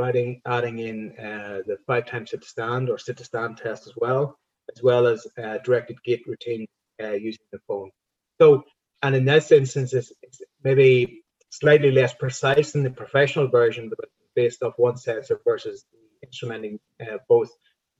Adding, 0.00 0.42
adding 0.46 0.78
in 0.80 1.12
uh, 1.18 1.62
the 1.66 1.78
five 1.86 2.04
times 2.04 2.30
sit 2.30 2.42
to 2.42 2.48
stand 2.48 2.90
or 2.90 2.98
sit 2.98 3.16
to 3.16 3.24
stand 3.24 3.56
test 3.56 3.86
as 3.86 3.94
well, 3.96 4.38
as 4.74 4.82
well 4.82 5.06
as 5.06 5.26
uh, 5.42 5.56
directed 5.64 5.96
gait 6.04 6.22
routine 6.26 6.66
uh, 7.02 7.12
using 7.12 7.46
the 7.50 7.58
phone. 7.66 7.90
So, 8.38 8.62
and 9.02 9.14
in 9.14 9.24
this 9.24 9.52
instance, 9.52 9.92
it's, 9.92 10.12
it's, 10.22 10.40
maybe 10.64 11.22
slightly 11.50 11.90
less 11.92 12.12
precise 12.14 12.72
than 12.72 12.82
the 12.82 12.90
professional 12.90 13.46
version, 13.46 13.88
but 13.88 14.08
based 14.34 14.62
off 14.62 14.74
one 14.76 14.96
sensor 14.96 15.40
versus 15.44 15.84
instrumenting 16.24 16.78
uh, 17.00 17.18
both 17.28 17.50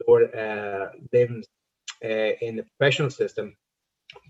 lower 0.07 0.25
uh, 0.37 0.89
limbs 1.13 1.47
uh, 2.05 2.33
in 2.41 2.57
the 2.57 2.65
professional 2.65 3.11
system. 3.11 3.57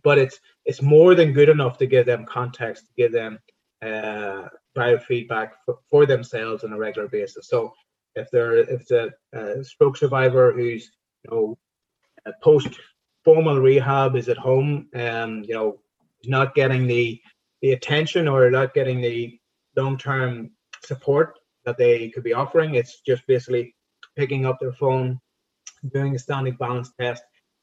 But 0.03 0.19
it's 0.19 0.39
it's 0.65 0.83
more 0.83 1.15
than 1.15 1.33
good 1.33 1.49
enough 1.49 1.79
to 1.79 1.87
give 1.87 2.07
them 2.07 2.27
context, 2.27 2.87
to 2.87 2.93
give 2.97 3.13
them 3.13 3.39
uh, 3.83 4.49
biofeedback 4.77 5.51
for, 5.65 5.79
for 5.91 6.07
themselves 6.07 6.65
on 6.65 6.73
a 6.73 6.79
regular 6.79 7.09
basis. 7.09 7.49
So 7.49 7.73
if 8.15 8.31
they're 8.31 8.57
if 8.57 8.91
a, 8.91 9.11
a 9.33 9.65
stroke 9.65 9.97
survivor 9.97 10.53
who's 10.53 10.91
you 11.25 11.31
know 11.31 11.59
post 12.43 12.69
formal 13.25 13.59
rehab 13.59 14.17
is 14.17 14.29
at 14.29 14.39
home 14.39 14.89
and 14.93 15.47
you 15.47 15.55
know 15.55 15.79
not 16.25 16.55
getting 16.55 16.87
the 16.87 17.21
the 17.63 17.73
attention 17.73 18.29
or 18.29 18.51
not 18.51 18.75
getting 18.75 19.01
the 19.01 19.39
long 19.77 19.97
term 19.97 20.51
support 20.85 21.39
that 21.65 21.79
they 21.79 22.11
could 22.11 22.23
be 22.23 22.33
offering. 22.33 22.75
It's 22.75 23.01
just 23.01 23.27
basically 23.27 23.75
picking 24.17 24.47
up 24.47 24.59
their 24.61 24.73
phone, 24.73 25.21
doing 25.93 26.15
a 26.15 26.19
standing 26.19 26.55
balance 26.55 26.93
test, 27.01 27.23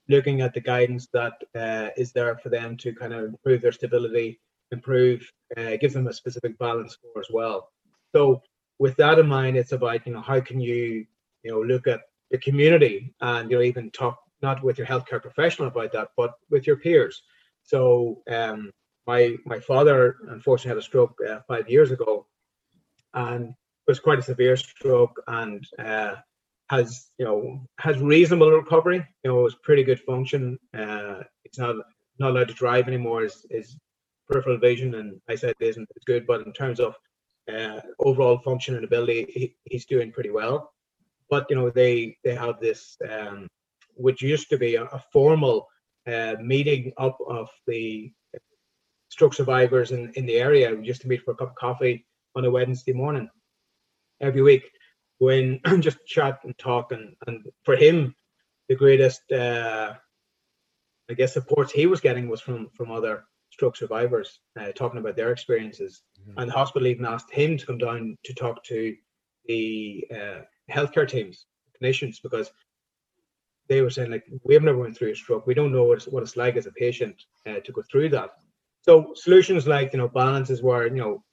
looking 0.09 0.41
at 0.41 0.53
the 0.53 0.61
guidance 0.61 1.07
that 1.13 1.33
uh, 1.55 1.89
is 1.95 2.11
there 2.11 2.37
for 2.37 2.49
them 2.49 2.75
to 2.77 2.93
kind 2.93 3.13
of 3.13 3.25
improve 3.25 3.61
their 3.61 3.71
stability, 3.71 4.39
improve, 4.71 5.29
uh, 5.57 5.77
give 5.79 5.93
them 5.93 6.07
a 6.07 6.13
specific 6.13 6.57
balance 6.57 6.93
score 6.93 7.19
as 7.19 7.27
well. 7.31 7.69
So 8.13 8.41
with 8.79 8.95
that 8.97 9.19
in 9.19 9.27
mind, 9.27 9.57
it's 9.57 9.71
about 9.71 10.05
you 10.05 10.13
know 10.13 10.21
how 10.21 10.39
can 10.41 10.59
you 10.59 11.05
you 11.43 11.51
know 11.51 11.61
look 11.61 11.87
at 11.87 12.01
the 12.31 12.37
community 12.37 13.13
and 13.21 13.49
you 13.49 13.57
know 13.57 13.63
even 13.63 13.91
talk 13.91 14.19
not 14.41 14.61
with 14.63 14.77
your 14.77 14.87
healthcare 14.87 15.21
professional 15.21 15.69
about 15.69 15.93
that, 15.93 16.09
but 16.17 16.33
with 16.49 16.67
your 16.67 16.75
peers. 16.75 17.23
So 17.63 18.21
um, 18.30 18.71
my 19.08 19.36
my 19.45 19.60
father 19.60 20.15
unfortunately 20.30 20.69
had 20.69 20.78
a 20.78 20.82
stroke 20.82 21.15
uh, 21.28 21.39
five 21.47 21.69
years 21.69 21.91
ago, 21.91 22.28
and 23.13 23.49
it 23.49 23.91
was 23.91 23.99
quite 23.99 24.19
a 24.19 24.23
severe 24.23 24.56
stroke, 24.58 25.21
and 25.28 25.65
uh, 25.80 26.15
has 26.69 27.10
you 27.17 27.26
know 27.26 27.65
has 27.80 27.97
reasonable 27.99 28.52
recovery. 28.52 29.06
You 29.23 29.32
know, 29.32 29.36
was 29.38 29.56
pretty 29.56 29.84
good 29.84 29.99
function. 30.02 30.58
Uh, 30.73 31.21
it's 31.45 31.58
not 31.58 31.76
not 32.19 32.32
allowed 32.32 32.49
to 32.49 32.54
drive 32.54 32.88
anymore. 32.88 33.21
His, 33.21 33.45
his 33.49 33.78
peripheral 34.28 34.58
vision 34.58 34.95
and 34.95 35.19
eyesight 35.30 35.56
isn't 35.60 35.89
as 35.95 36.04
good, 36.06 36.26
but 36.28 36.45
in 36.45 36.54
terms 36.54 36.80
of 36.80 36.95
uh, 37.54 37.82
overall 37.99 38.39
function 38.39 38.76
and 38.76 38.86
ability, 38.86 39.26
he, 39.30 39.56
he's 39.65 39.86
doing 39.86 40.12
pretty 40.12 40.30
well. 40.30 40.71
But 41.30 41.47
you 41.49 41.56
know, 41.56 41.69
they 41.69 42.17
they 42.23 42.36
have 42.36 42.60
this 42.60 42.97
um, 43.10 43.47
which 43.95 44.21
used 44.21 44.49
to 44.49 44.58
be 44.58 44.76
a, 44.76 44.84
a 44.86 45.04
formal 45.12 45.67
uh, 46.07 46.35
meeting 46.41 46.93
up 46.97 47.17
of 47.27 47.49
the 47.67 48.11
stroke 49.09 49.33
survivors 49.33 49.91
in, 49.91 50.11
in 50.15 50.25
the 50.25 50.35
area. 50.35 50.73
We 50.73 50.85
used 50.85 51.01
to 51.01 51.07
meet 51.07 51.21
for 51.21 51.31
a 51.31 51.35
cup 51.35 51.51
of 51.51 51.55
coffee 51.55 52.05
on 52.35 52.45
a 52.45 52.51
Wednesday 52.51 52.93
morning 52.93 53.29
every 54.21 54.41
week, 54.41 54.69
and 55.21 55.59
just 55.81 56.05
chat 56.05 56.39
and 56.43 56.57
talk. 56.57 56.91
And, 56.91 57.15
and 57.27 57.45
for 57.63 57.75
him, 57.75 58.15
the 58.69 58.75
greatest, 58.75 59.31
uh, 59.31 59.93
I 61.09 61.13
guess, 61.13 61.33
support 61.33 61.71
he 61.71 61.85
was 61.85 62.01
getting 62.01 62.27
was 62.27 62.41
from 62.41 62.69
from 62.75 62.91
other 62.91 63.25
stroke 63.51 63.77
survivors, 63.77 64.39
uh, 64.59 64.71
talking 64.71 64.99
about 64.99 65.15
their 65.15 65.31
experiences. 65.31 66.01
Mm-hmm. 66.19 66.39
And 66.39 66.49
the 66.49 66.55
hospital 66.55 66.87
even 66.87 67.05
asked 67.05 67.31
him 67.31 67.57
to 67.57 67.65
come 67.65 67.77
down 67.77 68.17
to 68.25 68.33
talk 68.33 68.63
to 68.65 68.95
the 69.45 70.07
uh, 70.11 70.41
healthcare 70.71 71.07
teams, 71.07 71.45
clinicians, 71.79 72.17
because 72.23 72.51
they 73.69 73.82
were 73.82 73.89
saying 73.89 74.12
like 74.12 74.26
we've 74.43 74.62
never 74.62 74.78
went 74.78 74.97
through 74.97 75.12
a 75.12 75.15
stroke. 75.15 75.47
We 75.47 75.54
don't 75.54 75.71
know 75.71 75.84
what 75.84 75.97
it's, 75.97 76.08
what 76.08 76.23
it's 76.23 76.38
like 76.38 76.56
as 76.58 76.65
a 76.65 76.71
patient 76.71 77.23
uh, 77.47 77.60
to 77.63 77.71
go 77.71 77.82
through 77.89 78.10
that. 78.10 78.32
So 78.82 79.13
solutions 79.15 79.67
like 79.67 79.93
you 79.93 79.99
know 79.99 80.08
balances 80.08 80.62
where 80.62 80.88
you 80.88 80.95
know 80.95 81.23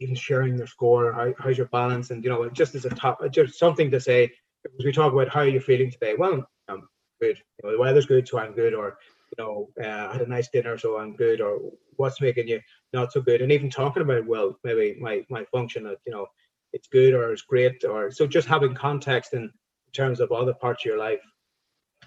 even 0.00 0.14
sharing 0.14 0.56
their 0.56 0.66
score 0.66 1.12
how, 1.12 1.34
how's 1.38 1.58
your 1.58 1.68
balance? 1.68 2.10
And 2.10 2.22
you 2.22 2.30
know 2.30 2.48
just 2.50 2.74
as 2.74 2.84
a 2.84 2.90
top 2.90 3.20
just 3.32 3.58
something 3.58 3.90
to 3.90 4.00
say 4.00 4.32
as 4.78 4.84
we 4.84 4.92
talk 4.92 5.12
about 5.12 5.28
how 5.28 5.40
are 5.40 5.48
you 5.48 5.60
feeling 5.60 5.90
today. 5.90 6.14
Well 6.16 6.46
i'm 6.68 6.88
good. 7.20 7.38
You 7.62 7.68
know, 7.68 7.72
the 7.72 7.80
weather's 7.80 8.06
good 8.06 8.28
so 8.28 8.38
i'm 8.38 8.52
good. 8.52 8.74
Or 8.74 8.98
you 9.36 9.44
know 9.44 9.68
uh, 9.82 10.08
i 10.08 10.12
had 10.12 10.22
a 10.22 10.28
nice 10.28 10.48
dinner 10.48 10.78
so 10.78 10.98
i'm 10.98 11.16
good. 11.16 11.40
Or 11.40 11.58
what's 11.96 12.20
making 12.20 12.48
you 12.48 12.60
not 12.92 13.12
so 13.12 13.20
good? 13.20 13.42
And 13.42 13.50
even 13.50 13.70
talking 13.70 14.02
about 14.02 14.26
well 14.26 14.56
maybe 14.62 14.96
my 15.00 15.24
my 15.28 15.44
function 15.46 15.86
of 15.86 15.96
you 16.06 16.12
know 16.12 16.26
it's 16.72 16.86
good 16.86 17.14
or 17.14 17.32
it's 17.32 17.42
great. 17.42 17.84
Or 17.84 18.12
so 18.12 18.26
just 18.28 18.46
having 18.46 18.74
context 18.74 19.34
in 19.34 19.50
terms 19.92 20.20
of 20.20 20.30
other 20.30 20.54
parts 20.54 20.82
of 20.82 20.88
your 20.88 20.98
life 20.98 21.20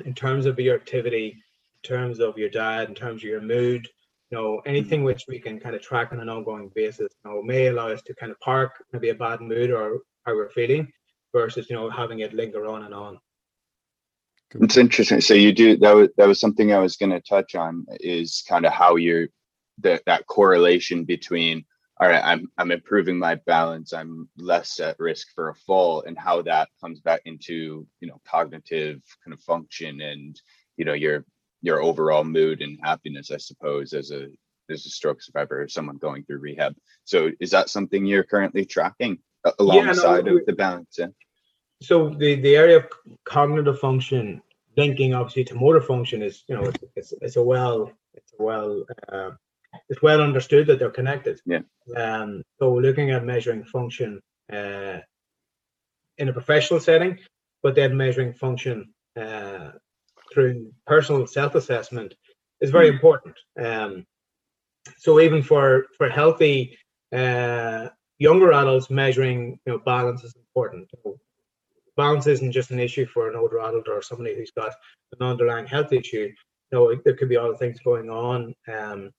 in 0.06 0.13
terms 0.13 0.45
of 0.45 0.60
your 0.60 0.75
activity, 0.75 1.29
in 1.84 1.88
terms 1.88 2.19
of 2.19 2.38
your 2.38 2.49
diet, 2.49 2.89
in 2.89 2.95
terms 2.95 3.21
of 3.21 3.29
your 3.29 3.41
mood, 3.41 3.88
you 4.32 4.38
know, 4.38 4.62
anything 4.65 4.99
mm-hmm. 4.99 5.06
which 5.06 5.25
we 5.27 5.39
can 5.39 5.60
kind 5.60 5.75
of 5.75 5.82
track 5.82 6.12
on 6.12 6.19
an 6.19 6.29
ongoing 6.29 6.71
basis, 6.73 7.13
you 7.23 7.32
know, 7.32 7.41
may 7.41 7.67
allow 7.67 7.89
us 7.89 8.01
to 8.03 8.15
kind 8.15 8.32
of 8.32 8.39
park 8.39 8.84
maybe 8.91 9.10
a 9.10 9.15
bad 9.15 9.41
mood 9.41 9.71
or 9.71 9.99
how 10.25 10.34
we're 10.34 10.49
feeling 10.49 10.91
versus, 11.34 11.69
you 11.69 11.75
know, 11.75 11.89
having 11.89 12.19
it 12.19 12.34
linger 12.34 12.65
on 12.65 12.84
and 12.84 12.93
on. 12.93 13.19
It's 14.62 14.77
interesting. 14.77 15.21
So 15.21 15.34
you 15.34 15.51
do 15.51 15.77
that 15.77 15.95
was 15.95 16.10
that 16.17 16.27
was 16.27 16.39
something 16.39 16.73
I 16.73 16.79
was 16.79 16.95
going 16.95 17.12
to 17.12 17.21
touch 17.21 17.56
on 17.56 17.86
is 17.99 18.43
kind 18.47 18.65
of 18.65 18.71
how 18.71 18.95
you're 18.97 19.27
that 19.79 20.03
that 20.06 20.27
correlation 20.27 21.06
between 21.06 21.65
all 22.03 22.09
right, 22.09 22.21
I'm 22.21 22.51
I'm 22.57 22.71
improving 22.71 23.17
my 23.17 23.35
balance, 23.35 23.93
I'm 23.93 24.27
less 24.37 24.81
at 24.81 24.99
risk 24.99 25.29
for 25.33 25.47
a 25.47 25.55
fall, 25.55 26.03
and 26.05 26.17
how 26.17 26.41
that 26.41 26.67
comes 26.81 26.99
back 26.99 27.21
into 27.23 27.87
you 28.01 28.07
know 28.09 28.19
cognitive 28.27 29.01
kind 29.23 29.33
of 29.33 29.39
function 29.39 30.01
and 30.01 30.39
you 30.75 30.83
know 30.83 30.91
your 30.91 31.23
your 31.61 31.81
overall 31.81 32.25
mood 32.25 32.61
and 32.61 32.77
happiness, 32.83 33.31
I 33.31 33.37
suppose, 33.37 33.93
as 33.93 34.11
a 34.11 34.27
as 34.69 34.85
a 34.85 34.89
stroke 34.89 35.21
survivor 35.21 35.61
or 35.61 35.69
someone 35.69 35.95
going 35.95 36.25
through 36.25 36.39
rehab. 36.39 36.75
So 37.05 37.31
is 37.39 37.51
that 37.51 37.69
something 37.69 38.05
you're 38.05 38.25
currently 38.25 38.65
tracking 38.65 39.19
alongside 39.57 40.25
yeah, 40.25 40.33
no, 40.33 40.37
of 40.39 40.45
the 40.45 40.53
balance? 40.53 40.97
Yeah? 40.99 41.07
So 41.81 42.09
the 42.09 42.35
the 42.35 42.57
area 42.57 42.77
of 42.79 42.85
cognitive 43.23 43.79
function 43.79 44.41
linking 44.75 45.13
obviously 45.13 45.45
to 45.45 45.55
motor 45.55 45.79
function 45.79 46.21
is 46.21 46.43
you 46.49 46.55
know 46.55 46.63
it's 46.63 46.83
it's, 46.97 47.13
it's 47.21 47.35
a 47.37 47.41
well 47.41 47.93
it's 48.13 48.33
a 48.37 48.43
well 48.43 48.83
uh, 49.09 49.31
it's 49.89 50.02
well 50.02 50.22
understood 50.22 50.67
that 50.67 50.80
they're 50.80 50.89
connected. 50.89 51.39
Yeah. 51.46 51.60
Um, 51.96 52.43
so 52.60 52.74
looking 52.74 53.12
at 53.12 53.26
measuring 53.26 53.63
function 53.65 54.22
uh, 54.52 55.00
in 56.17 56.30
a 56.30 56.34
professional 56.34 56.80
setting, 56.80 57.19
but 57.62 57.76
then 57.76 57.96
measuring 57.96 58.34
function 58.34 58.93
uh, 59.19 59.72
through 60.34 60.72
personal 60.86 61.28
self-assessment 61.28 62.15
is 62.62 62.72
very 62.72 62.89
mm. 62.89 62.93
important. 62.93 63.36
Um, 63.60 64.06
so 64.98 65.19
even 65.19 65.43
for 65.43 65.88
for 65.98 66.10
healthy 66.10 66.78
uh, 67.15 67.89
younger 68.17 68.52
adults, 68.52 68.89
measuring 68.89 69.60
you 69.65 69.74
know 69.74 69.80
balance 69.80 70.24
is 70.24 70.36
important. 70.36 70.89
balance 71.96 72.26
isn't 72.28 72.52
just 72.52 72.72
an 72.72 72.80
issue 72.80 73.06
for 73.06 73.30
an 73.30 73.36
older 73.36 73.60
adult 73.60 73.88
or 73.88 74.02
somebody 74.02 74.36
who's 74.36 74.52
got 74.52 74.74
an 75.19 75.26
underlying 75.26 75.67
health 75.67 75.93
issue. 75.93 76.32
You 76.72 76.78
know, 76.80 76.96
there 77.04 77.15
could 77.15 77.30
be 77.30 77.38
other 77.38 77.56
things 77.56 77.80
going 77.80 78.10
on. 78.10 78.56
Um, 78.67 79.12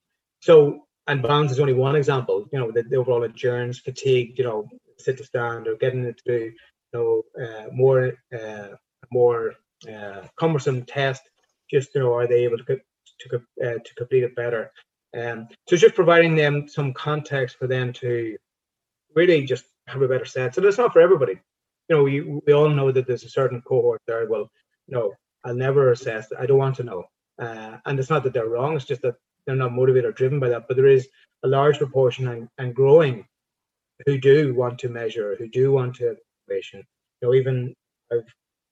so, 0.45 0.85
and 1.07 1.23
balance 1.23 1.53
is 1.53 1.59
only 1.59 1.73
one 1.73 1.97
example. 1.97 2.47
You 2.53 2.59
know, 2.59 2.71
the, 2.71 2.83
the 2.83 2.97
overall 2.97 3.25
endurance, 3.25 3.79
fatigue, 3.79 4.39
you 4.39 4.45
know, 4.45 4.69
sit 4.99 5.17
to 5.17 5.25
stand, 5.25 5.67
or 5.67 5.77
getting 5.77 6.05
into 6.05 6.53
you 6.53 6.53
know 6.93 7.23
uh, 7.43 7.69
more 7.73 8.13
uh, 8.39 8.69
more 9.11 9.55
uh, 9.91 10.21
cumbersome 10.37 10.85
test. 10.85 11.23
Just 11.71 11.95
you 11.95 12.03
know, 12.03 12.13
are 12.13 12.27
they 12.27 12.45
able 12.45 12.59
to 12.59 12.65
to 13.21 13.37
uh, 13.37 13.79
to 13.87 13.95
complete 13.97 14.25
it 14.25 14.37
better? 14.37 14.71
Um, 15.19 15.49
so 15.67 15.79
just 15.79 15.95
providing 15.95 16.35
them 16.35 16.69
some 16.69 16.93
context 16.93 17.57
for 17.57 17.67
them 17.67 17.95
to 17.95 18.37
really 19.15 19.47
just 19.47 19.65
have 19.87 20.03
a 20.03 20.09
better 20.09 20.27
sense. 20.27 20.59
And 20.59 20.67
it's 20.67 20.77
not 20.77 20.93
for 20.93 21.01
everybody. 21.01 21.41
You 21.89 21.97
know, 21.97 22.03
we 22.03 22.21
we 22.47 22.53
all 22.53 22.69
know 22.69 22.93
that 22.93 23.07
there's 23.07 23.25
a 23.25 23.31
certain 23.31 23.63
cohort 23.63 24.03
there. 24.07 24.29
Well, 24.29 24.51
no, 24.89 25.15
I'll 25.43 25.55
never 25.55 25.93
assess. 25.93 26.27
I 26.39 26.45
don't 26.45 26.59
want 26.59 26.77
to 26.77 26.85
know. 26.85 27.05
Uh, 27.39 27.79
and 27.87 27.99
it's 27.99 28.11
not 28.11 28.25
that 28.25 28.35
they're 28.35 28.55
wrong. 28.55 28.77
It's 28.77 28.85
just 28.85 29.01
that 29.01 29.15
they're 29.47 29.57
not 29.57 29.73
motivated 29.73 30.11
or 30.11 30.13
driven 30.13 30.41
by 30.41 30.49
that. 30.51 30.69
But 30.69 30.77
there 30.77 30.87
is 30.87 31.09
a 31.43 31.49
large 31.49 31.79
proportion 31.79 32.29
and, 32.29 32.49
and 32.59 32.75
growing 32.75 33.27
who 34.07 34.19
do 34.19 34.55
want 34.55 34.79
to 34.81 34.89
measure, 34.89 35.37
who 35.37 35.49
do 35.49 35.73
want 35.73 35.97
to. 35.97 36.17
You 36.51 36.83
know, 37.23 37.35
even 37.35 37.75
I've 38.13 38.25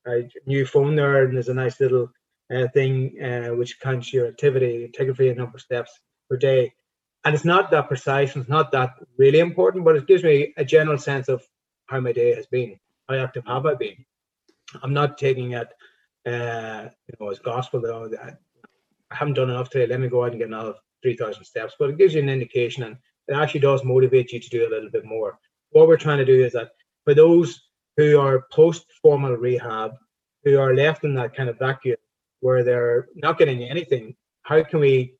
a 0.07 0.29
new 0.47 0.67
phone 0.67 0.97
there, 0.97 1.25
and 1.25 1.35
there's 1.35 1.49
a 1.49 1.55
nice 1.55 1.81
little 1.81 2.11
uh, 2.55 2.69
thing 2.69 3.23
uh, 3.23 3.55
which 3.55 3.81
counts 3.81 4.13
your 4.13 4.27
activity, 4.27 4.85
activity 4.85 5.29
and 5.29 5.39
number 5.39 5.57
of 5.57 5.63
steps 5.63 5.99
per 6.29 6.37
day. 6.37 6.73
And 7.25 7.35
it's 7.35 7.45
not 7.45 7.71
that 7.71 7.89
precise, 7.89 8.35
and 8.35 8.43
it's 8.43 8.51
not 8.51 8.73
that 8.73 8.95
really 9.17 9.39
important, 9.39 9.85
but 9.85 9.97
it 9.97 10.07
gives 10.07 10.25
me 10.25 10.53
a 10.57 10.65
general 10.65 10.99
sense 10.99 11.29
of 11.29 11.43
how 11.87 12.01
my 12.01 12.13
day 12.13 12.35
has 12.35 12.47
been. 12.47 12.79
How 13.09 13.17
active 13.17 13.45
have 13.47 13.67
I 13.67 13.75
been? 13.75 14.05
I'm 14.83 14.93
not 14.93 15.19
taking 15.19 15.53
it, 15.53 15.69
uh, 16.27 16.89
you 17.07 17.15
know, 17.21 17.31
as 17.31 17.39
gospel. 17.39 17.81
Though 17.81 18.11
I 19.13 19.17
haven't 19.17 19.35
done 19.35 19.51
enough 19.51 19.71
today. 19.71 19.87
Let 19.87 20.01
me 20.01 20.09
go 20.09 20.25
out 20.25 20.31
and 20.31 20.39
get 20.39 20.49
another 20.49 20.75
three 21.03 21.17
thousand 21.17 21.45
steps. 21.45 21.75
But 21.79 21.91
it 21.91 21.99
gives 21.99 22.15
you 22.15 22.23
an 22.23 22.29
indication, 22.29 22.85
and 22.85 22.97
it 23.29 23.35
actually 23.35 23.61
does 23.61 23.85
motivate 23.85 24.33
you 24.33 24.41
to 24.41 24.49
do 24.49 24.67
a 24.67 24.71
little 24.71 24.91
bit 24.91 25.05
more. 25.05 25.39
What 25.71 25.89
we're 25.89 25.97
trying 25.97 26.19
to 26.19 26.25
do 26.25 26.45
is 26.45 26.53
that 26.53 26.71
for 27.05 27.15
those 27.15 27.61
who 27.97 28.19
are 28.19 28.47
post 28.53 28.87
formal 29.03 29.35
rehab, 29.35 29.93
who 30.45 30.59
are 30.59 30.75
left 30.75 31.05
in 31.05 31.15
that 31.15 31.35
kind 31.35 31.49
of 31.49 31.59
vacuum 31.59 31.97
where 32.41 32.65
they're 32.65 33.09
not 33.15 33.39
getting 33.39 33.63
anything, 33.63 34.15
how 34.43 34.63
can 34.63 34.81
we 34.81 35.15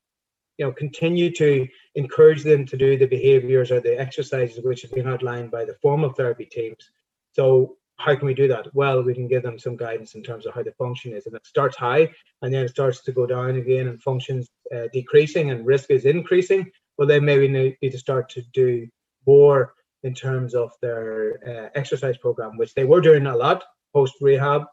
you 0.57 0.65
know 0.65 0.71
continue 0.71 1.31
to 1.31 1.67
encourage 1.95 2.43
them 2.43 2.65
to 2.65 2.77
do 2.77 2.97
the 2.97 3.07
behaviors 3.07 3.71
or 3.71 3.79
the 3.79 3.99
exercises 3.99 4.63
which 4.63 4.81
have 4.81 4.91
been 4.91 5.07
outlined 5.07 5.51
by 5.51 5.65
the 5.65 5.75
formal 5.81 6.11
therapy 6.11 6.45
teams 6.45 6.91
so 7.31 7.77
how 7.97 8.15
can 8.15 8.25
we 8.25 8.33
do 8.33 8.47
that 8.47 8.67
well 8.73 9.01
we 9.01 9.13
can 9.13 9.27
give 9.27 9.43
them 9.43 9.59
some 9.59 9.75
guidance 9.75 10.15
in 10.15 10.23
terms 10.23 10.45
of 10.45 10.53
how 10.53 10.63
the 10.63 10.71
function 10.73 11.13
is 11.13 11.25
and 11.25 11.35
it 11.35 11.45
starts 11.45 11.77
high 11.77 12.09
and 12.41 12.53
then 12.53 12.65
it 12.65 12.69
starts 12.69 13.01
to 13.01 13.11
go 13.11 13.25
down 13.25 13.55
again 13.55 13.87
and 13.87 14.01
functions 14.01 14.49
uh, 14.75 14.87
decreasing 14.91 15.51
and 15.51 15.65
risk 15.65 15.91
is 15.91 16.05
increasing 16.05 16.69
well 16.97 17.07
then 17.07 17.23
maybe 17.23 17.47
need 17.47 17.77
to 17.81 17.97
start 17.97 18.29
to 18.29 18.41
do 18.53 18.87
more 19.25 19.73
in 20.03 20.13
terms 20.13 20.53
of 20.53 20.71
their 20.81 21.39
uh, 21.47 21.69
exercise 21.75 22.17
program, 22.17 22.57
which 22.57 22.73
they 22.73 22.83
were 22.83 23.01
doing 23.01 23.25
a 23.25 23.35
lot 23.35 23.63
post 23.93 24.15
rehab 24.21 24.63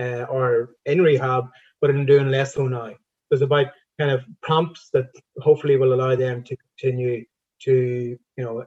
uh, 0.00 0.24
or 0.24 0.70
in 0.86 1.00
rehab, 1.00 1.46
but 1.80 1.90
in 1.90 2.04
doing 2.04 2.28
less 2.30 2.54
so 2.54 2.66
now. 2.66 2.92
There's 3.30 3.42
about 3.42 3.68
kind 3.98 4.10
of 4.10 4.24
prompts 4.42 4.90
that 4.92 5.08
hopefully 5.38 5.76
will 5.76 5.94
allow 5.94 6.16
them 6.16 6.42
to 6.44 6.56
continue 6.56 7.24
to, 7.62 8.18
you 8.36 8.44
know, 8.44 8.64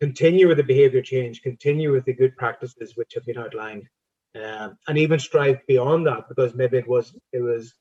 continue 0.00 0.48
with 0.48 0.56
the 0.56 0.62
behavior 0.64 1.02
change, 1.02 1.42
continue 1.42 1.92
with 1.92 2.04
the 2.04 2.14
good 2.14 2.36
practices 2.36 2.96
which 2.96 3.14
have 3.14 3.26
been 3.26 3.38
outlined, 3.38 3.88
um, 4.34 4.76
and 4.88 4.98
even 4.98 5.18
strive 5.18 5.66
beyond 5.66 6.06
that 6.06 6.28
because 6.28 6.54
maybe 6.54 6.78
it 6.78 6.88
was 6.88 7.14
it 7.32 7.40
was 7.40 7.74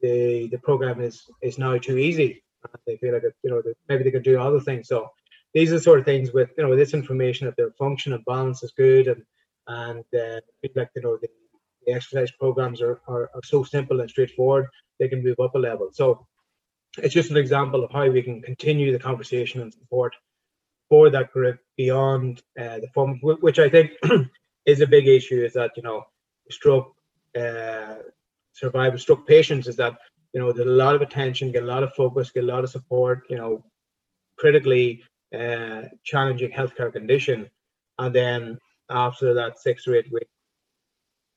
the 0.00 0.48
the 0.48 0.58
program 0.58 1.00
is 1.00 1.22
is 1.42 1.58
now 1.58 1.78
too 1.78 1.98
easy. 1.98 2.42
They 2.86 2.96
feel 2.96 3.14
like 3.14 3.24
it, 3.24 3.34
you 3.42 3.50
know 3.50 3.62
maybe 3.88 4.04
they 4.04 4.10
could 4.10 4.22
do 4.22 4.40
other 4.40 4.60
things. 4.60 4.88
So 4.88 5.10
these 5.54 5.70
are 5.70 5.76
the 5.76 5.80
sort 5.80 5.98
of 5.98 6.04
things 6.04 6.32
with 6.32 6.50
you 6.56 6.66
know 6.66 6.76
this 6.76 6.94
information 6.94 7.46
that 7.46 7.56
their 7.56 7.72
function 7.72 8.12
and 8.12 8.24
balance 8.24 8.62
is 8.62 8.72
good 8.72 9.08
and 9.08 9.22
and 9.66 10.04
uh, 10.14 10.40
like 10.74 10.90
you 10.94 11.02
know 11.02 11.18
the, 11.20 11.28
the 11.86 11.92
exercise 11.92 12.30
programs 12.32 12.80
are, 12.80 13.00
are, 13.08 13.30
are 13.34 13.44
so 13.44 13.62
simple 13.64 14.00
and 14.00 14.10
straightforward 14.10 14.66
they 14.98 15.08
can 15.08 15.22
move 15.22 15.38
up 15.40 15.54
a 15.54 15.58
level 15.58 15.90
so 15.92 16.26
it's 16.98 17.14
just 17.14 17.30
an 17.30 17.36
example 17.36 17.84
of 17.84 17.90
how 17.90 18.08
we 18.08 18.22
can 18.22 18.42
continue 18.42 18.92
the 18.92 18.98
conversation 18.98 19.60
and 19.60 19.72
support 19.72 20.14
for 20.90 21.08
that 21.08 21.32
group 21.32 21.58
beyond 21.76 22.42
uh, 22.60 22.78
the 22.80 22.88
form 22.92 23.18
which 23.22 23.58
i 23.58 23.68
think 23.68 23.92
is 24.66 24.80
a 24.80 24.86
big 24.86 25.08
issue 25.08 25.42
is 25.42 25.54
that 25.54 25.70
you 25.76 25.82
know 25.82 26.04
stroke 26.50 26.94
uh, 27.38 27.94
stroke 28.52 29.26
patients 29.26 29.66
is 29.68 29.76
that 29.76 29.96
you 30.34 30.40
know 30.40 30.52
there's 30.52 30.68
a 30.68 30.70
lot 30.84 30.94
of 30.94 31.02
attention 31.02 31.52
get 31.52 31.62
a 31.62 31.66
lot 31.74 31.82
of 31.82 31.94
focus 31.94 32.30
get 32.30 32.44
a 32.44 32.52
lot 32.54 32.64
of 32.64 32.70
support 32.70 33.22
you 33.30 33.36
know 33.36 33.64
critically 34.36 35.02
uh, 35.38 35.82
challenging 36.02 36.50
healthcare 36.50 36.92
condition, 36.92 37.48
and 37.98 38.14
then 38.14 38.58
after 38.90 39.34
that 39.34 39.60
six 39.60 39.86
or 39.86 39.94
eight 39.94 40.10
week 40.10 40.26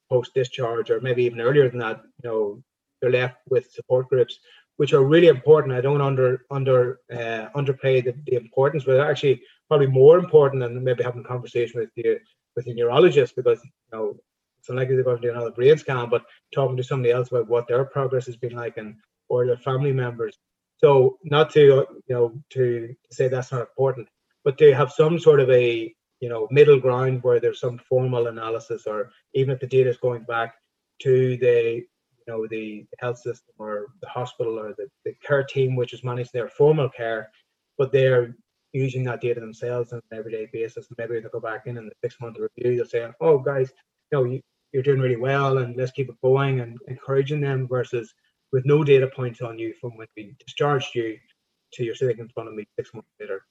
post 0.10 0.34
discharge, 0.34 0.90
or 0.90 1.00
maybe 1.02 1.24
even 1.24 1.42
earlier 1.42 1.70
than 1.70 1.80
that, 1.80 2.02
you 2.24 2.30
know, 2.30 2.64
they're 3.02 3.12
left 3.12 3.38
with 3.50 3.72
support 3.72 4.10
groups, 4.10 4.40
which 4.78 4.94
are 4.94 5.04
really 5.04 5.28
important. 5.28 5.74
I 5.74 5.82
don't 5.82 6.02
under 6.02 6.46
under 6.52 7.00
uh, 7.12 7.50
underplay 7.56 8.04
the, 8.04 8.16
the 8.26 8.36
importance, 8.36 8.84
but 8.84 9.00
actually 9.00 9.42
probably 9.68 9.88
more 9.88 10.18
important 10.18 10.62
than 10.62 10.84
maybe 10.84 11.04
having 11.04 11.22
a 11.22 11.28
conversation 11.28 11.80
with 11.80 11.90
the 11.96 12.20
with 12.56 12.66
the 12.66 12.74
neurologist 12.74 13.36
because 13.36 13.60
you 13.64 13.98
know 13.98 14.16
it's 14.60 14.70
unlikely 14.70 14.96
they're 14.96 15.04
going 15.04 15.18
to 15.18 15.28
do 15.28 15.32
another 15.32 15.52
brain 15.52 15.78
scan, 15.78 16.10
but 16.10 16.24
talking 16.54 16.78
to 16.78 16.84
somebody 16.84 17.12
else 17.12 17.30
about 17.30 17.50
what 17.50 17.68
their 17.68 17.84
progress 17.84 18.26
has 18.28 18.38
been 18.38 18.56
like 18.56 18.78
and 18.78 18.96
or 19.30 19.46
their 19.46 19.58
family 19.58 19.92
members 19.92 20.38
so 20.84 21.18
not 21.24 21.50
to 21.52 21.62
you 22.08 22.16
know 22.16 22.34
to 22.50 22.94
say 23.10 23.30
that's 23.30 23.54
not 23.54 23.62
important, 23.62 24.08
but 24.44 24.58
to 24.58 24.74
have 24.76 24.92
some 24.92 25.18
sort 25.18 25.40
of 25.40 25.50
a 25.50 25.94
you 26.20 26.30
know 26.30 26.48
middle 26.52 26.78
ground 26.78 27.24
where 27.24 27.40
there's 27.40 27.62
some 27.62 27.80
formal 27.90 28.28
analysis, 28.28 28.86
or 28.86 29.10
even 29.34 29.54
if 29.54 29.62
the 29.62 29.68
data 29.68 29.90
is 29.90 29.98
going 29.98 30.24
back 30.24 30.56
to 31.00 31.38
the 31.38 31.84
you 32.26 32.34
know 32.34 32.48
the 32.48 32.86
health 33.00 33.18
system 33.18 33.54
or 33.58 33.88
the 34.02 34.08
hospital 34.08 34.60
or 34.60 34.74
the, 34.78 34.88
the 35.06 35.14
care 35.26 35.44
team 35.44 35.76
which 35.76 35.94
is 35.94 36.04
managing 36.04 36.32
their 36.34 36.50
formal 36.50 36.90
care, 36.90 37.30
but 37.78 37.92
they're 37.92 38.36
using 38.74 39.04
that 39.04 39.22
data 39.22 39.40
themselves 39.40 39.94
on 39.94 40.02
an 40.12 40.18
everyday 40.18 40.48
basis. 40.52 40.88
And 40.90 40.98
maybe 40.98 41.20
they'll 41.20 41.30
go 41.30 41.40
back 41.40 41.68
in 41.68 41.78
in 41.78 41.86
the 41.86 41.94
six 42.02 42.20
month 42.20 42.38
review. 42.38 42.76
They'll 42.76 42.86
say, 42.86 43.08
"Oh, 43.22 43.38
guys, 43.38 43.72
you 44.12 44.18
know, 44.18 44.24
you, 44.26 44.42
you're 44.72 44.84
doing 44.84 45.00
really 45.00 45.16
well, 45.16 45.60
and 45.60 45.76
let's 45.78 45.92
keep 45.92 46.10
it 46.10 46.16
going," 46.24 46.60
and 46.60 46.78
encouraging 46.88 47.42
them 47.42 47.68
versus 47.68 48.14
with 48.52 48.66
no 48.66 48.84
data 48.84 49.08
points 49.08 49.42
on 49.42 49.58
you 49.58 49.74
from 49.80 49.98
when 49.98 50.08
we 50.16 50.36
discharged 50.46 50.96
you 50.96 51.18
to 51.74 51.84
you're 51.84 51.96
sitting 51.96 52.20
in 52.20 52.30
front 52.30 52.50
of 52.50 52.56
me 52.56 52.66
six 52.78 52.94
months 52.94 53.10
later. 53.20 53.46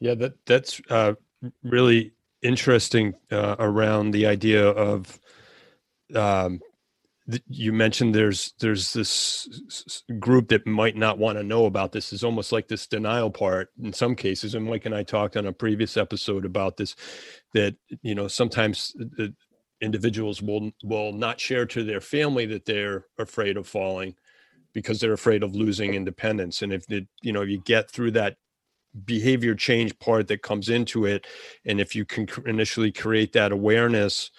Yeah, 0.00 0.14
that 0.14 0.34
that's 0.46 0.80
uh, 0.90 1.14
really 1.62 2.12
interesting 2.42 3.14
uh, 3.30 3.56
around 3.58 4.12
the 4.12 4.26
idea 4.26 4.66
of 4.66 5.20
um, 6.14 6.60
you 7.48 7.72
mentioned 7.72 8.14
there's 8.14 8.54
there's 8.60 8.92
this 8.92 10.02
group 10.18 10.48
that 10.48 10.66
might 10.66 10.96
not 10.96 11.18
want 11.18 11.38
to 11.38 11.44
know 11.44 11.66
about 11.66 11.92
this. 11.92 12.12
Is 12.12 12.24
almost 12.24 12.52
like 12.52 12.68
this 12.68 12.86
denial 12.86 13.30
part 13.30 13.68
in 13.82 13.92
some 13.92 14.14
cases. 14.14 14.54
And 14.54 14.66
mike 14.66 14.86
and 14.86 14.94
i 14.94 15.02
talked 15.02 15.36
on 15.36 15.46
a 15.46 15.52
previous 15.52 15.96
episode 15.96 16.44
about 16.44 16.76
this 16.76 16.96
that 17.54 17.76
you 18.02 18.14
know 18.14 18.28
sometimes 18.28 18.92
the, 18.96 19.34
individuals 19.80 20.42
will 20.42 20.70
will 20.84 21.12
not 21.12 21.40
share 21.40 21.66
to 21.66 21.82
their 21.84 22.00
family 22.00 22.46
that 22.46 22.66
they're 22.66 23.06
afraid 23.18 23.56
of 23.56 23.66
falling 23.66 24.14
because 24.72 25.00
they're 25.00 25.12
afraid 25.12 25.42
of 25.42 25.54
losing 25.54 25.94
independence. 25.94 26.62
And 26.62 26.72
if 26.72 26.86
the, 26.86 27.06
you 27.22 27.32
know 27.32 27.42
you 27.42 27.60
get 27.64 27.90
through 27.90 28.12
that 28.12 28.36
behavior 29.04 29.54
change 29.54 29.98
part 30.00 30.26
that 30.28 30.42
comes 30.42 30.68
into 30.68 31.04
it 31.04 31.24
and 31.64 31.80
if 31.80 31.94
you 31.94 32.04
can 32.04 32.26
initially 32.44 32.90
create 32.90 33.32
that 33.32 33.52
awareness 33.52 34.32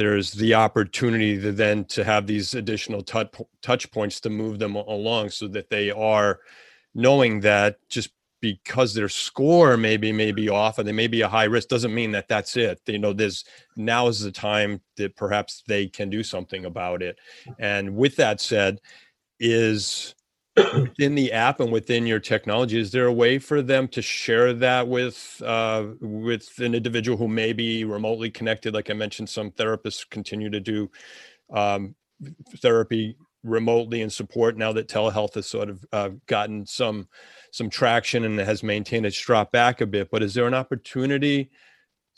there's 0.00 0.32
the 0.32 0.54
opportunity 0.54 1.38
to 1.38 1.52
then 1.52 1.84
to 1.84 2.02
have 2.02 2.26
these 2.26 2.54
additional 2.54 3.02
touch 3.02 3.34
touch 3.60 3.90
points 3.90 4.18
to 4.18 4.30
move 4.30 4.58
them 4.58 4.74
along 4.74 5.28
so 5.28 5.46
that 5.46 5.68
they 5.68 5.90
are 5.90 6.40
knowing 6.94 7.38
that 7.40 7.76
just 7.90 8.08
because 8.40 8.94
their 8.94 9.10
score 9.10 9.76
maybe 9.76 10.10
may 10.10 10.32
be 10.32 10.48
off 10.48 10.78
and 10.78 10.88
they 10.88 10.92
may 10.92 11.06
be 11.06 11.20
a 11.20 11.28
high 11.28 11.44
risk 11.44 11.68
doesn't 11.68 11.94
mean 11.94 12.12
that 12.12 12.28
that's 12.28 12.56
it. 12.56 12.80
You 12.86 12.98
know 12.98 13.12
there's 13.12 13.44
now 13.76 14.08
is 14.08 14.20
the 14.20 14.32
time 14.32 14.80
that 14.96 15.16
perhaps 15.16 15.62
they 15.68 15.86
can 15.86 16.08
do 16.08 16.22
something 16.22 16.64
about 16.64 17.02
it. 17.02 17.18
And 17.58 17.94
with 17.94 18.16
that 18.16 18.40
said 18.40 18.80
is 19.38 20.14
within 20.56 21.14
the 21.14 21.32
app 21.32 21.60
and 21.60 21.70
within 21.70 22.06
your 22.06 22.18
technology 22.18 22.78
is 22.78 22.90
there 22.90 23.06
a 23.06 23.12
way 23.12 23.38
for 23.38 23.62
them 23.62 23.86
to 23.86 24.02
share 24.02 24.52
that 24.52 24.88
with 24.88 25.40
uh, 25.44 25.86
with 26.00 26.58
an 26.58 26.74
individual 26.74 27.16
who 27.16 27.28
may 27.28 27.52
be 27.52 27.84
remotely 27.84 28.30
connected? 28.30 28.74
Like 28.74 28.90
i 28.90 28.94
mentioned 28.94 29.28
some 29.28 29.50
therapists 29.52 30.08
continue 30.08 30.50
to 30.50 30.60
do 30.60 30.90
um, 31.52 31.94
therapy 32.56 33.16
remotely 33.42 34.02
and 34.02 34.12
support 34.12 34.56
now 34.56 34.72
that 34.72 34.88
telehealth 34.88 35.34
has 35.34 35.46
sort 35.46 35.70
of 35.70 35.84
uh, 35.92 36.10
gotten 36.26 36.66
some 36.66 37.08
some 37.52 37.70
traction 37.70 38.24
and 38.24 38.38
has 38.38 38.62
maintained 38.62 39.06
its 39.06 39.20
drop 39.20 39.52
back 39.52 39.80
a 39.80 39.86
bit. 39.86 40.10
But 40.10 40.22
is 40.22 40.34
there 40.34 40.46
an 40.46 40.54
opportunity 40.54 41.50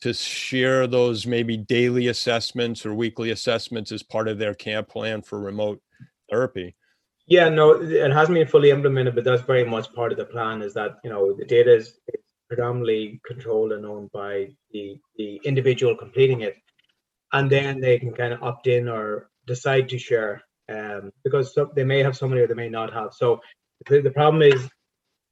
to 0.00 0.12
share 0.12 0.86
those 0.86 1.26
maybe 1.26 1.56
daily 1.56 2.08
assessments 2.08 2.84
or 2.84 2.94
weekly 2.94 3.30
assessments 3.30 3.92
as 3.92 4.02
part 4.02 4.26
of 4.26 4.38
their 4.38 4.54
camp 4.54 4.88
plan 4.88 5.22
for 5.22 5.38
remote 5.38 5.80
therapy 6.28 6.74
yeah 7.26 7.48
no 7.48 7.72
it 7.82 8.12
hasn't 8.12 8.34
been 8.34 8.46
fully 8.46 8.70
implemented 8.70 9.14
but 9.14 9.24
that's 9.24 9.42
very 9.42 9.64
much 9.64 9.92
part 9.94 10.12
of 10.12 10.18
the 10.18 10.24
plan 10.24 10.62
is 10.62 10.74
that 10.74 10.96
you 11.04 11.10
know 11.10 11.32
the 11.34 11.44
data 11.44 11.74
is, 11.74 11.98
predominantly 12.48 13.18
controlled 13.24 13.72
and 13.72 13.86
owned 13.86 14.12
by 14.12 14.46
the 14.72 14.98
the 15.16 15.40
individual 15.42 15.96
completing 15.96 16.42
it 16.42 16.56
and 17.32 17.50
then 17.50 17.80
they 17.80 17.98
can 17.98 18.12
kind 18.12 18.32
of 18.32 18.42
opt 18.42 18.66
in 18.66 18.88
or 18.88 19.30
decide 19.46 19.88
to 19.88 19.98
share 19.98 20.42
um, 20.68 21.12
because 21.24 21.56
they 21.74 21.84
may 21.84 22.02
have 22.02 22.16
somebody 22.16 22.42
or 22.42 22.46
they 22.46 22.54
may 22.54 22.68
not 22.68 22.92
have. 22.92 23.12
So 23.12 23.40
the, 23.86 24.00
the 24.00 24.10
problem 24.10 24.42
is, 24.42 24.62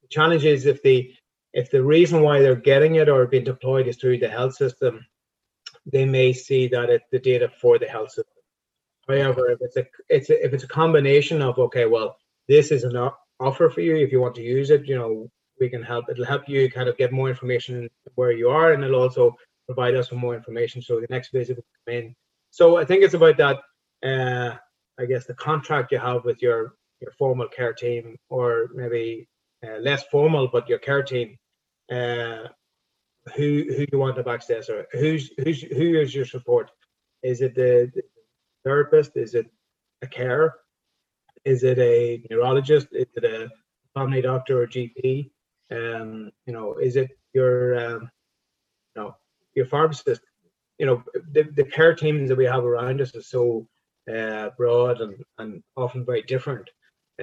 the 0.01 0.07
challenge 0.09 0.45
is 0.45 0.65
if 0.65 0.81
the 0.83 1.13
if 1.53 1.69
the 1.69 1.83
reason 1.83 2.21
why 2.21 2.39
they're 2.39 2.55
getting 2.55 2.95
it 2.95 3.09
or 3.09 3.27
being 3.27 3.43
deployed 3.43 3.87
is 3.87 3.97
through 3.97 4.19
the 4.19 4.29
health 4.29 4.55
system, 4.55 5.05
they 5.85 6.05
may 6.05 6.31
see 6.31 6.67
that 6.69 7.01
the 7.11 7.19
data 7.19 7.49
for 7.59 7.77
the 7.77 7.87
health 7.87 8.11
system. 8.11 8.30
However, 9.07 9.51
if 9.51 9.59
it's 9.61 9.77
a 9.77 9.85
it's 10.09 10.29
a, 10.29 10.45
if 10.45 10.53
it's 10.53 10.63
a 10.63 10.67
combination 10.67 11.41
of 11.41 11.57
okay, 11.57 11.85
well, 11.85 12.17
this 12.47 12.71
is 12.71 12.83
an 12.83 12.97
offer 13.39 13.69
for 13.69 13.81
you 13.81 13.95
if 13.95 14.11
you 14.11 14.21
want 14.21 14.35
to 14.35 14.43
use 14.43 14.69
it, 14.69 14.85
you 14.85 14.95
know, 14.95 15.29
we 15.59 15.69
can 15.69 15.83
help. 15.83 16.05
It'll 16.09 16.25
help 16.25 16.47
you 16.47 16.69
kind 16.69 16.89
of 16.89 16.97
get 16.97 17.11
more 17.11 17.29
information 17.29 17.89
where 18.15 18.31
you 18.31 18.49
are, 18.49 18.73
and 18.73 18.83
it'll 18.83 19.01
also 19.01 19.35
provide 19.65 19.95
us 19.95 20.11
with 20.11 20.19
more 20.19 20.35
information. 20.35 20.81
So 20.81 20.99
the 20.99 21.07
next 21.09 21.31
visit 21.31 21.57
will 21.57 21.65
come 21.85 21.95
in. 21.95 22.15
So 22.51 22.77
I 22.77 22.85
think 22.85 23.03
it's 23.03 23.13
about 23.13 23.37
that. 23.37 23.57
Uh, 24.03 24.57
I 24.99 25.05
guess 25.05 25.25
the 25.25 25.33
contract 25.33 25.91
you 25.91 25.99
have 25.99 26.25
with 26.25 26.41
your 26.41 26.75
your 26.99 27.11
formal 27.17 27.47
care 27.47 27.73
team, 27.73 28.17
or 28.29 28.69
maybe 28.73 29.27
uh, 29.65 29.77
less 29.77 30.03
formal, 30.11 30.47
but 30.47 30.69
your 30.69 30.79
care 30.79 31.03
team. 31.03 31.37
Uh, 31.91 32.47
who 33.35 33.65
who 33.75 33.85
you 33.91 33.99
want 33.99 34.15
to 34.15 34.29
access, 34.29 34.69
or 34.69 34.87
who's 34.91 35.31
who's 35.43 35.61
who 35.61 35.99
is 35.99 36.13
your 36.13 36.25
support? 36.25 36.71
Is 37.23 37.41
it 37.41 37.53
the, 37.53 37.91
the 37.93 38.01
therapist? 38.63 39.11
Is 39.15 39.35
it 39.35 39.47
a 40.01 40.07
care? 40.07 40.55
Is 41.45 41.63
it 41.63 41.79
a 41.79 42.23
neurologist? 42.29 42.87
Is 42.91 43.07
it 43.15 43.23
a 43.23 43.49
family 43.93 44.21
doctor 44.21 44.61
or 44.61 44.67
GP? 44.67 45.31
Um, 45.71 46.31
you 46.45 46.53
know, 46.53 46.75
is 46.75 46.95
it 46.95 47.09
your 47.33 47.79
um, 47.79 48.11
you 48.95 49.01
know 49.01 49.15
your 49.55 49.65
pharmacist? 49.65 50.21
You 50.77 50.85
know, 50.87 51.03
the, 51.31 51.43
the 51.55 51.63
care 51.63 51.93
teams 51.93 52.29
that 52.29 52.37
we 52.37 52.45
have 52.45 52.65
around 52.65 53.01
us 53.01 53.13
is 53.13 53.27
so 53.27 53.67
uh, 54.11 54.49
broad 54.57 55.01
and, 55.01 55.23
and 55.37 55.63
often 55.77 56.05
very 56.05 56.23
different. 56.23 56.69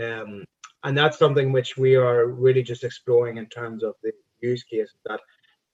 Um, 0.01 0.45
and 0.85 0.97
that's 0.97 1.19
something 1.19 1.51
which 1.51 1.77
we 1.77 1.97
are 1.97 2.27
really 2.27 2.63
just 2.63 2.85
exploring 2.85 3.37
in 3.37 3.47
terms 3.47 3.83
of 3.83 3.95
the 4.03 4.13
use 4.41 4.63
case 4.63 4.95
that 5.07 5.21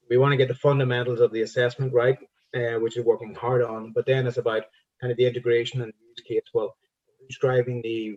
we 0.09 0.17
want 0.17 0.31
to 0.31 0.37
get 0.37 0.47
the 0.47 0.55
fundamentals 0.55 1.19
of 1.19 1.31
the 1.31 1.41
assessment 1.41 1.93
right, 1.93 2.17
uh, 2.55 2.79
which 2.79 2.97
is 2.97 3.05
working 3.05 3.35
hard 3.35 3.61
on. 3.63 3.91
But 3.91 4.05
then 4.05 4.25
it's 4.25 4.37
about 4.37 4.63
kind 5.05 5.11
of 5.11 5.17
the 5.17 5.27
integration 5.27 5.83
and 5.83 5.93
use 6.07 6.25
case. 6.27 6.49
Well, 6.51 6.75
who's 7.19 7.37
driving 7.37 7.81
the 7.83 8.15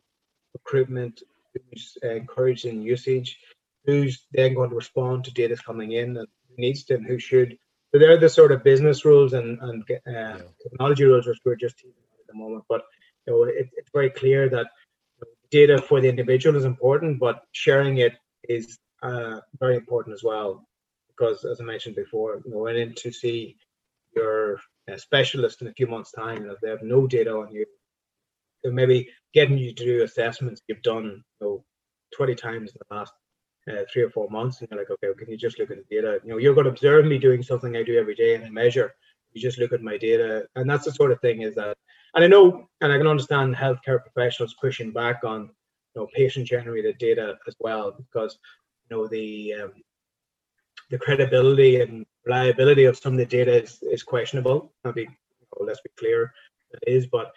recruitment? 0.55 1.23
Who's 1.55 1.99
uh, 2.03 2.15
encouraging 2.15 2.81
usage? 2.81 3.39
Who's 3.85 4.25
then 4.33 4.55
going 4.55 4.71
to 4.71 4.77
respond 4.77 5.25
to 5.25 5.33
data 5.33 5.57
coming 5.57 5.93
in 5.93 6.17
and 6.17 6.27
who 6.49 6.55
needs 6.57 6.85
to 6.85 6.95
and 6.95 7.07
who 7.07 7.19
should? 7.19 7.59
So 7.93 7.99
they're 7.99 8.19
the 8.19 8.29
sort 8.31 8.53
of 8.53 8.65
business 8.65 9.05
rules 9.05 9.35
and, 9.35 9.59
and 9.61 9.83
uh, 9.91 9.95
yeah. 10.07 10.39
technology 10.63 11.05
rules 11.05 11.27
which 11.27 11.39
we're 11.45 11.57
just 11.57 11.77
at 11.85 12.27
the 12.27 12.35
moment. 12.35 12.65
But 12.71 12.83
you 13.27 13.33
know, 13.33 13.43
it, 13.45 13.69
it's 13.77 13.91
very 13.93 14.11
clear 14.11 14.49
that 14.49 14.69
data 15.51 15.81
for 15.81 16.01
the 16.01 16.09
individual 16.09 16.57
is 16.57 16.65
important, 16.65 17.19
but 17.19 17.43
sharing 17.53 17.99
it 17.99 18.15
is 18.49 18.79
uh, 19.03 19.41
very 19.61 19.77
important 19.77 20.15
as 20.15 20.23
well 20.23 20.67
because, 21.09 21.45
as 21.45 21.61
I 21.61 21.65
mentioned 21.65 21.97
before, 21.97 22.41
you 22.45 22.51
know, 22.51 22.59
went 22.59 22.79
in 22.79 22.95
to 22.95 23.13
see 23.13 23.57
your 24.15 24.61
uh, 24.91 24.97
specialist 24.97 25.63
in 25.63 25.69
a 25.69 25.73
few 25.73 25.87
months' 25.87 26.13
time, 26.13 26.43
and 26.43 26.53
if 26.53 26.61
they 26.61 26.71
have 26.71 26.83
no 26.83 27.07
data 27.07 27.31
on 27.31 27.53
you, 27.53 27.65
they 28.63 28.71
maybe 28.71 29.09
getting 29.35 29.59
you 29.59 29.73
to 29.73 29.85
do 29.85 30.03
assessments 30.03 30.63
you've 30.69 30.83
done 30.83 31.23
you 31.41 31.47
know, 31.47 31.65
20 32.17 32.35
times 32.35 32.71
in 32.71 32.79
the 32.89 32.95
last 32.95 33.13
uh, 33.71 33.83
three 33.93 34.03
or 34.03 34.11
four 34.11 34.29
months, 34.31 34.61
and 34.61 34.69
you're 34.71 34.81
like, 34.81 34.91
okay, 34.91 35.09
well, 35.09 35.15
can 35.15 35.31
you 35.31 35.37
just 35.37 35.59
look 35.59 35.71
at 35.71 35.77
the 35.77 35.95
data? 35.95 36.21
You 36.25 36.31
know, 36.31 36.39
you're 36.39 36.55
going 36.55 36.65
to 36.65 36.71
observe 36.71 37.05
me 37.05 37.19
doing 37.19 37.43
something 37.43 37.77
I 37.77 37.83
do 37.83 37.99
every 37.99 38.15
day 38.15 38.35
and 38.35 38.45
I 38.45 38.49
measure. 38.49 38.95
You 39.33 39.43
just 39.43 39.59
look 39.59 39.73
at 39.73 39.83
my 39.83 39.99
data, 39.99 40.47
and 40.57 40.69
that's 40.69 40.87
the 40.87 40.93
sort 40.93 41.13
of 41.13 41.21
thing 41.21 41.43
is 41.43 41.55
that, 41.57 41.77
and 42.15 42.25
I 42.25 42.27
know, 42.27 42.69
and 42.81 42.93
I 42.93 42.97
can 42.97 43.07
understand 43.07 43.55
healthcare 43.55 44.01
professionals 44.03 44.57
pushing 44.61 44.91
back 44.91 45.23
on, 45.23 45.43
you 45.43 45.49
know, 46.01 46.09
patient-generated 46.15 46.97
data 46.99 47.37
as 47.47 47.55
well, 47.61 47.93
because 47.93 48.39
you 48.89 48.97
know 48.97 49.07
the 49.07 49.55
um, 49.55 49.73
the 50.91 50.99
credibility 50.99 51.81
and 51.81 52.07
reliability 52.25 52.85
of 52.85 52.97
some 52.97 53.13
of 53.15 53.19
the 53.19 53.27
data 53.27 53.63
is, 53.63 53.79
is 53.83 54.03
questionable. 54.03 54.73
I'll 54.85 54.93
be, 54.93 55.05
know, 55.05 55.67
let's 55.67 55.81
be 55.81 55.91
clear, 55.99 56.33
it 56.71 56.85
is, 56.87 57.07
but 57.07 57.33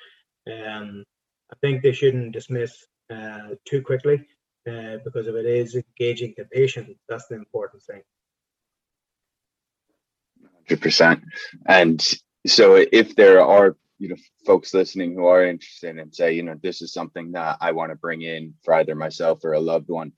um, 0.47 1.03
I 1.51 1.55
think 1.61 1.81
they 1.81 1.91
shouldn't 1.91 2.31
dismiss 2.31 2.85
uh, 3.09 3.55
too 3.65 3.81
quickly 3.81 4.25
uh, 4.69 4.97
because 5.03 5.27
if 5.27 5.35
it 5.35 5.45
is 5.45 5.75
engaging 5.75 6.33
the 6.37 6.45
patient, 6.45 6.97
that's 7.09 7.27
the 7.27 7.35
important 7.35 7.83
thing. 7.83 8.01
100%. 10.69 11.21
And 11.67 12.05
so 12.45 12.75
if 12.91 13.15
there 13.15 13.41
are 13.41 13.75
you 14.01 14.09
know 14.09 14.15
folks 14.47 14.73
listening 14.73 15.13
who 15.13 15.27
are 15.27 15.45
interested 15.45 15.99
and 15.99 16.13
say 16.13 16.33
you 16.33 16.41
know 16.41 16.55
this 16.63 16.81
is 16.81 16.91
something 16.91 17.33
that 17.33 17.57
i 17.61 17.71
want 17.71 17.91
to 17.91 17.95
bring 17.95 18.23
in 18.23 18.51
for 18.63 18.73
either 18.73 18.95
myself 18.95 19.43
or 19.43 19.53
a 19.53 19.59
loved 19.59 19.89
one 19.89 20.11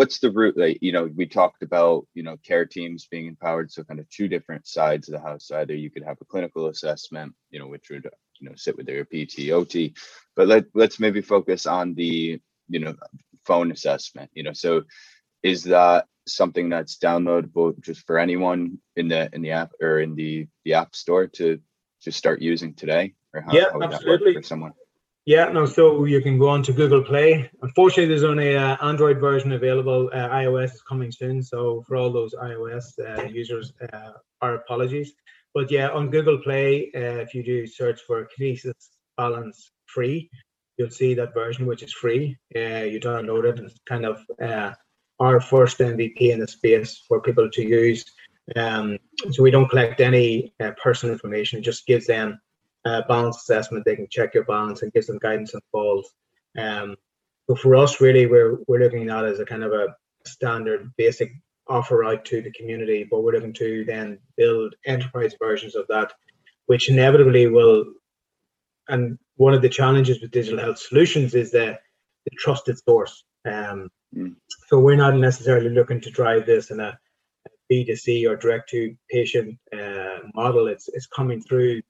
what's 0.00 0.18
the 0.18 0.30
route 0.30 0.56
like 0.56 0.78
you 0.80 0.92
know 0.92 1.10
we 1.14 1.26
talked 1.26 1.62
about 1.62 2.06
you 2.14 2.22
know 2.22 2.34
care 2.38 2.64
teams 2.64 3.06
being 3.10 3.26
empowered 3.26 3.70
so 3.70 3.84
kind 3.84 4.00
of 4.00 4.08
two 4.08 4.28
different 4.28 4.66
sides 4.66 5.08
of 5.08 5.12
the 5.12 5.20
house. 5.20 5.50
Either 5.50 5.74
you 5.74 5.90
could 5.90 6.02
have 6.02 6.16
a 6.22 6.24
clinical 6.24 6.68
assessment 6.68 7.34
you 7.50 7.58
know 7.58 7.68
which 7.68 7.90
would 7.90 8.08
you 8.38 8.48
know 8.48 8.54
sit 8.56 8.78
with 8.78 8.86
their 8.86 9.04
pt 9.04 9.50
ot 9.50 9.92
but 10.36 10.48
let, 10.48 10.64
let's 10.74 11.00
maybe 11.00 11.20
focus 11.20 11.66
on 11.66 11.94
the 11.94 12.40
you 12.70 12.80
know 12.80 12.94
phone 13.44 13.72
assessment 13.72 14.30
you 14.32 14.42
know. 14.42 14.54
So 14.54 14.84
is 15.42 15.64
that 15.64 16.06
something 16.26 16.70
that's 16.70 16.96
downloadable 16.96 17.78
just 17.82 18.06
for 18.06 18.18
anyone 18.18 18.78
in 18.96 19.08
the 19.08 19.28
in 19.34 19.42
the 19.42 19.50
app 19.50 19.72
or 19.82 20.00
in 20.00 20.14
the 20.14 20.46
the 20.64 20.74
app 20.74 20.94
store 20.94 21.26
to 21.26 21.60
to 22.02 22.10
start 22.10 22.40
using 22.40 22.72
today? 22.72 23.12
Or 23.34 23.42
how, 23.42 23.52
yeah 23.52 23.66
how 23.72 23.82
absolutely. 23.82 24.32
for 24.32 24.42
someone 24.42 24.72
yeah, 25.30 25.48
no, 25.48 25.64
so 25.64 26.06
you 26.06 26.20
can 26.20 26.40
go 26.40 26.48
on 26.48 26.60
to 26.64 26.72
Google 26.72 27.04
Play. 27.04 27.48
Unfortunately, 27.62 28.08
there's 28.08 28.24
only 28.24 28.56
an 28.56 28.76
Android 28.82 29.20
version 29.20 29.52
available. 29.52 30.10
Uh, 30.12 30.28
iOS 30.28 30.74
is 30.74 30.82
coming 30.82 31.12
soon. 31.12 31.40
So 31.40 31.84
for 31.86 31.94
all 31.94 32.10
those 32.12 32.34
iOS 32.34 32.86
uh, 32.98 33.28
users, 33.28 33.72
uh, 33.92 34.10
our 34.40 34.56
apologies. 34.56 35.12
But 35.54 35.70
yeah, 35.70 35.90
on 35.90 36.10
Google 36.10 36.38
Play, 36.38 36.90
uh, 36.96 37.22
if 37.24 37.32
you 37.32 37.44
do 37.44 37.64
search 37.64 38.00
for 38.08 38.26
Kinesis 38.32 38.88
Balance 39.16 39.70
Free, 39.86 40.28
you'll 40.76 40.90
see 40.90 41.14
that 41.14 41.32
version, 41.32 41.64
which 41.64 41.84
is 41.84 41.92
free. 41.92 42.36
Uh, 42.56 42.82
you 42.90 42.98
download 42.98 43.44
it. 43.44 43.60
It's 43.60 43.78
kind 43.88 44.06
of 44.06 44.18
uh, 44.42 44.72
our 45.20 45.40
first 45.40 45.78
MVP 45.78 46.32
in 46.32 46.40
the 46.40 46.48
space 46.48 47.04
for 47.06 47.20
people 47.20 47.48
to 47.48 47.62
use. 47.62 48.04
Um, 48.56 48.98
so 49.30 49.44
we 49.44 49.52
don't 49.52 49.68
collect 49.68 50.00
any 50.00 50.52
personal 50.82 51.12
information. 51.12 51.60
It 51.60 51.62
just 51.62 51.86
gives 51.86 52.08
them 52.08 52.40
uh, 52.84 53.02
balance 53.08 53.36
assessment. 53.38 53.84
They 53.84 53.96
can 53.96 54.08
check 54.10 54.34
your 54.34 54.44
balance 54.44 54.82
and 54.82 54.92
give 54.92 55.04
some 55.04 55.18
guidance 55.18 55.54
on 55.54 55.60
falls. 55.72 56.10
Um, 56.58 56.96
but 57.48 57.58
for 57.58 57.76
us, 57.76 58.00
really, 58.00 58.26
we're 58.26 58.58
we're 58.66 58.80
looking 58.80 59.08
at 59.10 59.24
as 59.24 59.40
a 59.40 59.44
kind 59.44 59.64
of 59.64 59.72
a 59.72 59.88
standard 60.26 60.90
basic 60.96 61.32
offer 61.68 62.04
out 62.04 62.24
to 62.26 62.42
the 62.42 62.52
community, 62.52 63.06
but 63.08 63.22
we're 63.22 63.32
looking 63.32 63.52
to 63.54 63.84
then 63.84 64.18
build 64.36 64.74
enterprise 64.86 65.34
versions 65.40 65.76
of 65.76 65.86
that, 65.88 66.12
which 66.66 66.90
inevitably 66.90 67.46
will. 67.46 67.84
And 68.88 69.18
one 69.36 69.54
of 69.54 69.62
the 69.62 69.68
challenges 69.68 70.20
with 70.20 70.32
digital 70.32 70.58
health 70.58 70.78
solutions 70.78 71.34
is 71.34 71.52
the, 71.52 71.78
the 72.24 72.36
trusted 72.38 72.76
source. 72.84 73.24
Um, 73.44 73.88
mm. 74.14 74.34
So 74.66 74.80
we're 74.80 74.96
not 74.96 75.16
necessarily 75.16 75.70
looking 75.70 76.00
to 76.02 76.10
drive 76.10 76.44
this 76.44 76.70
in 76.70 76.80
a 76.80 76.98
B2C 77.70 78.28
or 78.28 78.36
direct 78.36 78.68
to 78.70 78.96
patient 79.08 79.58
uh, 79.72 80.18
model. 80.34 80.66
It's 80.66 80.88
it's 80.88 81.06
coming 81.06 81.40
through 81.40 81.82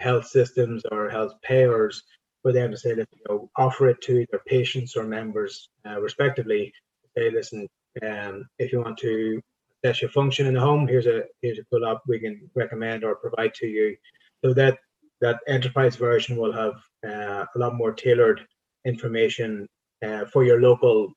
health 0.00 0.26
systems 0.26 0.82
or 0.90 1.08
health 1.08 1.32
payers 1.42 2.02
for 2.42 2.52
them 2.52 2.70
to 2.70 2.76
say 2.76 2.94
that 2.94 3.08
you 3.12 3.22
know 3.28 3.50
offer 3.56 3.88
it 3.88 4.00
to 4.02 4.26
their 4.30 4.40
patients 4.46 4.96
or 4.96 5.04
members 5.04 5.68
uh, 5.86 6.00
respectively. 6.00 6.72
Say 7.16 7.30
listen 7.30 7.68
um, 8.02 8.46
if 8.58 8.72
you 8.72 8.80
want 8.80 8.98
to 8.98 9.40
assess 9.82 10.02
your 10.02 10.10
function 10.10 10.46
in 10.46 10.54
the 10.54 10.60
home 10.60 10.86
here's 10.86 11.06
a 11.06 11.22
here's 11.42 11.58
a 11.58 11.64
pull 11.70 11.84
up 11.84 12.02
we 12.06 12.18
can 12.18 12.48
recommend 12.54 13.04
or 13.04 13.16
provide 13.16 13.54
to 13.54 13.66
you. 13.66 13.96
So 14.44 14.54
that 14.54 14.78
that 15.20 15.40
enterprise 15.46 15.96
version 15.96 16.36
will 16.36 16.52
have 16.52 16.74
uh, 17.06 17.44
a 17.54 17.58
lot 17.58 17.74
more 17.76 17.92
tailored 17.92 18.40
information 18.86 19.66
uh, 20.04 20.24
for 20.26 20.44
your 20.44 20.60
local 20.60 21.12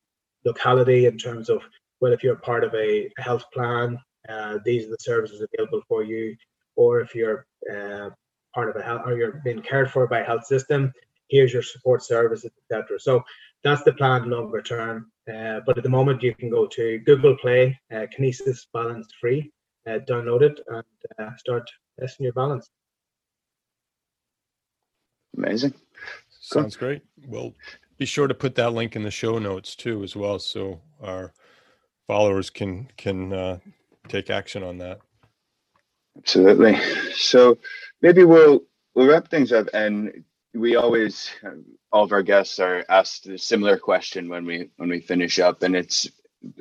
locality 0.45 1.05
in 1.05 1.17
terms 1.17 1.49
of 1.49 1.61
well 2.01 2.11
if 2.11 2.21
you're 2.23 2.36
part 2.36 2.63
of 2.65 2.73
a 2.75 3.09
health 3.17 3.45
plan 3.53 3.97
uh, 4.29 4.59
these 4.63 4.86
are 4.86 4.91
the 4.91 4.97
services 4.99 5.45
available 5.53 5.81
for 5.88 6.03
you. 6.03 6.36
Or 6.75 7.01
if 7.01 7.13
you're 7.13 7.45
uh, 7.71 8.09
part 8.54 8.70
of 8.70 8.76
a 8.76 8.84
health 8.84 9.01
or 9.06 9.18
you're 9.18 9.41
being 9.43 9.62
cared 9.62 9.91
for 9.91 10.08
by 10.08 10.20
a 10.20 10.24
health 10.24 10.45
system 10.45 10.91
here's 11.30 11.54
your 11.54 11.64
support 11.64 12.04
services 12.04 12.51
etc 12.70 12.99
so 12.99 13.24
that's 13.64 13.84
the 13.84 13.93
plan 13.93 14.30
longer 14.30 14.62
term. 14.62 15.10
Uh, 15.34 15.62
but 15.66 15.78
at 15.78 15.84
the 15.84 15.89
moment 15.89 16.22
you 16.22 16.36
can 16.36 16.49
go 16.49 16.68
to 16.68 16.99
google 16.99 17.36
play 17.38 17.80
uh, 17.93 18.06
kinesis 18.14 18.68
balance 18.74 19.08
free 19.20 19.49
uh, 19.88 19.99
download 20.08 20.41
it 20.41 20.60
and 20.68 20.84
uh, 21.20 21.36
start 21.38 21.70
testing 21.99 22.26
your 22.26 22.34
balance. 22.34 22.70
Amazing. 25.38 25.74
Sounds 26.41 26.76
cool. 26.76 26.89
great. 26.89 27.01
Well 27.26 27.54
be 27.97 28.06
sure 28.06 28.28
to 28.28 28.34
put 28.34 28.56
that 28.56 28.74
link 28.74 28.97
in 28.97 29.04
the 29.04 29.12
show 29.12 29.39
notes 29.39 29.76
too 29.76 30.04
as 30.04 30.14
well 30.14 30.39
so 30.39 30.82
our 31.01 31.34
followers 32.06 32.49
can 32.49 32.89
can 32.97 33.32
uh, 33.32 33.60
take 34.10 34.30
action 34.30 34.62
on 34.62 34.78
that. 34.80 34.99
Absolutely. 36.18 36.78
So 37.14 37.58
maybe 38.04 38.24
we'll 38.24 38.62
we'll 38.93 39.08
wrap 39.08 39.30
things 39.30 39.51
up 39.51 39.68
and 39.74 40.24
we 40.54 40.76
always 40.76 41.32
all 41.91 42.04
of 42.04 42.12
our 42.12 42.22
guests 42.22 42.60
are 42.60 42.86
asked 42.89 43.26
a 43.26 43.38
similar 43.39 43.78
question 43.78 44.30
when 44.30 44.45
we 44.45 44.70
when 44.78 44.89
we 44.89 44.99
finish 44.99 45.39
up 45.39 45.64
and 45.64 45.76
it's 45.76 46.08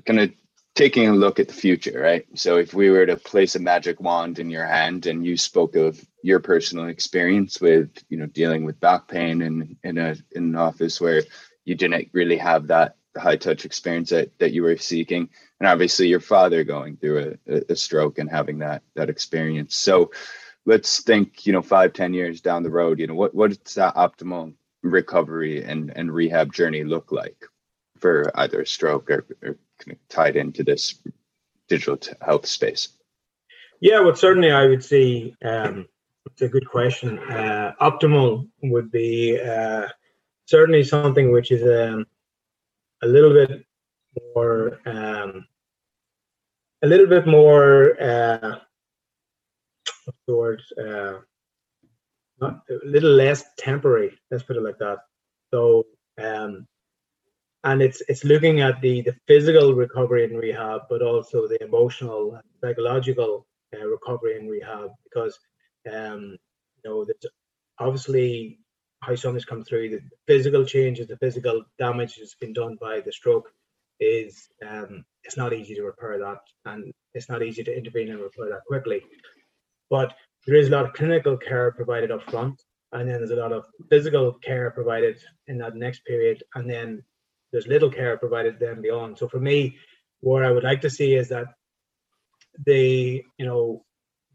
kind 0.07 0.21
of 0.21 0.31
taking 0.75 1.09
a 1.09 1.13
look 1.13 1.39
at 1.39 1.49
the 1.49 1.55
future 1.55 2.01
right? 2.01 2.25
So 2.35 2.57
if 2.57 2.73
we 2.73 2.89
were 2.89 3.05
to 3.05 3.17
place 3.17 3.57
a 3.57 3.61
magic 3.61 4.01
wand 4.01 4.39
in 4.39 4.49
your 4.49 4.65
hand 4.65 5.05
and 5.05 5.27
you 5.27 5.37
spoke 5.37 5.77
of 5.77 6.03
your 6.23 6.41
personal 6.41 6.87
experience 6.87 7.61
with 7.61 7.91
you 8.09 8.17
know 8.17 8.27
dealing 8.27 8.65
with 8.65 8.81
back 8.81 9.09
pain 9.09 9.43
and 9.43 9.77
in 9.83 9.99
a 9.99 10.17
in 10.31 10.45
an 10.45 10.57
office 10.57 11.01
where 11.01 11.23
you 11.67 11.75
didn't 11.75 12.09
really 12.13 12.39
have 12.39 12.69
that 12.69 12.97
high 13.19 13.37
touch 13.37 13.67
experience 13.67 14.09
that, 14.09 14.31
that 14.39 14.53
you 14.53 14.63
were 14.63 14.77
seeking 14.79 15.29
and 15.61 15.69
obviously 15.69 16.09
your 16.09 16.21
father 16.21 16.65
going 16.65 16.97
through 16.97 17.37
a, 17.47 17.61
a 17.69 17.77
stroke 17.77 18.19
and 18.19 18.31
having 18.31 18.59
that 18.61 18.83
that 18.95 19.11
experience. 19.11 19.77
So 19.77 20.11
let's 20.67 21.03
think 21.03 21.47
you 21.47 21.53
know 21.53 21.63
five 21.63 21.93
ten 21.93 22.15
years 22.15 22.41
down 22.41 22.63
the 22.63 22.71
road 22.71 22.99
you 22.99 23.07
know 23.07 23.15
what 23.15 23.35
what 23.35 23.51
does 23.51 23.75
that 23.75 23.95
optimal 23.95 24.53
recovery 24.83 25.65
and 25.65 25.93
and 25.97 26.13
rehab 26.13 26.53
journey 26.53 26.85
look 26.85 27.13
like 27.13 27.45
for 27.99 28.31
either 28.35 28.65
stroke 28.65 29.11
or, 29.11 29.27
or 29.43 29.57
tied 30.09 30.37
into 30.37 30.65
this 30.65 31.01
digital 31.69 31.99
health 32.21 32.47
space? 32.47 32.89
Yeah 33.81 34.01
well 34.01 34.15
certainly 34.15 34.51
i 34.51 34.67
would 34.67 34.85
say 34.85 35.35
um, 35.45 35.87
it's 36.27 36.43
a 36.43 36.49
good 36.49 36.69
question. 36.69 37.19
Uh, 37.19 37.73
optimal 37.81 38.49
would 38.63 38.91
be 38.91 39.41
uh, 39.41 39.89
certainly 40.47 40.85
something 40.85 41.33
which 41.33 41.51
is 41.51 41.63
um, 41.63 42.07
a 43.03 43.07
little 43.07 43.33
bit 43.33 43.65
more 44.35 44.81
um, 44.87 45.47
a 46.83 46.87
little 46.87 47.07
bit 47.07 47.27
more 47.27 48.01
uh, 48.01 48.59
word 50.35 50.63
uh, 50.79 51.15
not 52.41 52.63
a 52.71 52.75
little 52.85 53.13
less 53.13 53.45
temporary 53.59 54.19
let's 54.31 54.45
put 54.45 54.57
it 54.57 54.63
like 54.63 54.79
that 54.79 54.99
so 55.53 55.85
um, 56.23 56.67
and 57.65 57.81
it's 57.81 58.03
it's 58.09 58.25
looking 58.25 58.61
at 58.61 58.81
the 58.81 59.03
the 59.03 59.15
physical 59.27 59.75
recovery 59.75 60.25
and 60.25 60.37
rehab 60.37 60.83
but 60.89 61.03
also 61.03 61.47
the 61.47 61.63
emotional 61.63 62.41
psychological 62.61 63.47
uh, 63.75 63.87
recovery 63.87 64.39
and 64.39 64.51
rehab 64.51 64.91
because 65.05 65.39
um, 65.93 66.37
you 66.85 66.91
know 66.91 67.05
that 67.05 67.23
obviously 67.79 68.59
how 69.03 69.17
something's 69.17 69.45
come 69.45 69.65
through, 69.65 69.91
the 69.91 70.01
physical 70.27 70.65
changes, 70.65 71.09
the 71.09 71.17
physical 71.17 71.65
damage 71.79 72.17
that's 72.17 72.37
been 72.37 72.53
done 72.53 72.79
by 72.81 73.01
the 73.01 73.13
stroke 73.13 73.51
is 73.99 74.49
um, 74.67 75.05
it's 75.25 75.37
not 75.37 75.53
easy 75.53 75.75
to 75.75 75.83
repair 75.83 76.19
that, 76.19 76.39
and 76.65 76.93
it's 77.13 77.29
not 77.29 77.43
easy 77.43 77.65
to 77.65 77.77
intervene 77.77 78.11
and 78.11 78.21
repair 78.21 78.49
that 78.49 78.65
quickly. 78.67 79.03
But 79.93 80.15
there 80.47 80.57
is 80.57 80.69
a 80.69 80.71
lot 80.71 80.87
of 80.87 80.95
clinical 80.95 81.37
care 81.37 81.71
provided 81.71 82.11
up 82.11 82.23
front, 82.31 82.63
and 82.93 83.07
then 83.07 83.19
there's 83.19 83.31
a 83.31 83.37
lot 83.37 83.53
of 83.53 83.67
physical 83.91 84.33
care 84.33 84.71
provided 84.71 85.19
in 85.49 85.59
that 85.59 85.77
next 85.77 86.07
period, 86.07 86.43
and 86.55 86.69
then 86.69 87.05
there's 87.51 87.67
little 87.67 87.91
care 87.91 88.17
provided 88.17 88.59
then 88.59 88.81
beyond. 88.81 89.19
So 89.19 89.29
for 89.29 89.39
me, 89.39 89.77
what 90.21 90.45
I 90.45 90.51
would 90.51 90.65
like 90.65 90.81
to 90.81 90.89
see 90.89 91.15
is 91.15 91.29
that 91.29 91.49
the 92.65 93.23
you 93.37 93.47
know 93.47 93.85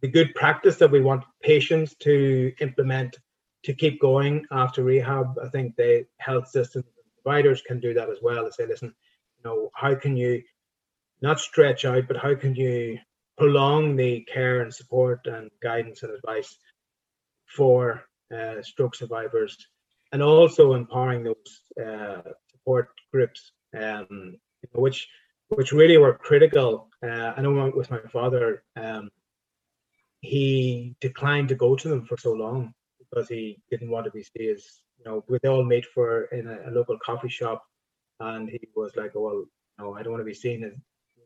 the 0.04 0.08
good 0.08 0.36
practice 0.36 0.78
that 0.78 0.92
we 0.92 1.02
want 1.02 1.24
patients 1.42 1.96
to 2.02 2.54
implement 2.60 3.18
to 3.64 3.74
keep 3.74 4.00
going 4.00 4.46
after 4.52 4.84
rehab. 4.84 5.40
I 5.44 5.50
think 5.50 5.76
the 5.76 6.06
health 6.20 6.50
systems 6.50 6.86
providers 7.24 7.64
can 7.64 7.80
do 7.80 7.96
that 7.96 8.12
as 8.12 8.20
well. 8.22 8.46
To 8.46 8.52
say, 8.54 8.68
listen, 8.68 8.94
you 9.38 9.44
know, 9.44 9.72
how 9.74 9.96
can 9.96 10.16
you 10.16 10.44
not 11.20 11.40
stretch 11.40 11.84
out, 11.84 12.08
but 12.08 12.18
how 12.18 12.36
can 12.36 12.54
you 12.54 13.00
prolong 13.38 13.96
the 13.96 14.22
care 14.22 14.62
and 14.62 14.74
support 14.74 15.28
and 15.28 15.50
guidance 15.62 16.04
and 16.04 16.14
advice 16.14 16.58
for 17.46 18.04
uh, 18.36 18.62
stroke 18.62 18.96
survivors, 18.96 19.58
and 20.12 20.22
also 20.22 20.74
empowering 20.74 21.24
those 21.24 21.62
uh, 21.86 22.22
support 22.52 22.90
groups, 23.12 23.52
um, 23.80 24.36
which 24.74 25.08
which 25.50 25.72
really 25.72 25.98
were 25.98 26.14
critical. 26.14 26.90
Uh, 27.02 27.34
I 27.38 27.42
know 27.42 27.72
with 27.74 27.90
my 27.90 28.02
father, 28.12 28.64
um, 28.76 29.10
he 30.22 30.96
declined 31.00 31.50
to 31.50 31.56
go 31.56 31.76
to 31.76 31.88
them 31.88 32.06
for 32.06 32.18
so 32.18 32.34
long 32.34 32.74
because 33.00 33.30
he 33.30 33.58
didn't 33.70 33.90
want 33.90 34.06
to 34.06 34.12
be 34.12 34.24
seen 34.24 34.50
as 34.50 34.82
you 34.98 35.06
know 35.06 35.24
we 35.28 35.38
all 35.48 35.64
meet 35.64 35.86
for 35.94 36.24
in 36.26 36.48
a, 36.48 36.70
a, 36.70 36.72
local 36.72 36.98
coffee 37.00 37.30
shop 37.30 37.64
and 38.20 38.50
he 38.50 38.60
was 38.76 38.92
like 38.96 39.12
oh, 39.16 39.22
well 39.22 39.46
no 39.80 39.96
i 39.96 40.02
don't 40.02 40.14
want 40.14 40.22
to 40.22 40.26
be 40.26 40.34
seen 40.34 40.64
as 40.64 40.74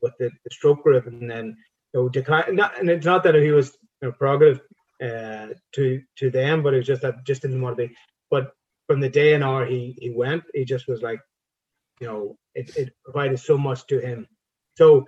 with 0.02 0.14
the, 0.20 0.30
the 0.44 0.50
stroke 0.52 0.84
group 0.84 1.08
and 1.08 1.30
then 1.30 1.56
know 1.94 2.10
decline 2.10 2.56
not, 2.56 2.80
and 2.80 2.90
it's 2.90 3.06
not 3.06 3.24
that 3.24 3.36
he 3.36 3.52
was 3.52 3.78
you 4.02 4.08
know, 4.08 4.12
prerogative 4.12 4.62
uh, 5.04 5.48
to 5.74 6.02
to 6.18 6.30
them 6.30 6.62
but 6.62 6.74
it 6.74 6.78
was 6.78 6.88
just 6.88 7.02
that 7.02 7.26
just 7.26 7.42
didn't 7.42 7.62
want 7.62 7.78
to 7.78 7.88
be 7.88 7.96
but 8.30 8.54
from 8.88 9.00
the 9.00 9.10
day 9.10 9.34
and 9.34 9.44
hour 9.44 9.66
he 9.66 9.96
he 10.00 10.10
went 10.10 10.44
he 10.54 10.64
just 10.66 10.88
was 10.88 11.02
like 11.02 11.20
you 12.00 12.08
know 12.08 12.38
it, 12.56 12.76
it 12.76 12.94
provided 13.04 13.40
so 13.40 13.58
much 13.58 13.86
to 13.88 14.00
him 14.00 14.28
so 14.78 15.06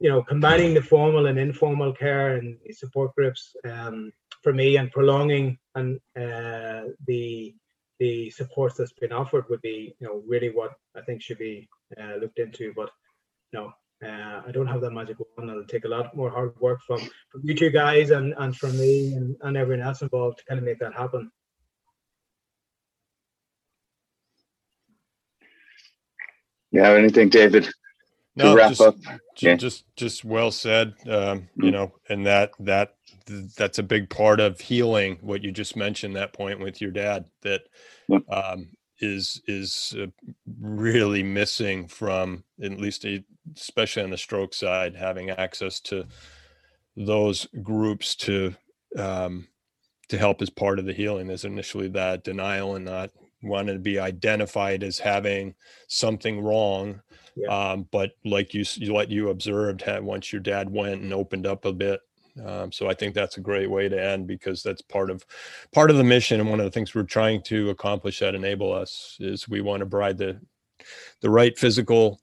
you 0.00 0.08
know 0.08 0.22
combining 0.22 0.74
the 0.74 0.82
formal 0.82 1.26
and 1.26 1.38
informal 1.38 1.92
care 1.92 2.36
and 2.36 2.58
support 2.72 3.14
groups 3.14 3.54
um, 3.68 4.12
for 4.42 4.52
me 4.52 4.76
and 4.76 4.90
prolonging 4.92 5.58
and 5.74 5.98
uh, 6.18 6.82
the 7.06 7.54
the 7.98 8.30
support 8.30 8.76
that's 8.76 8.92
been 8.92 9.12
offered 9.12 9.44
would 9.48 9.62
be 9.62 9.94
you 9.98 10.06
know 10.06 10.22
really 10.26 10.50
what 10.50 10.72
I 10.96 11.00
think 11.02 11.22
should 11.22 11.38
be 11.38 11.68
uh, 12.00 12.16
looked 12.20 12.38
into. 12.38 12.72
But 12.74 12.90
you 13.52 13.60
know, 13.60 13.72
uh, 14.04 14.42
I 14.46 14.50
don't 14.52 14.66
have 14.66 14.80
that 14.82 14.90
magic 14.92 15.16
wand. 15.18 15.50
It'll 15.50 15.64
take 15.64 15.84
a 15.84 15.88
lot 15.88 16.14
more 16.14 16.30
hard 16.30 16.58
work 16.60 16.80
from 16.86 17.00
from 17.30 17.40
you 17.44 17.54
two 17.54 17.70
guys 17.70 18.10
and 18.10 18.34
and 18.38 18.56
from 18.56 18.78
me 18.78 19.14
and, 19.14 19.36
and 19.42 19.56
everyone 19.56 19.86
else 19.86 20.02
involved 20.02 20.38
to 20.38 20.44
kind 20.44 20.58
of 20.58 20.64
make 20.64 20.78
that 20.80 20.94
happen. 20.94 21.30
Yeah, 26.72 26.90
anything, 26.90 27.30
David? 27.30 27.68
no, 28.36 28.54
wrap 28.54 28.68
just, 28.68 28.80
up. 28.82 28.96
Yeah. 29.38 29.56
Just 29.56 29.84
just 29.96 30.24
well 30.24 30.50
said. 30.50 30.94
Um, 31.06 31.12
mm-hmm. 31.12 31.64
You 31.64 31.70
know, 31.70 31.92
and 32.08 32.26
that 32.26 32.52
that 32.60 32.96
that's 33.56 33.78
a 33.78 33.82
big 33.82 34.10
part 34.10 34.40
of 34.40 34.60
healing. 34.60 35.18
What 35.22 35.42
you 35.42 35.52
just 35.52 35.74
mentioned 35.74 36.16
that 36.16 36.34
point 36.34 36.60
with 36.60 36.80
your 36.80 36.90
dad 36.90 37.24
that 37.42 37.62
um, 38.30 38.68
is 39.00 39.40
is 39.46 39.94
uh, 40.00 40.06
really 40.60 41.22
missing 41.22 41.88
from 41.88 42.44
at 42.62 42.78
least 42.78 43.04
a, 43.04 43.24
especially 43.56 44.02
on 44.02 44.10
the 44.10 44.16
stroke 44.16 44.54
side, 44.54 44.96
having 44.96 45.30
access 45.30 45.80
to 45.80 46.06
those 46.96 47.46
groups 47.62 48.14
to 48.16 48.54
um, 48.98 49.48
to 50.08 50.18
help 50.18 50.40
as 50.42 50.50
part 50.50 50.78
of 50.78 50.86
the 50.86 50.92
healing. 50.92 51.26
There's 51.26 51.44
initially 51.44 51.88
that 51.88 52.24
denial 52.24 52.76
and 52.76 52.84
not 52.84 53.10
wanting 53.42 53.74
to 53.74 53.80
be 53.80 53.98
identified 53.98 54.82
as 54.82 54.98
having 54.98 55.54
something 55.88 56.42
wrong 56.42 57.02
yeah. 57.36 57.72
Um, 57.72 57.86
but 57.90 58.12
like 58.24 58.54
you, 58.54 58.64
what 58.92 59.10
you 59.10 59.28
observed 59.28 59.82
had 59.82 60.02
once 60.02 60.32
your 60.32 60.40
dad 60.40 60.70
went 60.70 61.02
and 61.02 61.12
opened 61.12 61.46
up 61.46 61.64
a 61.64 61.72
bit. 61.72 62.00
Um, 62.44 62.72
so 62.72 62.88
I 62.88 62.94
think 62.94 63.14
that's 63.14 63.36
a 63.36 63.40
great 63.40 63.70
way 63.70 63.88
to 63.88 64.02
end 64.02 64.26
because 64.26 64.62
that's 64.62 64.82
part 64.82 65.10
of 65.10 65.24
part 65.72 65.90
of 65.90 65.96
the 65.96 66.04
mission 66.04 66.40
and 66.40 66.50
one 66.50 66.60
of 66.60 66.64
the 66.64 66.70
things 66.70 66.94
we're 66.94 67.04
trying 67.04 67.42
to 67.44 67.70
accomplish 67.70 68.18
that 68.18 68.34
enable 68.34 68.72
us 68.72 69.16
is 69.20 69.48
we 69.48 69.60
want 69.60 69.80
to 69.80 69.86
provide 69.86 70.18
the 70.18 70.40
the 71.20 71.30
right 71.30 71.58
physical 71.58 72.20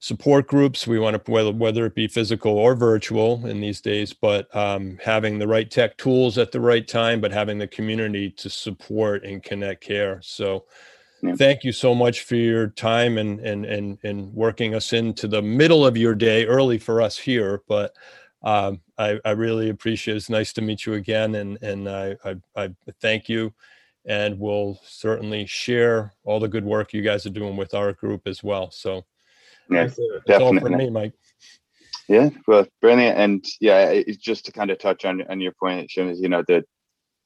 support 0.00 0.46
groups. 0.48 0.86
We 0.86 0.98
want 0.98 1.24
to 1.24 1.30
whether 1.30 1.52
whether 1.52 1.86
it 1.86 1.94
be 1.94 2.08
physical 2.08 2.58
or 2.58 2.74
virtual 2.74 3.46
in 3.46 3.60
these 3.60 3.80
days, 3.80 4.12
but 4.12 4.54
um, 4.54 4.98
having 5.02 5.38
the 5.38 5.48
right 5.48 5.70
tech 5.70 5.96
tools 5.96 6.36
at 6.36 6.52
the 6.52 6.60
right 6.60 6.86
time, 6.86 7.20
but 7.20 7.32
having 7.32 7.58
the 7.58 7.66
community 7.66 8.30
to 8.32 8.50
support 8.50 9.24
and 9.24 9.42
connect 9.42 9.82
care. 9.82 10.20
So 10.22 10.66
yeah. 11.24 11.34
thank 11.36 11.64
you 11.64 11.72
so 11.72 11.94
much 11.94 12.22
for 12.22 12.36
your 12.36 12.68
time 12.68 13.16
and 13.16 13.40
and 13.40 13.64
and 13.64 13.98
and 14.02 14.32
working 14.34 14.74
us 14.74 14.92
into 14.92 15.26
the 15.26 15.40
middle 15.40 15.86
of 15.86 15.96
your 15.96 16.14
day 16.14 16.44
early 16.44 16.78
for 16.78 17.00
us 17.00 17.16
here 17.16 17.62
but 17.66 17.96
um, 18.44 18.80
I, 18.98 19.18
I 19.24 19.30
really 19.30 19.70
appreciate 19.70 20.14
it. 20.14 20.18
It's 20.18 20.30
nice 20.30 20.52
to 20.52 20.62
meet 20.62 20.84
you 20.84 20.94
again, 20.94 21.34
and 21.34 21.60
and 21.62 21.88
I, 21.88 22.16
I, 22.24 22.36
I 22.54 22.70
thank 23.00 23.28
you, 23.28 23.54
and 24.04 24.38
we'll 24.38 24.78
certainly 24.84 25.46
share 25.46 26.12
all 26.24 26.38
the 26.38 26.48
good 26.48 26.64
work 26.64 26.92
you 26.92 27.02
guys 27.02 27.24
are 27.24 27.30
doing 27.30 27.56
with 27.56 27.74
our 27.74 27.94
group 27.94 28.28
as 28.28 28.44
well. 28.44 28.70
So, 28.70 29.06
yeah, 29.70 29.84
that's, 29.86 29.98
that's 30.26 30.42
all 30.42 30.58
from 30.58 30.76
me, 30.76 30.90
Mike. 30.90 31.14
Yeah, 32.06 32.28
well, 32.46 32.66
brilliant, 32.82 33.18
and 33.18 33.44
yeah, 33.60 33.88
it's 33.88 34.18
just 34.18 34.44
to 34.44 34.52
kind 34.52 34.70
of 34.70 34.78
touch 34.78 35.06
on 35.06 35.22
on 35.22 35.40
your 35.40 35.52
point, 35.52 35.90
Sean, 35.90 36.14
you 36.14 36.28
know, 36.28 36.44
the 36.46 36.64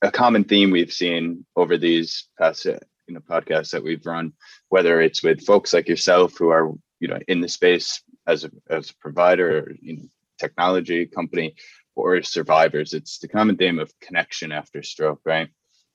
a 0.03 0.13
common 0.13 0.45
theme 0.45 0.71
we've 0.71 0.93
seen 0.93 1.45
over 1.57 1.77
these 1.77 2.29
past 2.39 2.65
you 2.65 2.79
know 3.09 3.21
podcasts 3.21 3.73
that 3.73 3.83
we've 3.83 4.07
run, 4.07 4.33
whether 4.69 5.01
it's 5.01 5.23
with 5.25 5.45
folks 5.45 5.75
like 5.75 5.89
yourself 5.89 6.39
who 6.39 6.51
are 6.51 6.73
you 7.01 7.09
know 7.09 7.19
in 7.27 7.41
the 7.41 7.49
space 7.49 8.01
as 8.29 8.45
a 8.45 8.51
as 8.71 8.91
a 8.91 8.95
provider, 9.01 9.59
or, 9.59 9.73
you 9.81 9.97
know, 9.97 10.05
technology 10.39 11.07
company, 11.07 11.55
or 11.97 12.23
survivors. 12.23 12.95
It's 12.95 13.19
the 13.19 13.29
common 13.29 13.57
theme 13.57 13.79
of 13.79 13.93
connection 14.01 14.53
after 14.53 14.83
stroke, 14.83 15.21
right? 15.25 15.49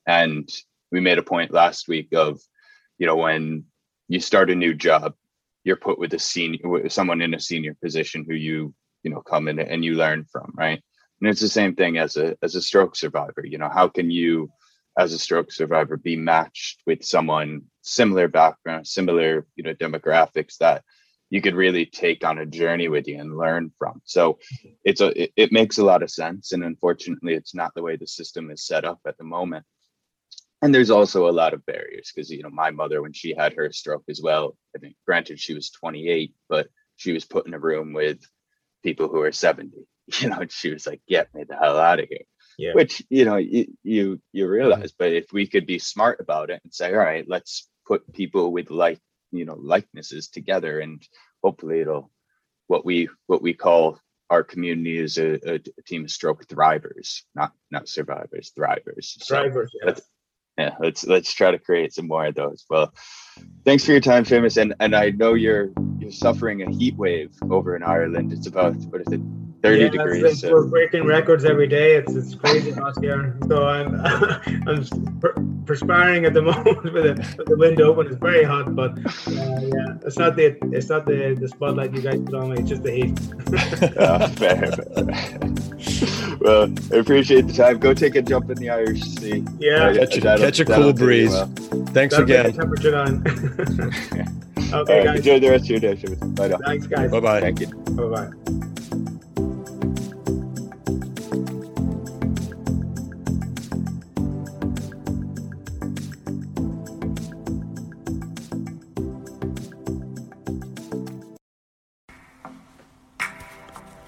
And 0.07 0.49
we 0.91 0.99
made 0.99 1.17
a 1.17 1.23
point 1.23 1.53
last 1.53 1.87
week 1.87 2.09
of, 2.13 2.39
you 2.97 3.07
know, 3.07 3.15
when 3.15 3.65
you 4.09 4.19
start 4.19 4.51
a 4.51 4.55
new 4.55 4.73
job, 4.73 5.13
you're 5.63 5.77
put 5.77 5.97
with 5.97 6.13
a 6.13 6.19
senior, 6.19 6.89
someone 6.89 7.21
in 7.21 7.33
a 7.33 7.39
senior 7.39 7.75
position 7.81 8.25
who 8.27 8.35
you, 8.35 8.73
you 9.03 9.11
know, 9.11 9.21
come 9.21 9.47
in 9.47 9.59
and 9.59 9.83
you 9.83 9.95
learn 9.95 10.25
from, 10.25 10.53
right? 10.55 10.83
And 11.21 11.29
it's 11.29 11.41
the 11.41 11.47
same 11.47 11.73
thing 11.75 11.97
as 11.97 12.17
a 12.17 12.35
as 12.41 12.55
a 12.55 12.61
stroke 12.61 12.97
survivor. 12.97 13.45
You 13.45 13.57
know, 13.57 13.69
how 13.69 13.87
can 13.87 14.11
you 14.11 14.51
as 14.97 15.13
a 15.13 15.19
stroke 15.19 15.51
survivor 15.51 15.97
be 15.97 16.15
matched 16.15 16.81
with 16.85 17.03
someone 17.03 17.61
similar 17.81 18.27
background 18.27 18.87
similar 18.87 19.45
you 19.55 19.63
know 19.63 19.73
demographics 19.73 20.57
that 20.57 20.83
you 21.33 21.41
could 21.41 21.55
really 21.55 21.87
take 21.87 22.23
on 22.23 22.37
a 22.37 22.45
journey 22.45 22.89
with 22.89 23.07
you 23.07 23.19
and 23.19 23.35
learn 23.35 23.71
from. 23.79 24.03
So 24.05 24.33
mm-hmm. 24.33 24.69
it's 24.83 25.01
a 25.01 25.23
it, 25.23 25.33
it 25.35 25.51
makes 25.51 25.79
a 25.79 25.83
lot 25.83 26.03
of 26.03 26.11
sense 26.11 26.51
and 26.51 26.63
unfortunately 26.63 27.33
it's 27.33 27.55
not 27.55 27.71
the 27.73 27.81
way 27.81 27.95
the 27.95 28.05
system 28.05 28.51
is 28.51 28.67
set 28.67 28.85
up 28.85 28.99
at 29.07 29.17
the 29.17 29.23
moment. 29.23 29.65
And 30.61 30.73
there's 30.73 30.91
also 30.91 31.27
a 31.27 31.37
lot 31.41 31.55
of 31.55 31.65
barriers 31.65 32.11
because 32.13 32.29
you 32.29 32.43
know 32.43 32.51
my 32.51 32.69
mother 32.69 33.01
when 33.01 33.13
she 33.13 33.33
had 33.35 33.53
her 33.53 33.71
stroke 33.71 34.03
as 34.07 34.21
well 34.23 34.55
i 34.75 34.79
think 34.79 34.95
granted 35.05 35.37
she 35.37 35.53
was 35.53 35.71
28 35.71 36.33
but 36.47 36.67
she 36.95 37.11
was 37.11 37.25
put 37.25 37.45
in 37.47 37.53
a 37.53 37.59
room 37.59 37.91
with 37.91 38.19
people 38.81 39.09
who 39.09 39.21
are 39.23 39.33
70 39.33 39.71
you 40.19 40.29
know 40.29 40.45
she 40.49 40.71
was 40.71 40.87
like 40.87 41.01
get 41.07 41.33
me 41.33 41.43
the 41.43 41.57
hell 41.57 41.77
out 41.77 41.99
of 41.99 42.07
here. 42.07 42.27
Yeah. 42.57 42.73
which 42.75 43.03
you 43.09 43.25
know 43.25 43.37
you 43.37 43.65
you, 43.83 44.21
you 44.31 44.43
mm-hmm. 44.45 44.53
realize 44.53 44.93
but 44.97 45.11
if 45.11 45.33
we 45.33 45.47
could 45.47 45.65
be 45.65 45.79
smart 45.79 46.21
about 46.21 46.51
it 46.51 46.61
and 46.63 46.73
say 46.73 46.93
all 46.93 46.99
right 46.99 47.25
let's 47.27 47.67
put 47.87 48.13
people 48.13 48.53
with 48.53 48.69
like 48.69 48.99
you 49.33 49.45
know 49.45 49.55
likenesses 49.55 50.29
together 50.29 50.79
and 50.79 51.05
hopefully 51.43 51.81
it'll 51.81 52.09
what 52.67 52.85
we 52.85 53.09
what 53.27 53.41
we 53.41 53.53
call 53.53 53.99
our 54.29 54.43
community 54.43 54.97
is 54.97 55.17
a, 55.17 55.33
a, 55.49 55.55
a 55.55 55.81
team 55.85 56.05
of 56.05 56.11
stroke 56.11 56.45
thrivers 56.47 57.23
not 57.35 57.51
not 57.71 57.89
survivors 57.89 58.51
thrivers. 58.57 59.17
Thrivers 59.17 59.69
so 59.71 59.87
yeah 59.87 59.93
yeah 60.57 60.75
let's 60.79 61.05
let's 61.05 61.33
try 61.33 61.51
to 61.51 61.59
create 61.59 61.93
some 61.93 62.07
more 62.07 62.27
of 62.27 62.35
those. 62.35 62.65
Well 62.69 62.93
thanks 63.65 63.83
for 63.83 63.91
your 63.91 64.01
time 64.01 64.23
Seamus 64.23 64.61
and 64.61 64.75
and 64.79 64.95
i 64.95 65.09
know 65.09 65.33
you're 65.33 65.71
you're 65.99 66.11
suffering 66.11 66.61
a 66.61 66.71
heat 66.71 66.95
wave 66.95 67.33
over 67.49 67.75
in 67.75 67.83
ireland. 67.83 68.31
It's 68.31 68.47
about 68.47 68.75
what 68.75 69.01
is 69.01 69.11
it 69.11 69.21
30 69.63 69.81
yeah, 69.81 69.89
degrees 69.89 70.41
so. 70.41 70.51
we're 70.51 70.67
breaking 70.67 71.05
records 71.05 71.45
every 71.45 71.67
day. 71.67 71.95
It's 71.95 72.13
it's 72.15 72.35
crazy 72.35 72.73
out 72.73 73.01
here. 73.01 73.37
So 73.47 73.65
i'm 73.65 73.95
i'm 74.67 75.63
perspiring 75.65 76.25
at 76.25 76.33
the 76.33 76.41
moment 76.51 76.83
with 76.83 76.93
the, 76.93 77.35
with 77.37 77.47
the 77.47 77.55
window 77.55 77.91
open. 77.91 78.07
It's 78.07 78.17
very 78.17 78.43
hot 78.43 78.75
but 78.75 78.91
uh, 78.99 79.61
yeah 79.61 79.95
it's 80.05 80.17
not 80.17 80.35
the 80.35 80.57
it's 80.75 80.89
not 80.89 81.05
the 81.05 81.37
the 81.39 81.47
spotlight 81.47 81.93
you 81.93 82.01
guys 82.01 82.19
put 82.19 82.35
on 82.35 82.49
me. 82.51 82.57
It's 82.59 82.69
just 82.69 82.83
the 82.83 82.91
heat. 82.91 83.17
Oh, 83.97 84.27
fair, 84.35 84.71
fair. 84.73 86.37
well 86.41 86.69
i 86.91 86.97
appreciate 86.97 87.47
the 87.47 87.53
time. 87.53 87.79
Go 87.79 87.93
take 87.93 88.15
a 88.15 88.21
jump 88.21 88.49
in 88.49 88.57
the 88.57 88.69
irish 88.69 89.01
sea. 89.01 89.45
Yeah. 89.59 89.75
Uh, 89.75 89.93
catch, 89.93 90.17
a, 90.17 90.21
catch 90.21 90.59
a 90.59 90.65
cool 90.65 90.91
breeze. 90.91 91.31
well. 91.31 91.47
thanks 91.95 92.15
That'll 92.15 92.23
again. 92.23 92.53
temperature 92.53 92.97
on 92.97 93.25
okay 94.73 94.97
right, 94.97 95.05
guys. 95.05 95.17
enjoy 95.19 95.39
the 95.39 95.49
rest 95.51 95.65
of 95.65 95.69
your 95.69 95.79
day 95.79 95.95
bye 96.35 96.47
now. 96.49 96.57
thanks 96.65 96.85
guys. 96.87 97.11
Bye-bye. 97.11 97.39
Thank 97.39 97.61
you. 97.61 97.67
Bye-bye 97.67 98.72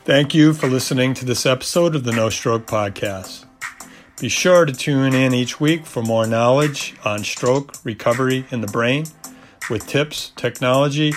Thank 0.05 0.35
you 0.35 0.53
for 0.53 0.67
listening 0.67 1.15
to 1.15 1.25
this 1.25 1.47
episode 1.47 1.95
of 1.95 2.03
the 2.03 2.11
No 2.11 2.29
Stroke 2.29 2.67
Podcast. 2.67 3.45
Be 4.21 4.29
sure 4.29 4.63
to 4.63 4.71
tune 4.71 5.15
in 5.15 5.33
each 5.33 5.59
week 5.59 5.83
for 5.87 6.03
more 6.03 6.27
knowledge 6.27 6.95
on 7.03 7.23
stroke 7.23 7.73
recovery 7.83 8.45
in 8.51 8.61
the 8.61 8.67
brain 8.67 9.07
with 9.67 9.87
tips, 9.87 10.31
technology, 10.35 11.11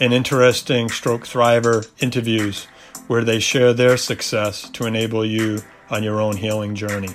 and 0.00 0.14
interesting 0.14 0.88
stroke 0.88 1.26
thriver 1.26 1.86
interviews 2.00 2.64
where 3.06 3.22
they 3.22 3.38
share 3.38 3.74
their 3.74 3.98
success 3.98 4.70
to 4.70 4.86
enable 4.86 5.26
you 5.26 5.58
on 5.90 6.02
your 6.02 6.18
own 6.18 6.38
healing 6.38 6.74
journey. 6.74 7.10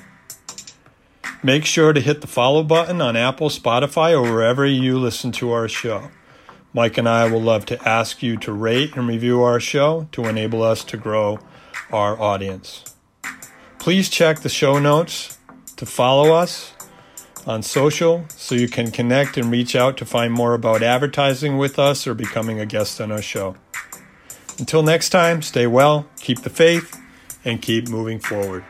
Make 1.42 1.66
sure 1.66 1.94
to 1.94 2.00
hit 2.00 2.22
the 2.22 2.28
follow 2.28 2.62
button 2.62 3.02
on 3.02 3.16
Apple, 3.16 3.50
Spotify, 3.50 4.12
or 4.12 4.22
wherever 4.22 4.68
you 4.68 5.00
listen 5.00 5.32
to 5.32 5.52
our 5.52 5.68
show. 5.68 6.12
Mike 6.74 6.98
and 6.98 7.08
I 7.08 7.30
will 7.30 7.42
love 7.42 7.66
to 7.68 7.88
ask 7.88 8.22
you 8.22 8.38
to 8.38 8.52
rate 8.52 8.96
and 8.96 9.08
review 9.08 9.42
our 9.42 9.60
show 9.60 10.08
to 10.12 10.26
enable 10.26 10.62
us 10.64 10.84
to 10.86 10.98
grow 10.98 11.40
our 11.92 12.20
audience. 12.20 12.84
Please 13.80 14.10
check 14.10 14.40
the 14.42 14.50
show 14.50 14.80
notes 14.80 15.38
to 15.78 15.86
follow 15.86 16.34
us 16.34 16.74
on 17.46 17.64
social 17.64 18.26
so 18.30 18.54
you 18.54 18.68
can 18.68 18.92
connect 18.92 19.38
and 19.38 19.50
reach 19.50 19.76
out 19.76 19.96
to 19.98 20.06
find 20.06 20.34
more 20.34 20.54
about 20.54 20.84
advertising 20.84 21.58
with 21.58 21.80
us 21.80 22.06
or 22.06 22.14
becoming 22.14 22.60
a 22.60 22.66
guest 22.66 23.00
on 23.00 23.12
our 23.12 23.22
show. 23.22 23.56
Until 24.60 24.84
next 24.84 25.10
time, 25.10 25.42
stay 25.42 25.68
well, 25.68 26.08
keep 26.20 26.42
the 26.42 26.50
faith, 26.50 27.00
and 27.46 27.62
keep 27.62 27.88
moving 27.88 28.20
forward. 28.20 28.66